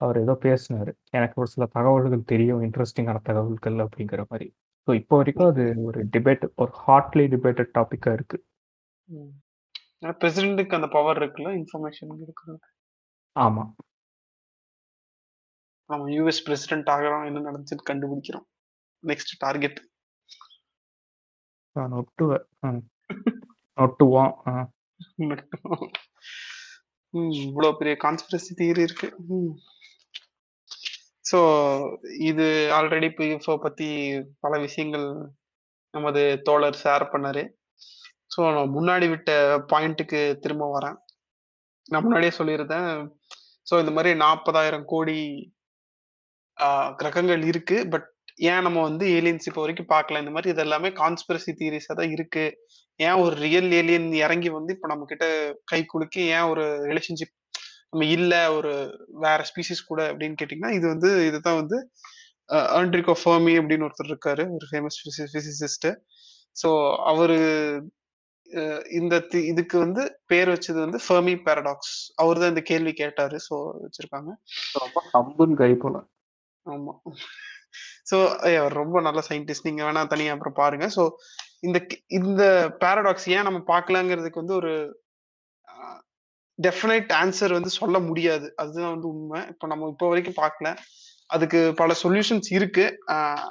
அவர் 0.00 0.16
ஏதோ 0.22 0.34
பேசினாரு. 0.44 0.92
எனக்கு 1.16 1.36
ஒரு 1.42 1.48
சில 1.52 1.64
தகவல்கள் 1.76 2.30
தெரியும். 2.32 2.60
இன்ட்ரஸ்டிங்கான 2.66 3.20
தகவல்கள் 3.28 3.78
அப்படிங்கிற 3.84 4.22
மாரி. 4.30 4.48
ஸோ 4.88 4.92
இப்போ 5.00 5.14
வரைக்கும் 5.20 5.50
அது 5.52 5.64
ஒரு 5.88 6.00
டிபேட் 6.14 6.44
ஒரு 6.62 6.72
ஹாட்லி 6.82 7.24
டிபேட்டட் 7.34 7.70
டாபிக்கா 7.78 8.12
இருக்கு. 8.16 8.38
பிரசிடென்ட்க்கு 10.20 10.78
அந்த 10.78 10.88
பவர் 10.96 11.18
இருக்குல்ல, 11.20 11.50
இன்ஃபர்மேஷன் 11.60 12.18
குடுக்குறது. 12.20 12.64
ஆமா. 13.36 13.64
நம்ம 15.90 16.04
யுஎஸ் 16.16 16.44
பிரசிடென்ட் 16.46 16.90
ஆகுறோம் 16.94 17.24
என்ன 17.28 17.44
நடந்துச்சுன்னு 17.46 17.88
கண்டுபிடிக்கிறோம் 17.90 18.46
நெக்ஸ்ட் 19.04 19.34
டார்கெட் 19.42 19.80
நான் 21.76 21.92
நொட்டுவேன். 21.94 22.80
நொட்டுவோம் 23.78 24.32
ஆ. 27.14 27.20
இவ்வளோ 27.40 27.68
பெரிய 27.72 27.94
கான்ஸ்பிரசி 28.04 28.52
தியரி 28.58 28.82
இருக்கு. 28.86 29.08
ஸோ 31.24 31.38
இது 32.28 32.46
ஆல்ரெடி 32.78 33.08
பிஎஃப்ஓ 33.18 33.54
பத்தி 33.58 33.88
பல 34.40 34.58
விஷயங்கள் 34.58 35.06
நமது 35.94 36.22
தோழர் 36.42 36.80
ஷேர் 36.82 37.04
பண்ணாரு. 37.12 37.42
ஸோ 38.30 38.40
நான் 38.48 38.74
முன்னாடி 38.76 39.06
விட்ட 39.10 39.30
பாயிண்ட்டுக்கு 39.72 40.20
திரும்ப 40.42 40.64
வரேன். 40.70 40.96
நான் 41.86 42.04
முன்னாடியே 42.04 42.32
சொல்லியிருந்தேன். 42.38 42.90
ஸோ 43.66 43.80
இந்த 43.80 43.92
மாதிரி 43.92 44.12
நாற்பதாயிரம் 44.20 44.86
கோடி 44.86 45.18
ஆஹ், 46.56 46.90
கிரகங்கள் 46.94 47.42
இருக்கு. 47.44 47.76
பட் 47.92 48.08
ஏன் 48.38 48.64
நம்ம 48.66 48.78
வந்து 48.88 49.04
ஏலியன்ஸ் 49.18 49.48
இப்போ 49.48 49.60
வரைக்கும் 49.64 49.92
பார்க்கல? 49.94 50.20
இந்த 50.22 50.32
மாதிரி 50.36 50.52
இது 50.52 50.62
எல்லாமே 50.64 50.88
கான்ஸ்பிரசி 51.02 51.52
தியரிஸாக 51.60 51.96
தான் 52.00 52.12
இருக்கு. 52.16 52.44
ஏன் 53.00 53.20
ஒரு 53.24 53.34
ரியல் 53.44 53.70
ஏலியன் 53.80 54.08
இறங்கி 54.24 54.50
வந்து 54.58 54.74
இப்போ 54.76 54.88
நம்ம 54.92 55.06
கிட்ட 55.12 55.26
கை 55.72 55.80
குலுக்கி 55.92 56.22
ஏன் 56.36 56.48
ஒரு 56.52 56.64
ரிலேஷன்ஷிப் 56.90 57.34
நம்ம 57.92 58.06
இல்ல 58.16 58.34
ஒரு 58.58 58.72
வேற 59.24 59.40
ஸ்பீசிஸ் 59.50 59.88
கூட 59.90 60.00
அப்படின்னு 60.10 60.38
கேட்டிங்கன்னா 60.40 60.72
இது 60.78 60.86
வந்து 60.92 61.10
இதுதான் 61.28 61.60
வந்து 61.62 61.78
ஆண்ட்ரிகோ 62.78 63.14
ஃபர்மி 63.20 63.52
அப்படின்னு 63.60 63.86
ஒருத்தர் 63.88 64.10
இருக்காரு. 64.12 64.44
ஒரு 64.56 64.66
ஃபேமஸ் 64.70 64.98
பிசிசிஸ்ட் 65.04 65.88
ஸோ 66.56 66.70
அவரு 67.10 67.36
இந்த 68.98 69.14
இதுக்கு 69.50 69.76
வந்து 69.84 70.02
பேர் 70.30 70.50
வச்சது 70.54 70.78
வந்து 70.84 70.98
ஃபர்மி 71.04 71.34
பாரடாக்ஸ் 71.46 71.94
அவர் 72.22 72.40
தான் 72.42 72.52
இந்த 72.52 72.62
கேள்வி 72.70 72.92
கேட்டாரு. 73.02 73.36
ஸோ 73.46 73.54
வச்சிருக்காங்க. 73.84 74.30
ரொம்ப 74.82 75.00
ஹம்புல் 75.14 75.54
கை 75.62 75.72
போல. 75.84 75.96
ஆமா. 76.66 76.92
ஸோ 78.04 78.16
ரொம்ப 78.68 79.00
நல்ல 79.00 79.20
சயின்டிஸ்ட் 79.28 79.62
நீங்க 79.62 79.82
வேணா 79.84 80.06
தனியா 80.06 80.32
அப்புறம் 80.32 80.54
பாருங்க. 80.54 80.86
ஸோ 80.86 81.04
இந்த 81.60 81.78
இந்த 82.08 82.42
பாரடாக்ஸ் 82.80 83.28
ஏன் 83.28 83.42
நம்ம 83.42 83.58
பார்க்கலாங்கிறதுக்கு 83.66 84.34
வந்து 84.34 84.54
ஒரு 84.54 84.72
டெஃபினைட் 86.58 87.12
ஆன்சர் 87.12 87.52
வந்து 87.52 87.70
சொல்ல 87.70 87.98
முடியாது. 87.98 88.54
அதுதான் 88.56 88.90
வந்து 88.90 89.08
உண்மை. 89.08 89.40
இப்போ 89.48 89.66
நம்ம 89.66 89.88
இப்போ 89.88 90.08
வரைக்கும் 90.08 90.40
பார்க்கல. 90.42 90.68
அதுக்கு 91.26 91.72
பல 91.74 91.94
சொல்யூஷன்ஸ் 92.02 92.48
இருக்கு. 92.52 92.84
ஆஹ் 93.12 93.50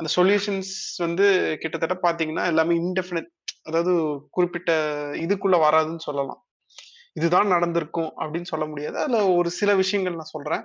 அந்த 0.00 0.08
சொல்யூஷன்ஸ் 0.16 0.72
வந்து 0.98 1.26
கிட்டத்தட்ட 1.58 1.94
பாத்தீங்கன்னா 2.02 2.46
எல்லாமே 2.46 2.74
இன்டெஃபினட் 2.74 3.30
அதாவது 3.64 3.92
குறிப்பிட்ட 4.30 4.72
இதுக்குள்ள 5.16 5.56
வராதுன்னு 5.58 5.98
சொல்லலாம். 5.98 6.40
இதுதான் 7.12 7.46
நடந்திருக்கும் 7.46 8.12
அப்படின்னு 8.16 8.42
சொல்ல 8.42 8.66
முடியாது. 8.66 8.98
அதுல 8.98 9.28
ஒரு 9.28 9.50
சில 9.50 9.74
விஷயங்கள் 9.74 10.14
நான் 10.14 10.34
சொல்றேன். 10.34 10.64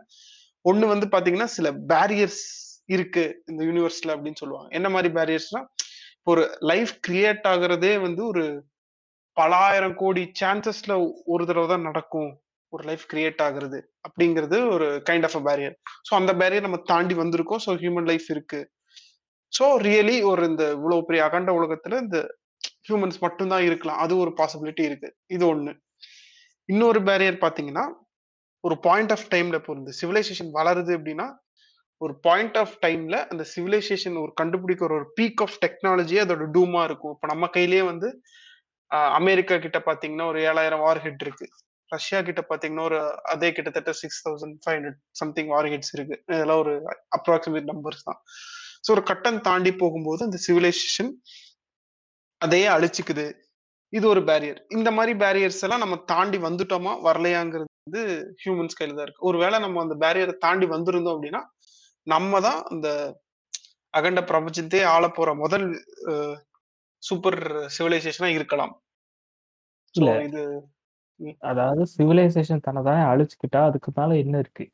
ஒண்ணு 0.65 0.85
வந்து 0.87 1.07
பாத்தீங்கன்னா 1.07 1.49
சில 1.49 1.71
பேரியர்ஸ் 1.71 2.43
இருக்கு 2.91 3.23
இந்த 3.49 3.61
யூனிவர்ஸ்ல 3.69 4.13
அப்படின்னு 4.15 4.41
சொல்லுவாங்க. 4.43 4.69
என்ன 4.77 4.87
மாதிரி 4.89 5.09
பேரியர்ஸ்னா 5.17 5.61
ஒரு 6.31 6.41
லைஃப் 6.71 6.93
கிரியேட் 7.07 7.45
ஆகுறதே 7.53 7.93
வந்து 8.01 8.21
ஒரு 8.31 8.43
பலாயிரம் 9.37 9.95
கோடி 9.95 10.23
சான்சஸ்ல 10.39 10.93
ஒரு 11.25 11.43
தடவை 11.45 11.67
தான் 11.67 11.87
நடக்கும் 11.89 12.31
ஒரு 12.73 12.83
லைஃப் 12.89 13.05
கிரியேட் 13.11 13.41
ஆகுறது 13.45 13.79
அப்படிங்கிறது 14.07 14.57
ஒரு 14.75 14.87
kind 15.09 15.25
of 15.27 15.37
a 15.39 15.41
barrier 15.47 15.75
so 16.07 16.11
அந்த 16.15 16.31
பேரியர் 16.41 16.65
நம்ம 16.67 16.79
தாண்டி 16.91 17.15
வந்திருக்கோம். 17.15 17.61
ஸோ 17.65 17.71
ஹியூமன் 17.81 18.07
லைஃப் 18.11 18.27
இருக்கு. 18.29 18.59
ஸோ 19.53 19.65
ரியலி 19.87 20.17
ஒரு 20.23 20.43
இந்த 20.51 20.63
இவ்வளவு 20.77 21.07
பெரிய 21.07 21.21
அகண்ட 21.25 21.51
உலகத்துல 21.59 21.97
இந்த 22.03 22.19
ஹியூமன்ஸ் 22.87 23.17
மட்டும்தான் 23.19 23.65
இருக்கலாம். 23.69 23.99
அது 24.03 24.13
ஒரு 24.17 24.31
பாசிபிலிட்டி 24.37 24.83
இருக்கு. 24.89 25.09
இது 25.27 25.43
ஒண்ணு. 25.53 25.73
இன்னொரு 26.69 26.99
பேரியர் 27.09 27.43
பாத்தீங்கன்னா 27.45 27.85
ஒரு 28.63 28.75
பாயிண்ட் 28.79 29.11
ஆஃப் 29.11 29.27
டைம்ல 29.31 29.59
இப்போ 29.61 29.73
இந்த 29.77 29.91
சிவிலைசேஷன் 29.99 30.51
வளருது 30.57 30.91
அப்படின்னா 30.97 31.27
ஒரு 32.01 32.13
பாயிண்ட் 32.27 32.57
ஆஃப் 32.61 32.75
டைம்ல 32.85 33.15
அந்த 33.31 33.43
சிவிலைசேஷன் 33.53 34.15
ஒரு 34.23 34.31
கண்டுபிடிக்கிற 34.41 34.91
ஒரு 34.99 35.07
பீக் 35.17 35.41
ஆஃப் 35.45 35.57
டெக்னாலஜி 35.63 36.17
அதோட 36.23 36.45
டூமா 36.55 36.83
இருக்கும். 36.89 37.13
இப்போ 37.15 37.27
நம்ம 37.33 37.47
கையிலேயே 37.57 37.83
வந்து 37.91 38.09
அமெரிக்கா 39.19 39.55
கிட்ட 39.65 39.79
பாத்தீங்கன்னா 39.89 40.25
ஒரு 40.31 40.39
ஏழாயிரம் 40.49 40.83
வார் 40.85 41.03
ஹெட் 41.05 41.23
இருக்கு. 41.25 41.45
ரஷ்யா 41.91 42.19
கிட்ட 42.27 42.41
பாத்தீங்கன்னா 42.49 42.85
ஒரு 42.89 42.97
அதே 43.33 43.49
கிட்டத்தட்ட 43.55 43.91
six 44.01 44.21
thousand 44.25 44.57
five 44.63 44.77
hundred 44.77 44.99
something 45.21 45.49
warheads 45.73 45.93
இருக்கு. 45.97 46.15
இதெல்லாம் 46.33 46.61
ஒரு 46.63 46.73
அப்ராக்சிமேட் 47.17 47.69
நம்பர்ஸ் 47.71 48.05
தான். 48.09 48.19
ஸோ 48.85 48.89
ஒரு 48.95 49.03
கட்டம் 49.11 49.39
தாண்டி 49.47 49.71
போகும்போது 49.81 50.21
அந்த 50.27 50.37
சிவிலைசேஷன் 50.47 51.11
அதையே 52.41 52.67
அழிச்சுக்குது. 52.75 53.25
இது 53.93 54.05
ஒரு 54.13 54.21
பேரியர் 54.29 54.59
இந்த 54.77 54.89
மாதிரி 54.97 55.13
பேரியர்ஸ் 55.23 55.63
எல்லாம் 55.65 55.83
நம்ம 55.83 55.95
தாண்டி 56.11 56.37
வந்துட்டோமா? 56.47 56.93
வரலையாங்கிறது 57.07 57.69
வந்து 57.87 58.03
ஹியூமன்ஸ் 58.43 58.77
கையில 58.79 58.95
தான் 58.97 59.05
இருக்கு. 59.07 59.27
ஒருவேளை 59.29 59.57
நம்ம 59.65 59.81
அந்த 59.85 59.95
பேரியரை 60.03 60.35
தாண்டி 60.45 60.67
வந்திருந்தோம் 60.75 61.15
அப்படின்னா 61.15 61.41
நம்ம 62.07 62.39
தான் 62.47 62.59
அந்த 62.73 62.87
அகண்ட 63.93 64.21
பிரபஞ்சத்தையே 64.21 64.83
ஆள 64.93 65.05
போற 65.09 65.29
முதல் 65.43 65.67
சூப்பர் 67.03 67.39
சிவிலைசேஷனா 67.77 68.29
இருக்கலாம். 68.37 68.73
இது 70.27 70.43
அதாவது 71.51 71.83
சிவிலைசேஷன் 71.95 72.63
தன்னை 72.65 72.81
தானே 72.83 73.01
அழிச்சுக்கிட்டா 73.11 73.59
அதுக்கு 73.69 73.89
மேல 73.97 74.15
என்ன 74.23 74.35
இருக்கு? 74.43 74.65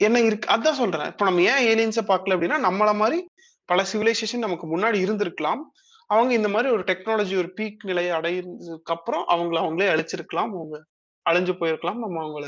என்ன 0.00 0.18
இருக்கு? 0.20 0.46
அதான் 0.54 0.78
சொல்றேன். 0.80 1.08
இப்ப 1.12 1.24
நம்ம 1.24 1.44
ஏன் 1.52 1.64
ஏலியன்ஸை 1.70 2.04
பார்க்கல 2.10 2.34
அப்படின்னா 2.36 2.58
நம்மள 2.66 2.90
மாதிரி 3.02 3.18
பல 3.68 3.82
சிவிலைசேஷன் 3.92 4.44
நமக்கு 4.46 4.66
முன்னாடி 4.74 4.98
இருந்திருக்கலாம். 5.06 5.62
அவங்க 6.10 6.32
இந்த 6.34 6.48
மாதிரி 6.48 6.68
ஒரு 6.74 6.84
டெக்னாலஜி 6.90 7.34
ஒரு 7.42 7.48
பீக் 7.58 7.82
நிலையை 7.84 8.12
அடைஞ்சதுக்கு 8.18 8.94
அப்புறம் 8.96 9.24
அவங்கள 9.34 9.58
அவங்களே 9.62 9.88
அழிச்சிருக்கலாம். 9.94 10.52
அவங்க 10.56 10.76
அழிஞ்சு 11.26 11.54
போயிருக்கலாம். 11.60 12.02
நம்ம 12.04 12.20
அவங்கள 12.24 12.46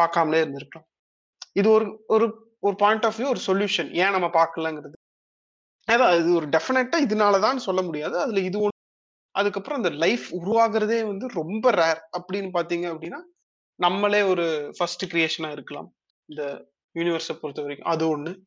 பார்க்காமலே 0.00 0.42
இருந்திருக்கலாம். 0.44 0.86
இது 1.60 1.68
ஒரு 1.76 1.88
ஒரு 2.06 2.26
ஒரு 2.58 2.74
பாயிண்ட் 2.74 3.04
ஆஃப் 3.04 3.20
வியூ 3.20 3.28
ஒரு 3.28 3.40
சொல்யூஷன் 3.46 3.92
ஏன் 3.92 4.10
நம்ம 4.10 4.26
பார்க்கலங்கிறது? 4.26 4.96
அதான் 5.92 6.20
இது 6.20 6.34
ஒரு 6.34 6.46
டெஃபினட்டா 6.46 6.96
இதனாலதான் 7.06 7.56
சொல்ல 7.56 7.82
முடியாது. 7.82 8.20
அதுல 8.20 8.40
இது 8.40 8.58
ஒண்ணு. 8.60 8.76
அதுக்கப்புறம் 9.30 9.82
அந்த 9.82 9.96
லைஃப் 9.96 10.34
உருவாகிறதே 10.34 11.06
வந்து 11.06 11.26
ரொம்ப 11.26 11.70
ரேர் 11.70 12.20
அப்படின்னு 12.20 12.50
பாத்தீங்க 12.52 12.86
அப்படின்னா 12.94 13.20
நம்மளே 13.74 14.22
ஒரு 14.22 14.74
ஃபர்ஸ்ட் 14.76 15.14
கிரியேஷனா 15.14 15.52
இருக்கலாம். 15.52 15.94
இந்த 16.24 16.70
யூனிவர்ஸை 16.94 17.34
பொறுத்த 17.40 17.62
வரைக்கும். 17.62 17.92
அது 17.92 18.18
ஒண்ணு. 18.18 18.42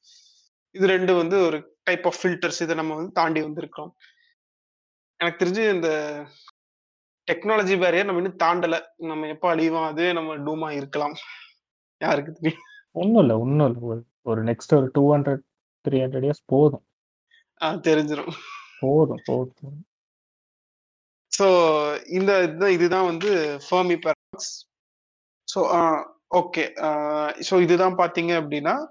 இது 0.71 0.87
ரெண்டு 0.87 1.15
வந்து 1.15 1.45
ஒரு 1.45 1.77
டைப் 1.83 2.05
ஆஃப் 2.05 2.15
ஃபில்டர்ஸ் 2.23 2.61
இதை 2.61 2.75
நம்ம 2.75 2.95
வந்து 2.95 3.11
தாண்டி 3.11 3.41
வந்திருக்கோம் 3.41 3.89
எனக்கு 5.17 5.45
தெரிஞ்சு 5.45 5.73
இந்த 5.73 5.89
டெக்னாலஜி 7.31 7.75
பேரியர் 7.81 8.05
நம்ம 8.05 8.21
இன்னும் 8.21 8.37
தாண்டல. 8.43 8.81
நம்ம 8.97 9.27
எப்போ 9.27 9.55
அழிவோம் 9.55 9.85
அதே 9.85 10.13
நம்ம 10.13 10.37
டூமா 10.37 10.75
இருக்கலாம். 10.75 11.15
யாருக்கு 11.97 12.31
தெரியும்? 12.31 12.63
ஒன்றும் 12.91 13.19
இல்லை 13.19 13.35
ஒன்றும் 13.35 13.67
இல்லை. 13.67 13.81
ஒரு 13.81 14.05
ஒரு 14.21 14.43
நெக்ஸ்ட் 14.43 14.75
ஒரு 14.75 14.89
two 14.93 15.13
hundred 15.13 15.41
three 15.85 15.97
hundred 15.99 16.25
years 16.25 16.43
போதும். 16.45 16.85
ஆஹ் 17.59 17.79
தெரிஞ்சிரும். 17.79 18.33
போதும் 18.79 19.21
போதும். 19.25 19.85
ஸோ 21.37 21.47
இந்த 22.07 22.31
இதுதான் 22.71 23.05
வந்து 23.05 23.59
Fermi 23.69 23.95
paradox 24.05 24.53
so 25.53 25.59
okay 26.35 26.63
so 27.49 27.61
இதுதான் 27.61 27.97
பார்த்தீங்க 27.97 28.33
அப்படின்னா 28.41 28.85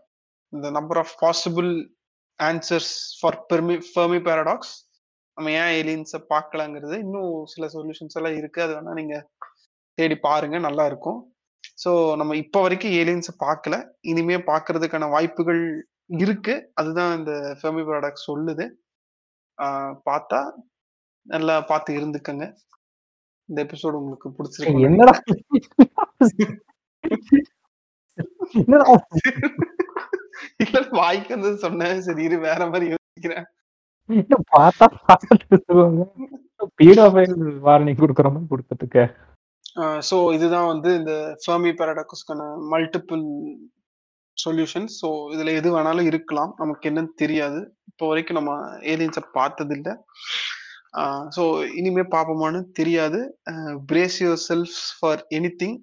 இந்த 0.48 0.70
number 0.70 0.96
of 0.96 1.14
possible 1.20 1.90
answers 2.42 2.92
for 3.20 3.44
Fermi 3.46 3.74
Fermi 3.74 4.20
paradox 4.20 4.72
நம்ம 5.34 5.50
ஏன் 5.50 5.74
ஏலியன்ஸை 5.80 6.20
பார்க்கலாங்கிறது 6.28 6.98
இன்னும் 6.98 7.44
சில 7.44 7.66
சொல்யூஷன்ஸ் 7.66 8.14
எல்லாம் 8.14 8.36
இருக்கு. 8.36 8.62
அது 8.62 8.74
வேணா 8.74 8.92
நீங்க 8.92 9.28
தேடி 9.94 10.16
பாருங்க 10.16 10.58
நல்லா 10.58 10.86
இருக்கும். 10.86 11.29
ஸோ 11.82 11.90
நம்ம 12.20 12.32
இப்போ 12.42 12.58
வரைக்கும் 12.64 12.94
ஏலியன்ஸை 13.00 13.34
பார்க்கல 13.44 13.74
இனிமே 14.10 14.36
பார்க்கறதுக்கான 14.50 15.08
வாய்ப்புகள் 15.14 15.62
இருக்கு. 16.22 16.54
அதுதான் 16.80 17.12
இந்த 17.18 17.32
ஃபெர்மி 17.60 17.82
பேரடாக்ஸ் 17.88 18.28
சொல்லுது. 18.30 18.64
பார்த்தா 20.08 20.40
நல்லா 21.26 21.54
பார்த்து 21.70 21.96
இருந்துக்கங்க. 21.98 22.44
இந்த 23.48 23.58
எபிசோடு 23.66 24.00
உங்களுக்கு 24.02 24.28
பிடிச்சிருக்கு 24.36 24.86
என்னடா 24.88 25.14
இல்ல 30.62 30.80
வாய்க்கு 31.00 31.32
வந்து 31.36 31.50
சொன்னேன். 31.64 31.98
சரி 32.06 32.22
இரு 32.28 32.36
வேற 32.48 32.60
மாதிரி 32.72 32.86
யோசிக்கிறேன். 32.92 33.46
பார்த்தா 34.54 34.86
பீடோஃபைல் 36.80 37.34
வார்னிங் 37.66 38.00
கொடுக்குற 38.02 38.28
மாதிரி 38.32 38.50
கொடுக்கறதுக்கு 38.52 39.02
ஸோ 40.08 40.16
இதுதான் 40.36 40.70
வந்து 40.72 40.90
இந்த 41.00 41.12
ஃபர்மி 41.42 41.70
பேரடாக்ஸ்க்கான 41.80 42.46
மல்டிபிள் 42.72 43.24
சொல்யூஷன் 44.36 44.86
ஸோ 44.98 45.08
இதுல 45.34 45.52
எது 45.60 45.68
வேணாலும் 45.76 46.08
இருக்கலாம். 46.10 46.52
நமக்கு 46.62 46.88
என்னன்னு 46.90 47.12
தெரியாது. 47.22 47.60
இப்போ 47.90 48.04
வரைக்கும் 48.10 48.38
நம்ம 48.38 48.52
ஏலியன்ஸை 48.92 49.22
பார்த்தது 49.38 49.74
இல்லை 49.78 49.94
ஸோ 51.36 51.42
இனிமே 51.80 52.04
பார்ப்போமான்னு 52.14 52.60
தெரியாது. 52.80 53.20
Brace 53.90 54.18
yourself 54.48 54.78
for 54.98 55.22
anything 55.62 55.76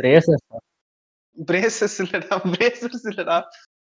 braces 0.00 0.46
braces 1.50 1.98
இல்லடா 2.04 2.36
பிரேசஸ் 2.54 3.04
இல்லடா. 3.10 3.38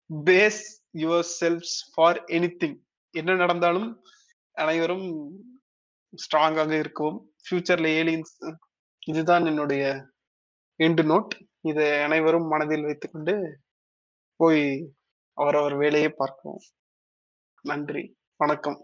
base 0.10 0.64
your 1.04 1.28
selves 1.40 1.78
for 1.94 2.20
any 2.38 2.50
thing 2.62 2.78
என்ன 3.16 3.36
நடந்தாலும் 3.44 3.90
அனைவரும் 4.56 5.08
ஸ்ட்ராங்காக 6.14 6.74
இருக்கவும். 6.84 7.20
ஃபியூச்சர்ல 7.46 7.88
ஏலியன்ஸ் 8.02 8.34
இதுதான் 9.08 9.46
என்னுடைய 9.46 9.84
எண்டு 10.80 11.04
நோட் 11.04 11.34
இதை 11.62 12.02
அனைவரும் 12.02 12.48
மனதில் 12.48 12.84
வைத்துக்கொண்டு 12.84 13.60
போய் 14.36 14.94
அவரவர் 15.34 15.76
வேலையை 15.76 16.10
பார்க்கவும். 16.10 16.64
நன்றி. 17.62 18.18
வணக்கம். 18.38 18.80